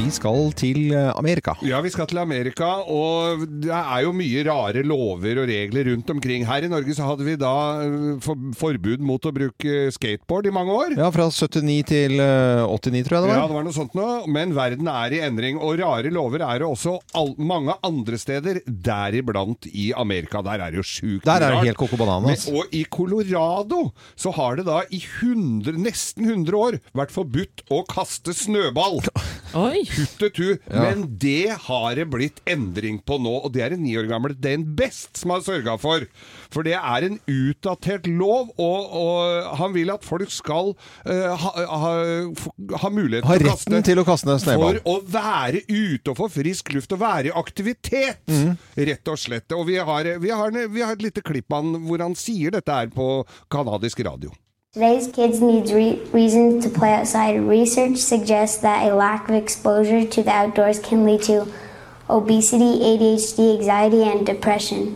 Vi 0.00 0.08
skal 0.16 0.46
til 0.56 0.94
eh, 0.96 1.10
Amerika. 1.18 1.52
Ja, 1.66 1.76
vi 1.84 1.90
skal 1.92 2.06
til 2.08 2.18
Amerika, 2.22 2.68
og 2.88 3.42
det 3.60 3.68
er 3.68 4.04
jo 4.06 4.14
mye 4.16 4.44
rare 4.46 4.80
lover 4.86 5.42
og 5.42 5.50
regler 5.50 5.90
rundt 5.90 6.08
omkring. 6.14 6.46
Her 6.48 6.64
i 6.64 6.70
Norge 6.72 6.94
så 6.96 7.04
hadde 7.04 7.26
vi 7.26 7.34
da 7.36 7.50
eh, 7.84 8.28
forbud 8.56 9.04
mot 9.04 9.28
å 9.28 9.32
bruke 9.36 9.90
skateboard 9.92 10.48
i 10.48 10.54
mange 10.56 10.72
år. 10.72 10.94
Ja, 10.96 11.10
fra 11.12 11.26
79 11.28 11.76
til 11.90 12.16
eh, 12.16 12.62
89, 12.64 13.02
tror 13.10 13.18
jeg 13.18 13.26
det 13.26 13.28
var. 13.28 13.34
Ja, 13.34 13.50
det 13.50 13.58
var 13.58 13.66
noe 13.66 13.76
sånt 13.76 13.98
nå, 13.98 14.06
men 14.32 14.54
verden 14.56 14.88
er 14.88 15.16
i 15.18 15.20
endring, 15.26 15.60
og 15.60 15.76
rare 15.82 16.14
lover 16.16 16.46
er 16.48 16.64
det 16.64 16.70
også 16.70 16.96
all, 17.20 17.34
mange 17.36 17.76
andre 17.84 18.22
steder, 18.24 18.62
deriblant 18.64 19.68
i 19.68 19.90
Amerika. 19.92 20.40
Der 20.48 20.64
er 20.64 20.72
det 20.72 20.80
jo 20.80 20.86
sjukt 20.94 21.28
Der 21.28 21.44
er 21.44 21.58
det 21.58 21.74
helt 21.74 21.82
coco 21.82 22.00
bananas. 22.00 22.48
Men, 22.48 22.56
og 22.62 22.72
i 22.72 22.86
Colorado 22.88 23.90
så 24.16 24.32
har 24.38 24.62
det 24.62 24.64
da 24.70 24.80
i 24.88 25.04
100, 25.04 25.76
nesten 25.76 26.24
100 26.24 26.56
år 26.64 26.80
vært 26.96 27.12
forbudt 27.12 27.66
å 27.68 27.84
kaste 27.90 28.32
snøball. 28.32 29.02
Oi! 29.60 29.89
Puttetu. 29.90 30.58
Men 30.70 31.04
det 31.20 31.50
har 31.66 31.94
det 31.98 32.06
blitt 32.12 32.40
endring 32.48 33.00
på 33.06 33.18
nå, 33.22 33.32
og 33.44 33.52
det 33.54 33.64
er 33.66 33.74
en 33.76 33.82
ni 33.84 33.96
år 34.00 34.08
gammel 34.10 34.34
Dane 34.38 34.64
Best 34.78 35.20
som 35.20 35.32
har 35.34 35.42
sørga 35.46 35.76
for. 35.80 36.06
For 36.50 36.66
det 36.66 36.76
er 36.78 37.06
en 37.06 37.18
utdatert 37.30 38.06
lov, 38.10 38.50
og, 38.60 38.94
og 39.00 39.50
han 39.60 39.74
vil 39.76 39.92
at 39.94 40.06
folk 40.06 40.30
skal 40.34 40.72
uh, 40.74 41.34
ha, 41.44 41.52
ha, 41.70 41.92
ha 42.84 42.90
mulighet 42.94 43.26
ha 43.28 43.36
til 43.38 43.46
å 43.46 43.50
retten 43.50 43.76
kaste 43.78 43.82
til 43.90 44.02
å 44.02 44.06
kaste 44.08 44.34
en 44.34 44.42
snøball. 44.42 44.80
for 44.80 44.94
å 44.94 44.96
være 45.14 45.62
ute 45.68 46.12
og 46.14 46.18
få 46.18 46.30
frisk 46.40 46.72
luft 46.74 46.94
og 46.96 47.02
være 47.04 47.30
i 47.30 47.36
aktivitet, 47.44 48.22
Mm. 48.30 48.54
rett 48.76 49.08
og 49.10 49.18
slett. 49.18 49.52
Og 49.56 49.66
vi 49.68 49.76
har, 49.76 50.06
vi, 50.22 50.30
har, 50.30 50.54
vi 50.70 50.82
har 50.84 50.94
et 50.94 51.02
lite 51.02 51.22
klipp 51.24 51.50
av 51.52 51.64
han 51.64 51.82
hvor 51.88 52.02
han 52.02 52.14
sier 52.18 52.54
dette 52.54 52.72
er 52.72 52.90
på 52.94 53.06
kanadisk 53.52 54.00
radio. 54.06 54.30
Today's 54.72 55.08
kids 55.08 55.40
need 55.40 55.68
re- 55.70 56.00
reason 56.12 56.60
to 56.60 56.68
play 56.68 56.94
outside. 56.94 57.40
Research 57.40 57.96
suggests 57.96 58.58
that 58.58 58.86
a 58.86 58.94
lack 58.94 59.28
of 59.28 59.34
exposure 59.34 60.06
to 60.06 60.22
the 60.22 60.30
outdoors 60.30 60.78
can 60.78 61.04
lead 61.04 61.22
to 61.22 61.48
obesity, 62.08 62.78
ADHD, 62.78 63.56
anxiety, 63.56 64.04
and 64.04 64.24
depression. 64.24 64.94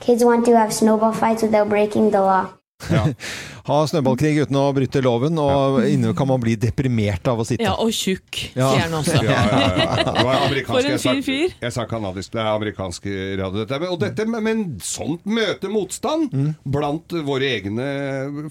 Kids 0.00 0.24
want 0.24 0.44
to 0.46 0.56
have 0.56 0.72
snowball 0.72 1.12
fights 1.12 1.42
without 1.42 1.68
breaking 1.68 2.10
the 2.10 2.20
law. 2.20 2.54
Ha 3.66 3.76
snøballkrig 3.90 4.44
uten 4.44 4.56
å 4.60 4.64
bryte 4.76 5.00
loven, 5.02 5.38
og 5.42 5.78
inne 5.94 6.12
kan 6.16 6.28
man 6.30 6.40
bli 6.42 6.54
deprimert 6.60 7.26
av 7.30 7.40
å 7.42 7.46
sitte. 7.48 7.64
Ja, 7.66 7.72
og 7.82 7.90
tjukk, 7.96 8.42
Ja. 8.54 8.68
sier 8.72 8.84
han 8.84 8.96
også. 9.00 9.16
Ja, 9.26 9.32
ja, 9.32 9.70
ja. 9.80 10.42
Det. 10.52 10.64
For 10.68 10.86
en 10.86 11.00
fin 11.02 11.22
fyr. 11.26 11.54
Jeg 11.62 11.74
sa 11.74 11.86
kanadisk. 11.90 12.30
Det 12.36 12.42
er 12.44 12.50
amerikansk 12.52 13.08
radio, 13.40 13.64
dette. 13.64 13.80
Men- 13.82 13.90
Og 13.96 13.98
dette, 14.04 14.26
men- 14.28 14.64
sånt 14.84 15.24
møter 15.26 15.72
motstand 15.72 16.30
blant 16.64 17.16
våre 17.26 17.48
egne 17.58 17.86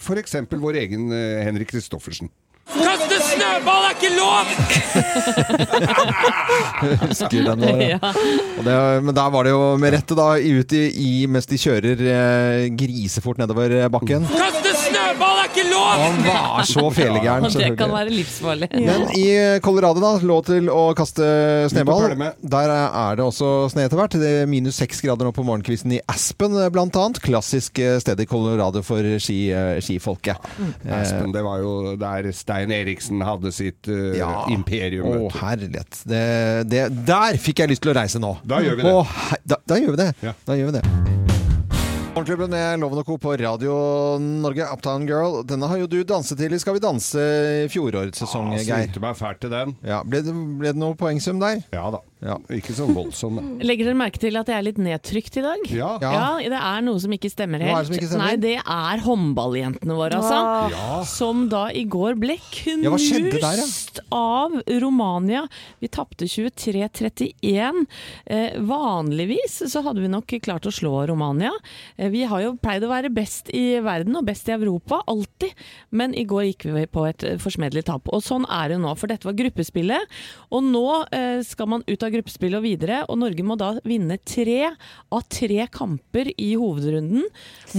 F.eks. 0.02 0.36
vår 0.52 0.82
egen 0.84 1.12
eh, 1.16 1.44
Henrik 1.46 1.72
Kristoffersen. 1.72 2.30
Kaste 3.16 3.38
snøball 3.38 3.84
er 3.88 3.94
ikke 3.96 4.10
lov! 4.18 4.46
Husker 7.06 7.46
den 7.48 7.62
der, 7.64 7.78
Ja. 7.86 8.00
og 8.58 8.64
det, 8.66 8.76
men 9.06 9.16
der 9.16 9.30
var 9.32 9.44
det 9.48 9.52
jo 9.54 9.62
med 9.80 9.94
rette 9.96 10.16
da 10.18 10.26
ut 10.36 10.74
i, 10.76 10.82
i 10.92 11.12
mens 11.32 11.48
de 11.48 11.56
kjører 11.62 12.02
eh, 12.12 12.66
grisefort 12.76 13.40
nedover 13.40 13.78
bakken. 13.94 14.28
Kaste 14.36 14.65
snøball 15.06 15.40
er 15.42 15.50
ikke 15.50 15.66
lov! 15.70 15.90
Han 16.02 16.20
var 16.26 16.68
så 16.70 16.84
felegæren. 17.00 17.48
Det 17.56 17.72
kan 17.80 17.94
være 17.94 18.14
livsfarlig. 18.14 18.70
Men 18.76 19.06
i 19.18 19.26
Colorado, 19.66 20.02
da, 20.04 20.14
lå 20.26 20.38
til 20.48 20.70
å 20.74 20.82
kaste 20.98 21.26
snøball. 21.72 22.08
Der 22.42 22.74
er 22.76 23.20
det 23.20 23.26
også 23.26 23.52
snø 23.74 23.86
etter 23.86 24.00
hvert. 24.00 24.18
Det 24.22 24.32
er 24.42 24.50
minus 24.50 24.80
seks 24.82 25.02
grader 25.06 25.28
nå 25.30 25.34
på 25.36 25.46
morgenkvisten 25.46 25.96
i 25.98 26.02
Aspen, 26.12 26.56
eh, 26.60 26.70
blant 26.74 26.96
annet. 27.00 27.22
Klassisk 27.26 27.80
eh, 27.84 27.98
sted 28.04 28.20
i 28.24 28.28
Colorado 28.30 28.82
for 28.86 29.06
ski, 29.22 29.40
eh, 29.56 29.78
skifolket. 29.86 30.50
Eh, 30.60 30.96
Aspen, 31.00 31.32
det 31.36 31.44
var 31.46 31.62
jo 31.64 31.96
der 32.02 32.32
Stein 32.36 32.74
Eriksen 32.76 33.22
hadde 33.26 33.54
sitt 33.56 33.90
uh, 33.92 34.12
Ja. 34.18 34.32
imperium. 34.54 35.28
Å, 35.28 35.32
herlighet. 35.42 36.02
Det, 36.08 36.24
det, 36.72 36.88
der 37.08 37.40
fikk 37.42 37.64
jeg 37.64 37.74
lyst 37.76 37.86
til 37.86 37.94
å 37.94 37.98
reise 38.00 38.22
nå. 38.22 38.36
Da 38.48 38.62
gjør 38.64 38.82
vi 38.82 38.88
det. 38.88 38.96
Å, 38.96 39.40
da, 39.46 39.62
da 39.68 39.80
gjør 39.82 39.96
vi 39.98 40.04
det. 40.06 40.12
Ja. 40.26 40.36
Da 40.48 40.60
gjør 40.60 40.72
vi 40.74 40.80
det. 40.80 41.25
Morgenklubben 42.16 42.54
er 42.56 42.78
Loven 42.80 43.02
og 43.02 43.08
Co. 43.10 43.18
på 43.20 43.34
Radio 43.42 43.74
Norge, 44.24 44.64
Uptown 44.72 45.04
Girl. 45.04 45.42
Denne 45.44 45.68
har 45.68 45.82
jo 45.82 45.88
du 45.92 45.98
danset 46.08 46.40
til 46.40 46.54
i 46.56 46.60
Skal 46.64 46.78
vi 46.78 46.80
danse 46.80 47.20
i 47.20 47.66
fjorårets 47.74 48.22
sesong, 48.24 48.54
Ja, 48.56 48.62
Geir. 48.64 48.86
Svingte 48.86 49.02
meg 49.04 49.18
fælt 49.20 49.42
til 49.44 49.52
den. 49.52 49.74
Ja, 49.84 49.98
ble, 50.08 50.22
det, 50.24 50.32
ble 50.62 50.72
det 50.72 50.80
noe 50.80 50.96
poengsum 50.96 51.42
der? 51.44 51.60
Ja 51.76 51.90
da. 51.92 52.00
Ja. 52.26 52.40
Ikke 52.58 52.74
så 52.76 52.88
voldsom. 52.90 53.38
Legger 53.68 53.90
dere 53.92 53.98
merke 54.00 54.22
til 54.22 54.36
at 54.40 54.50
jeg 54.50 54.58
er 54.58 54.66
litt 54.66 54.80
nedtrykt 54.82 55.38
i 55.40 55.44
dag? 55.46 55.66
Ja. 55.70 55.92
Ja. 56.02 56.14
Ja, 56.16 56.30
det 56.56 56.60
er 56.60 56.86
noe 56.86 57.02
som 57.02 57.14
ikke 57.14 57.30
stemmer 57.32 57.62
helt. 57.62 57.72
Hva 57.72 57.82
er 57.82 57.86
det 57.86 57.92
som 57.92 57.98
ikke 58.00 58.10
stemmer? 58.10 58.26
Nei, 58.26 58.40
det 58.42 58.56
er 58.60 59.04
håndballjentene 59.06 59.98
våre, 59.98 60.22
altså. 60.22 61.04
Som 61.10 61.46
da 61.52 61.68
i 61.70 61.86
går 61.90 62.18
ble 62.22 62.38
knust 62.42 62.86
Ja, 62.86 62.94
hva 62.96 63.42
der, 63.46 63.62
ja? 63.62 63.68
av 64.16 64.58
Romania. 64.82 65.44
Vi 65.84 65.92
tapte 65.94 66.28
23-31. 66.32 67.86
Eh, 68.26 68.58
vanligvis 68.66 69.62
så 69.72 69.84
hadde 69.86 70.02
vi 70.04 70.12
nok 70.12 70.36
klart 70.46 70.66
å 70.66 70.74
slå 70.74 71.06
Romania. 71.12 71.54
Eh, 71.98 72.10
vi 72.14 72.26
har 72.30 72.42
jo 72.44 72.56
pleid 72.62 72.86
å 72.86 72.92
være 72.92 73.14
best 73.14 73.52
i 73.54 73.78
verden 73.86 74.18
og 74.18 74.26
best 74.28 74.50
i 74.50 74.56
Europa, 74.58 75.02
alltid. 75.12 75.54
Men 75.96 76.16
i 76.18 76.26
går 76.28 76.50
gikk 76.50 76.68
vi 76.74 76.88
på 76.90 77.06
et 77.10 77.28
forsmedelig 77.44 77.86
tap. 77.90 78.10
Og 78.14 78.24
sånn 78.26 78.48
er 78.50 78.74
det 78.74 78.82
nå, 78.82 78.96
for 78.98 79.12
dette 79.12 79.28
var 79.28 79.38
gruppespillet. 79.38 80.18
Og 80.56 80.66
nå 80.66 80.86
eh, 81.14 81.40
skal 81.46 81.70
man 81.72 81.86
ut 81.86 82.04
av 82.06 82.15
gruppespill 82.16 82.56
og 82.58 82.64
videre, 82.66 83.04
og 83.12 83.20
Norge 83.22 83.44
må 83.46 83.58
da 83.60 83.74
vinne 83.86 84.18
tre 84.26 84.72
av 85.14 85.24
tre 85.32 85.68
kamper 85.72 86.32
i 86.42 86.54
hovedrunden 86.60 87.24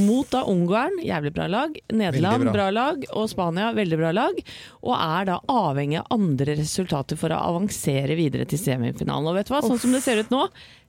mot 0.07 0.29
da 0.33 0.45
Ungarn, 0.49 0.99
jævlig 1.05 1.33
bra 1.37 1.47
lag, 1.51 1.77
Nederland, 1.93 2.47
bra. 2.49 2.53
bra. 2.59 2.69
lag, 2.77 3.05
og 3.17 3.29
Spania, 3.33 3.73
veldig 3.77 3.99
bra 4.01 4.13
lag, 4.17 4.41
og 4.83 4.95
er 4.97 5.31
da 5.33 5.39
avhengig 5.53 6.01
av 6.03 6.11
andre 6.19 6.57
resultater 6.61 7.19
for 7.21 7.35
å 7.35 7.41
avansere 7.53 8.17
videre 8.19 8.47
til 8.49 8.61
semifinalen. 8.63 9.27
Og 9.33 9.39
vet 9.41 9.49
du 9.51 9.55
hva, 9.57 9.63
sånn 9.67 9.81
som 9.83 9.93
det 9.97 10.03
ser 10.05 10.23
ut 10.23 10.31
nå, 10.35 10.45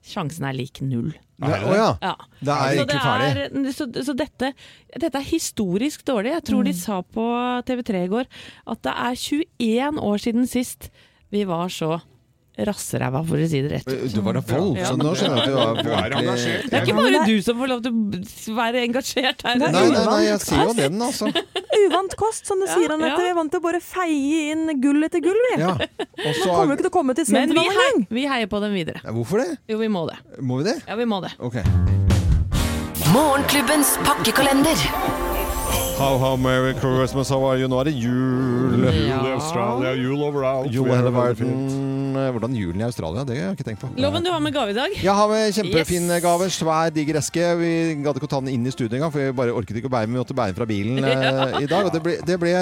sjansen 0.08 0.46
er 0.48 0.56
lik 0.56 0.82
null. 0.86 1.14
Det, 1.38 1.54
å 1.70 1.74
ja. 1.78 1.90
Ja. 2.02 2.14
Det 2.42 2.54
er 2.54 2.78
Så 2.80 2.84
ikke 2.88 3.02
ferdig. 3.04 3.44
er- 3.46 3.74
så 3.78 3.86
så 4.08 4.14
dette, 4.18 4.48
dette 4.98 5.20
er 5.20 5.28
historisk 5.28 6.02
dårlig. 6.08 6.32
Jeg 6.34 6.46
tror 6.50 6.64
de 6.66 6.74
sa 6.74 7.02
på 7.04 7.26
TV3 7.68 8.04
i 8.08 8.10
går 8.10 8.26
at 8.74 8.82
det 8.88 8.94
er 8.96 9.20
21 9.22 10.00
år 10.02 10.18
siden 10.24 10.48
sist 10.50 10.90
vi 11.30 11.44
var 11.46 11.68
så 11.70 12.00
rasseræva, 12.66 13.22
for 13.28 13.38
å 13.38 13.48
si 13.50 13.62
det 13.62 13.72
rett 13.76 13.92
ut. 13.92 14.14
Du 14.16 14.22
var 14.26 14.38
da 14.40 14.42
voldsom 14.48 15.02
nå, 15.02 15.14
skjønner 15.20 15.46
du 15.46 15.54
var. 15.54 15.82
Det 15.84 16.74
er 16.74 16.82
ikke 16.82 16.96
bare 16.98 17.22
du 17.28 17.36
som 17.46 17.60
får 17.60 17.72
lov 17.74 17.84
til 17.86 17.94
å 17.94 18.56
være 18.58 18.84
engasjert 18.88 19.46
her. 19.46 19.60
Nei, 19.62 19.70
nei, 19.76 19.86
nei, 19.94 20.22
jeg 20.26 20.42
sier 20.46 20.64
jo 20.66 20.74
den, 20.78 21.02
altså. 21.06 21.30
Uvant 21.84 22.16
kost, 22.20 22.48
som 22.50 22.62
du 22.62 22.68
sier, 22.70 22.94
Anette. 22.94 23.14
ja. 23.14 23.20
Vi 23.22 23.32
er 23.32 23.38
vant 23.38 23.54
til 23.54 23.62
å 23.62 23.66
bare 23.68 23.82
feie 23.84 24.54
inn 24.54 24.72
gull 24.82 25.06
etter 25.08 25.22
gull, 25.24 25.38
vi. 25.52 25.54
Ja. 25.62 25.76
Også, 25.78 26.50
Kommer 26.56 26.74
jo 26.74 26.80
ikke 26.80 26.88
til 26.88 26.92
å 26.92 26.96
komme 26.98 27.18
til 27.18 27.30
Men 27.36 27.54
vi, 27.54 27.66
hei, 27.78 27.92
vi 28.20 28.26
heier 28.32 28.50
på 28.52 28.62
dem 28.64 28.74
videre. 28.78 29.04
Ja, 29.04 29.14
Hvorfor 29.16 29.44
det? 29.44 29.52
Jo, 29.70 29.80
vi 29.82 29.92
må 29.92 30.08
det. 30.10 30.18
Må 30.42 30.62
vi 30.62 30.70
det? 30.72 30.80
Ja, 30.88 30.98
vi 31.00 31.08
må 31.10 31.22
det. 31.26 31.34
Ok. 31.38 31.62
Morgenklubbens 33.14 33.96
pakkekalender. 34.06 34.88
How, 35.98 36.18
how 36.22 36.36
merry 36.38 36.76
Christmas, 36.78 37.30
how 37.30 37.44
are 37.50 37.58
you? 37.58 37.68
Nå 37.68 37.80
er 37.82 37.90
det 37.90 37.96
jul. 37.98 38.76
Jul 38.78 38.86
i 38.94 39.32
Australia, 39.34 39.96
jul 39.98 40.22
overalt. 40.22 40.70
Jul 40.74 40.92
hele 40.94 41.14
verden. 41.14 41.97
Fint. 42.18 42.34
Hvordan 42.38 42.56
julen 42.58 42.82
i 42.82 42.86
Australia, 42.88 43.24
det 43.28 43.38
har 43.38 43.44
jeg 43.50 43.58
ikke 43.58 43.68
tenkt 43.68 43.82
på. 43.84 43.90
Loven, 44.02 44.24
du 44.26 44.30
har 44.32 44.40
med 44.44 44.54
gave 44.56 44.74
i 44.74 44.78
dag. 44.78 44.94
Jeg 44.98 45.14
har 45.14 45.28
med 45.32 45.54
kjempefin 45.56 46.08
Yes. 46.08 46.24
gave. 46.24 46.48
Svær, 46.54 46.92
diger 46.94 47.18
eske. 47.22 47.44
Vi 47.60 47.72
gadd 48.04 48.18
ikke 48.20 48.28
å 48.28 48.32
ta 48.32 48.40
den 48.42 48.54
inn 48.54 48.66
i 48.68 48.72
studio 48.74 48.98
engang, 48.98 49.12
for 49.14 49.20
vi 49.22 49.32
bare 49.38 49.54
orket 49.56 49.78
ikke 49.82 49.90
å 49.90 49.94
bære 49.94 50.08
den. 50.08 50.16
Vi 50.18 50.22
måtte 50.22 50.38
bære 50.38 50.54
den 50.54 50.58
fra 50.60 50.68
bilen 50.70 50.98
ja. 51.04 51.60
i 51.62 51.68
dag. 51.70 51.86
Og 51.90 51.94
det, 51.94 52.02
ble, 52.06 52.16
det, 52.26 52.38
ble, 52.42 52.54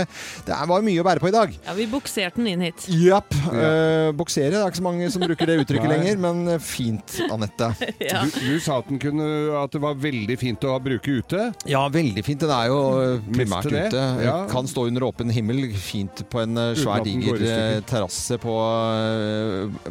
det 0.47 0.59
var 0.71 0.85
mye 0.85 1.01
å 1.03 1.07
bære 1.07 1.23
på 1.23 1.29
i 1.31 1.35
dag. 1.35 1.55
Ja, 1.65 1.73
Vi 1.77 1.87
bukserte 1.91 2.39
den 2.41 2.47
inn 2.53 2.65
hit. 2.67 2.87
Japp. 2.89 3.33
Uh, 3.49 4.11
boksere. 4.17 4.51
Det 4.55 4.61
er 4.61 4.71
ikke 4.73 4.81
så 4.81 4.87
mange 4.87 5.09
som 5.13 5.23
bruker 5.25 5.49
det 5.49 5.59
uttrykket 5.63 5.91
lenger, 5.95 6.17
men 6.21 6.43
eh, 6.55 6.61
fint, 6.63 7.19
Anette. 7.31 7.71
Ja. 8.05 8.21
Du, 8.27 8.35
du 8.37 8.59
sa 8.61 8.79
at, 8.81 8.89
den 8.89 8.99
kunne, 9.01 9.25
at 9.57 9.71
det 9.73 9.79
var 9.81 9.95
veldig 9.97 10.35
fint 10.37 10.63
å 10.67 10.75
bruke 10.83 11.15
ute. 11.21 11.45
Ja, 11.69 11.85
veldig 11.91 12.21
fint. 12.25 12.41
Den 12.43 12.51
er 12.53 12.67
jo 12.69 12.79
eh, 13.01 13.23
primært 13.33 13.69
det, 13.71 13.85
ute. 13.93 14.03
ja. 14.25 14.35
Kan 14.51 14.67
stå 14.69 14.85
under 14.89 15.05
åpen 15.07 15.31
himmel. 15.33 15.63
Fint 15.79 16.23
på 16.31 16.41
en 16.43 16.57
eh, 16.59 16.73
svær, 16.77 17.01
diger 17.05 17.39
eh, 17.45 17.79
terrasse 17.87 18.37
på, 18.41 18.53
eh, 18.59 19.44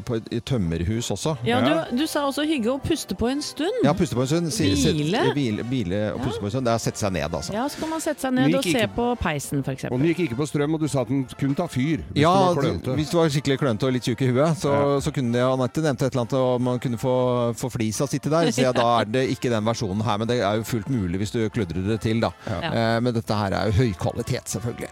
på 0.05 0.17
et 0.19 0.29
et 0.35 0.45
tømmerhus 0.45 1.11
også. 1.15 1.37
Ja, 1.47 1.61
du, 1.65 1.97
du 1.99 2.07
sa 2.11 2.25
også 2.27 2.45
hygge 2.49 2.71
og 2.73 2.83
puste 2.83 3.15
på 3.19 3.29
en 3.31 3.43
stund. 3.43 3.83
Ja, 3.85 3.93
puste 3.97 4.17
på 4.17 4.23
en 4.25 4.31
stund. 4.31 4.51
Si- 4.55 4.71
hvile. 4.75 4.95
Hvile. 4.95 5.33
Hvile, 5.35 5.65
hvile 5.71 6.01
og 6.15 6.21
puste 6.25 6.41
på 6.41 6.49
en 6.49 6.55
stund. 6.55 6.67
Det 6.67 6.73
er 6.75 6.81
å 6.81 6.85
sette 6.85 6.99
seg 7.03 7.13
ned, 7.17 7.29
altså. 7.39 7.53
Ja, 7.55 7.67
så 7.69 7.81
kan 7.83 7.91
man 7.93 8.01
sette 8.05 8.21
seg 8.25 8.35
ned 8.35 8.55
og 8.59 8.65
se 8.65 8.73
ikke- 8.75 8.91
på 8.97 9.07
peisen, 9.21 9.63
f.eks. 9.65 9.85
Og 9.91 9.99
den 9.99 10.09
gikk 10.13 10.21
ikke 10.29 10.39
på 10.41 10.47
strøm, 10.51 10.75
og 10.75 10.81
du 10.81 10.89
sa 10.89 11.03
at 11.05 11.09
den 11.13 11.25
kunne 11.39 11.55
ta 11.59 11.67
fyr. 11.67 12.03
Hvis 12.13 12.23
Ja, 12.25 12.33
du 12.35 12.55
var 12.55 12.63
klønete. 12.63 12.95
hvis 12.99 13.11
du 13.11 13.17
var 13.19 13.29
skikkelig 13.35 13.59
klønete 13.63 13.85
og 13.89 13.93
litt 13.93 14.03
tjukk 14.09 14.23
i 14.23 14.31
huet, 14.33 14.57
så, 14.61 14.75
så 15.05 15.13
kunne 15.15 15.33
det 15.33 15.43
Anette 15.45 15.83
nevnte 15.85 16.07
et 16.07 16.13
eller 16.15 16.25
annet 16.25 16.39
om 16.41 16.63
man 16.71 16.79
kunne 16.81 16.99
få, 16.99 17.15
få 17.57 17.71
flisa 17.71 18.07
sitte 18.11 18.31
der. 18.33 18.51
Så 18.55 18.63
ja, 18.67 18.73
da 18.73 18.89
er 19.01 19.05
det 19.05 19.27
ikke 19.37 19.51
den 19.53 19.65
versjonen 19.65 20.03
her, 20.05 20.19
men 20.19 20.29
det 20.29 20.41
er 20.41 20.57
jo 20.61 20.65
fullt 20.65 20.89
mulig 20.91 21.19
hvis 21.23 21.35
du 21.37 21.41
kludrer 21.51 21.85
det 21.87 22.01
til, 22.05 22.21
da. 22.25 22.33
Ja. 22.49 22.61
Eh, 22.73 23.01
men 23.01 23.13
dette 23.15 23.35
her 23.35 23.53
er 23.53 23.71
jo 23.71 23.79
høy 23.83 23.93
kvalitet, 24.01 24.49
selvfølgelig. 24.51 24.91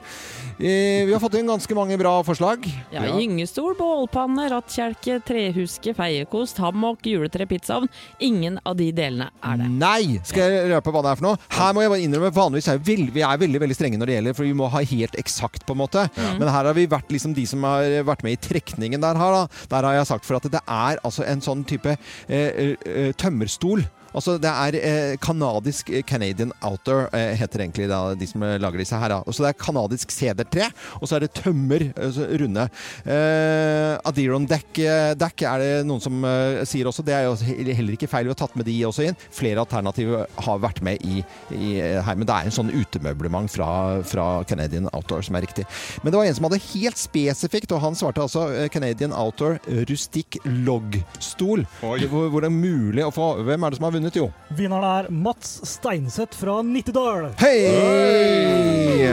Eh, 0.60 1.04
vi 1.08 1.12
har 1.14 1.20
fått 1.22 1.34
inn 1.38 1.48
ganske 1.48 1.74
mange 1.74 1.96
bra 1.98 2.18
forslag. 2.26 2.66
Ja, 2.92 3.02
Gyngestol, 3.16 3.74
bålpanne, 3.78 4.48
rattkjelke, 4.52 5.18
trehuske, 5.26 5.94
feiekost, 5.96 6.60
hammock, 6.62 7.06
juletre, 7.08 7.46
pizzaovn. 7.50 7.90
Ingen 8.24 8.58
av 8.68 8.76
de 8.78 8.90
delene 8.94 9.30
er 9.42 9.60
det. 9.60 9.70
Nei! 9.80 10.20
Skal 10.28 10.54
jeg 10.54 10.70
røpe 10.72 10.94
hva 10.94 11.04
det 11.04 11.12
er 11.12 11.20
for 11.20 11.28
noe? 11.30 11.40
Her 11.56 11.72
må 11.74 11.84
jeg 11.84 11.92
bare 11.94 12.06
innrømme, 12.06 12.32
vanligvis 12.36 12.70
er 12.72 12.82
vi, 12.84 12.98
vi 13.14 13.24
er 13.26 13.40
veldig 13.42 13.62
veldig 13.64 13.78
strenge 13.78 14.00
når 14.00 14.10
det 14.10 14.18
gjelder, 14.18 14.36
for 14.38 14.48
vi 14.48 14.56
må 14.58 14.70
ha 14.72 14.84
helt 14.92 15.18
eksakt, 15.20 15.66
på 15.66 15.76
en 15.76 15.82
måte. 15.82 16.06
Men 16.38 16.48
her 16.48 16.68
har 16.68 16.76
vi 16.76 16.88
vært 16.90 17.12
liksom 17.14 17.36
de 17.36 17.46
som 17.48 17.64
har 17.68 18.02
vært 18.08 18.24
med 18.26 18.36
i 18.36 18.42
trekningen 18.42 19.02
der 19.02 19.18
her, 19.18 19.40
da. 19.40 19.64
Der 19.72 19.88
har 19.88 19.98
jeg 20.00 20.10
sagt 20.12 20.28
for 20.28 20.38
at 20.38 20.50
det 20.52 20.62
er 20.62 21.00
altså 21.02 21.26
en 21.26 21.42
sånn 21.44 21.66
type 21.68 21.96
eh, 21.96 22.76
eh, 22.76 23.10
tømmerstol. 23.18 23.84
Altså 24.12 24.36
Det 24.40 24.50
er 24.50 24.76
eh, 24.78 25.14
kanadisk 25.22 25.90
eh, 25.90 26.02
Canadian 26.06 26.52
Outer, 26.64 27.06
eh, 27.16 27.32
heter 27.40 27.64
egentlig 27.64 27.88
da, 27.90 28.00
de 28.18 28.28
som 28.28 28.42
eh, 28.44 28.58
lager 28.60 28.82
disse 28.82 28.98
her. 28.98 29.14
Og 29.22 29.32
så 29.34 29.46
det 29.46 29.52
er 29.52 29.60
kanadisk 29.60 30.12
sedertre, 30.12 30.68
og 31.00 31.08
så 31.08 31.16
er 31.16 31.24
det 31.24 31.32
tømmer, 31.38 31.86
eh, 31.96 32.20
runde. 32.42 32.66
Eh, 33.06 33.94
Adirondack 34.08 34.78
deck 35.18 35.42
er 35.46 35.62
det 35.62 35.70
noen 35.88 36.00
som 36.02 36.22
sier 36.68 36.88
også. 36.88 37.04
Det 37.04 37.14
er 37.16 37.26
jo 37.26 37.34
heller 37.76 37.96
ikke 37.96 38.08
feil. 38.10 38.28
Vi 38.28 38.32
har 38.32 38.38
tatt 38.40 38.54
med 38.58 38.66
de 38.68 38.74
også 38.88 39.06
inn. 39.08 39.18
Flere 39.34 39.62
alternativer 39.62 40.26
har 40.46 40.60
vært 40.62 40.82
med 40.84 41.02
i, 41.04 41.22
i 41.56 41.72
her, 41.80 42.16
men 42.18 42.28
det 42.28 42.34
er 42.34 42.48
en 42.48 42.54
sånn 42.54 42.72
utemøblement 42.72 43.50
fra, 43.52 43.68
fra 44.08 44.26
Canadian 44.48 44.88
Outdoor 44.92 45.24
som 45.26 45.36
er 45.38 45.46
riktig. 45.46 45.66
Men 46.02 46.12
det 46.12 46.20
var 46.20 46.28
en 46.28 46.38
som 46.38 46.48
hadde 46.48 46.60
helt 46.68 47.00
spesifikt, 47.00 47.72
og 47.74 47.82
han 47.84 47.98
svarte 47.98 48.24
altså 48.24 48.46
Canadian 48.72 49.14
Outdoor 49.16 49.58
rustikk 49.90 50.38
loggstol. 50.46 51.64
Hvor, 51.82 52.28
hvor 52.32 52.44
det 52.44 52.50
er 52.50 52.56
mulig 52.56 53.04
å 53.06 53.12
få 53.14 53.32
Hvem 53.42 53.64
er 53.64 53.72
det 53.72 53.78
som 53.78 53.86
har 53.86 53.94
vunnet, 53.94 54.01
jo? 54.10 54.30
Vinneren 54.58 54.84
er 54.84 55.10
Mats 55.14 55.60
Steinseth 55.68 56.36
fra 56.38 56.58
Nittedal. 56.66 57.30
Hei! 57.40 59.12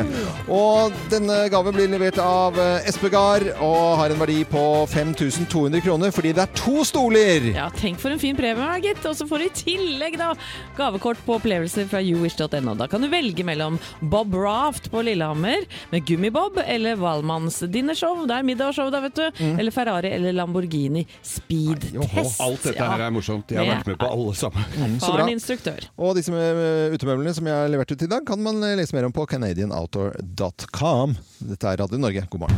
Og 0.50 0.96
denne 1.12 1.44
gaven 1.52 1.76
blir 1.76 1.90
levert 1.92 2.18
av 2.22 2.58
eh, 2.60 2.88
Espegard 2.90 3.46
og 3.62 4.00
har 4.00 4.14
en 4.14 4.22
verdi 4.22 4.42
på 4.50 4.64
5200 4.90 5.84
kroner 5.86 6.14
fordi 6.16 6.34
det 6.36 6.46
er 6.48 6.54
to 6.58 6.84
stoler! 6.88 7.52
Ja, 7.54 7.68
Tenk 7.80 8.02
for 8.02 8.12
en 8.12 8.20
fin 8.22 8.36
premie, 8.38 8.80
gitt. 8.84 9.04
Og 9.08 9.16
så 9.16 9.28
får 9.30 9.40
du 9.44 9.46
i 9.46 9.54
tillegg 9.62 10.18
da 10.20 10.32
gavekort 10.78 11.22
på 11.26 11.38
opplevelser 11.38 11.88
fra 11.92 12.02
youwish.no. 12.04 12.76
Da 12.80 12.90
kan 12.92 13.04
du 13.04 13.10
velge 13.12 13.46
mellom 13.48 13.78
Bob 14.02 14.34
Raft 14.36 14.90
på 14.92 15.04
Lillehammer 15.06 15.66
med 15.94 16.06
Gummibob, 16.08 16.60
eller 16.66 16.98
Valmanns 17.00 17.62
dinnershow, 17.72 18.26
det 18.30 18.40
er 18.40 18.48
middagsshow 18.48 18.90
da, 18.94 19.04
vet 19.06 19.18
du. 19.20 19.26
Mm. 19.40 19.56
Eller 19.60 19.76
Ferrari 19.76 20.12
eller 20.16 20.36
Lamborghini 20.36 21.06
speedtest. 21.22 22.42
Alt 22.44 22.66
dette 22.68 22.90
her 22.92 23.06
er 23.08 23.14
morsomt. 23.14 23.52
Jeg 23.54 23.62
har 23.64 23.72
vært 23.78 23.94
med 23.94 24.00
på 24.02 24.10
alle 24.10 24.36
sammen. 24.38 24.68
Mm. 24.80 24.96
Erfaren 25.00 25.34
instruktør. 25.34 25.90
Og 26.00 26.16
disse 26.18 26.32
utemøblene 26.32 27.34
som 27.36 27.48
jeg 27.50 27.56
har 27.56 27.72
levert 27.72 27.92
ut 27.92 28.06
i 28.06 28.10
dag, 28.12 28.26
kan 28.28 28.42
man 28.44 28.62
lese 28.80 28.96
mer 28.96 29.10
om 29.10 29.16
på 29.16 29.28
canadianoutdoor.com. 29.30 31.18
Dette 31.52 31.74
er 31.74 31.84
Radio 31.84 32.00
Norge. 32.02 32.26
God 32.32 32.48
morgen. 32.48 32.58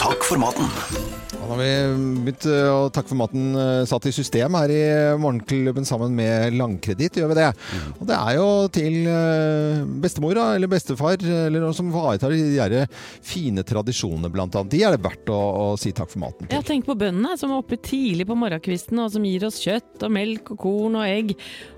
Takk 0.00 0.24
for 0.24 0.40
maten. 0.40 1.09
Da 1.50 1.56
har 1.56 1.62
vi 1.66 2.02
begynt 2.22 2.44
eh, 2.46 2.68
å 2.70 2.90
takke 2.94 3.10
for 3.10 3.18
maten 3.18 3.56
eh, 3.58 3.80
satt 3.90 4.04
i 4.06 4.12
system 4.14 4.54
her 4.54 4.70
i 4.70 4.82
Morgenklubben 5.18 5.82
sammen 5.88 6.12
med 6.14 6.54
Langkreditt, 6.54 7.18
gjør 7.18 7.32
vi 7.32 7.38
det. 7.40 7.48
Og 7.96 8.04
det 8.06 8.14
er 8.14 8.36
jo 8.36 8.44
til 8.70 9.08
eh, 9.10 9.80
bestemor 10.04 10.38
eller 10.38 10.70
bestefar, 10.70 11.18
eller 11.18 11.64
noen 11.64 11.74
som 11.74 11.90
ivaretar 11.90 12.30
de 12.30 12.52
der 12.54 12.76
fine 13.26 13.64
tradisjonene 13.66 14.30
blant 14.30 14.54
annet. 14.54 14.70
De 14.76 14.84
er 14.86 14.94
det 14.94 15.02
verdt 15.02 15.34
å, 15.34 15.40
å 15.40 15.66
si 15.74 15.90
takk 15.90 16.12
for 16.14 16.22
maten 16.22 16.46
til. 16.46 16.54
Ja, 16.54 16.62
Tenk 16.70 16.86
på 16.86 16.94
bøndene 17.00 17.34
som 17.40 17.50
er 17.50 17.64
oppe 17.64 17.80
tidlig 17.82 18.28
på 18.30 18.38
morgenkvisten 18.38 19.02
og 19.02 19.10
som 19.16 19.26
gir 19.26 19.48
oss 19.50 19.58
kjøtt 19.64 20.06
og 20.06 20.14
melk 20.20 20.54
og 20.54 20.62
korn 20.68 21.00
og 21.02 21.08
egg. 21.08 21.34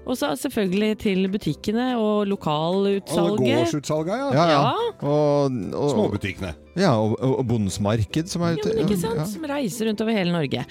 Og 0.07 0.17
så 0.19 0.33
selvfølgelig 0.38 0.99
til 1.05 1.29
butikkene 1.31 1.93
og 1.99 2.23
Alle 2.23 2.33
lokalutsalget. 2.33 3.38
gårdsutsalga, 3.47 4.17
ja. 4.19 4.33
Ja, 4.35 4.47
ja. 4.51 4.75
Og, 5.03 5.61
og, 5.79 5.91
Småbutikkene. 5.95 6.55
Ja, 6.73 6.95
og, 6.97 7.19
og 7.21 7.43
bondesmarked 7.51 8.31
som 8.33 8.43
er 8.47 8.55
Ja, 8.57 8.71
ikke 8.81 8.97
sant? 8.97 9.19
ja. 9.21 9.27
Som 9.29 9.43
reiser 9.45 9.91
rundt 9.91 10.01
over 10.01 10.15
hele 10.17 10.33
Norge. 10.33 10.62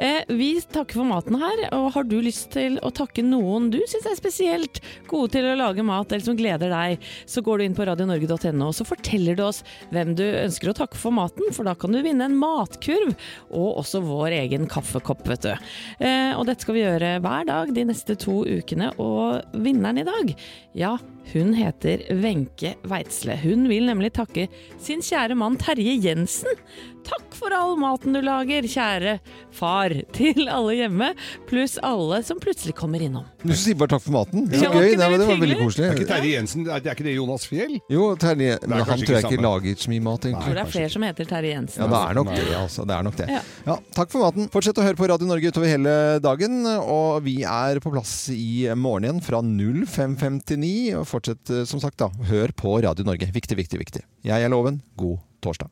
Eh, 0.00 0.22
vi 0.32 0.54
takker 0.72 0.96
for 1.02 1.04
maten 1.04 1.36
her, 1.36 1.66
og 1.76 1.90
har 1.92 2.06
du 2.08 2.14
lyst 2.24 2.48
til 2.54 2.78
å 2.80 2.88
takke 2.96 3.20
noen 3.26 3.66
du 3.70 3.76
syns 3.84 4.06
er 4.08 4.16
spesielt 4.16 4.80
gode 5.10 5.34
til 5.34 5.44
å 5.50 5.56
lage 5.60 5.84
mat, 5.84 6.08
eller 6.16 6.24
som 6.24 6.38
gleder 6.38 6.72
deg, 6.72 7.04
så 7.28 7.42
går 7.44 7.60
du 7.60 7.66
inn 7.66 7.76
på 7.76 7.84
radionorge.no 7.90 8.70
og 8.70 8.74
så 8.78 8.86
forteller 8.88 9.36
du 9.36 9.42
oss 9.44 9.60
hvem 9.92 10.14
du 10.16 10.24
ønsker 10.24 10.72
å 10.72 10.76
takke 10.80 10.96
for 10.96 11.12
maten, 11.12 11.52
for 11.52 11.68
da 11.68 11.76
kan 11.76 11.92
du 11.92 12.00
vinne 12.08 12.24
en 12.30 12.38
matkurv, 12.40 13.12
og 13.52 13.82
også 13.84 14.00
vår 14.06 14.38
egen 14.40 14.64
kaffekopp, 14.70 15.26
vet 15.28 15.44
du. 15.44 15.52
Eh, 16.00 16.32
og 16.40 16.46
dette 16.48 16.64
skal 16.64 16.78
vi 16.78 16.86
gjøre 16.86 17.12
hver 17.20 17.44
dag 17.52 17.74
de 17.76 17.84
neste 17.92 18.16
to 18.16 18.40
ukene, 18.48 18.79
og 19.00 19.60
vinneren 19.64 20.00
i 20.00 20.06
dag, 20.08 20.32
ja, 20.78 20.94
hun 21.32 21.52
heter 21.54 22.02
Wenche 22.22 22.74
Weitzle. 22.90 23.36
Hun 23.42 23.68
vil 23.70 23.86
nemlig 23.86 24.12
takke 24.16 24.48
sin 24.82 25.02
kjære 25.04 25.36
mann 25.38 25.58
Terje 25.60 25.94
Jensen. 26.02 26.50
Takk 27.06 27.32
for 27.32 27.54
all 27.56 27.78
maten 27.80 28.12
du 28.12 28.20
lager, 28.20 28.66
kjære 28.68 29.14
far, 29.56 29.92
til 30.16 30.50
alle 30.52 30.74
hjemme, 30.76 31.06
pluss 31.48 31.78
alle 31.86 32.18
som 32.26 32.38
plutselig 32.42 32.74
kommer 32.76 33.00
innom. 33.02 33.24
Du 33.40 33.54
sier 33.56 33.78
bare 33.80 33.94
takk 33.94 34.04
for 34.04 34.12
maten. 34.18 34.44
Så 34.52 34.66
Ja, 34.66 34.72
gøy. 34.74 34.90
det 34.92 34.98
Nei, 35.00 35.08
det 35.16 35.28
var 35.30 35.40
veldig 35.40 35.56
koselig. 35.62 35.86
Er 35.88 35.96
ikke 35.96 36.08
Terje 36.10 36.32
Jensen 36.34 36.66
Er 36.68 36.76
er 36.82 36.92
ikke 36.92 37.06
det 37.06 37.14
Jonas 37.16 37.46
Fjell? 37.48 37.78
Jo, 37.90 38.10
Terje, 38.20 38.58
men 38.68 38.84
han 38.84 39.00
tror 39.00 39.16
jeg 39.16 39.24
ikke 39.30 39.46
lager 39.46 39.80
så 39.80 39.92
mye 39.94 40.04
mat, 40.04 40.28
Jeg 40.28 40.36
tror 40.36 40.58
det 40.58 40.64
er 40.66 40.72
flere 40.74 40.90
som 40.92 41.06
heter 41.08 41.30
Terje 41.30 41.54
Jensen. 41.54 41.80
Ja, 41.80 41.88
det 41.88 42.02
er 42.02 42.18
nok 42.20 42.32
det, 42.34 42.44
altså. 42.58 42.84
Det 42.90 42.96
er 42.98 43.08
nok 43.08 43.16
det. 43.22 43.28
Ja. 43.32 43.40
Ja, 43.70 43.78
takk 43.96 44.12
for 44.12 44.26
maten. 44.26 44.50
Fortsett 44.52 44.78
å 44.82 44.84
høre 44.84 45.00
på 45.00 45.08
Radio 45.08 45.30
Norge 45.30 45.48
utover 45.54 45.72
hele 45.72 45.94
dagen. 46.20 46.60
Og 46.84 47.22
vi 47.24 47.38
er 47.48 47.80
på 47.80 47.94
plass 47.94 48.12
i 48.34 48.68
morgen 48.76 49.08
igjen 49.08 49.24
fra 49.24 49.40
05.59. 49.40 51.00
Fortsett, 51.10 51.50
eh, 51.50 51.64
som 51.66 51.82
sagt, 51.82 51.98
da. 51.98 52.10
Hør 52.30 52.52
på 52.54 52.76
Radio 52.84 53.06
Norge. 53.06 53.30
Viktig, 53.34 53.58
viktig, 53.58 53.80
viktig. 53.82 54.04
Jeg 54.26 54.46
er 54.46 54.52
Loven. 54.52 54.80
God 55.00 55.18
torsdag. 55.42 55.70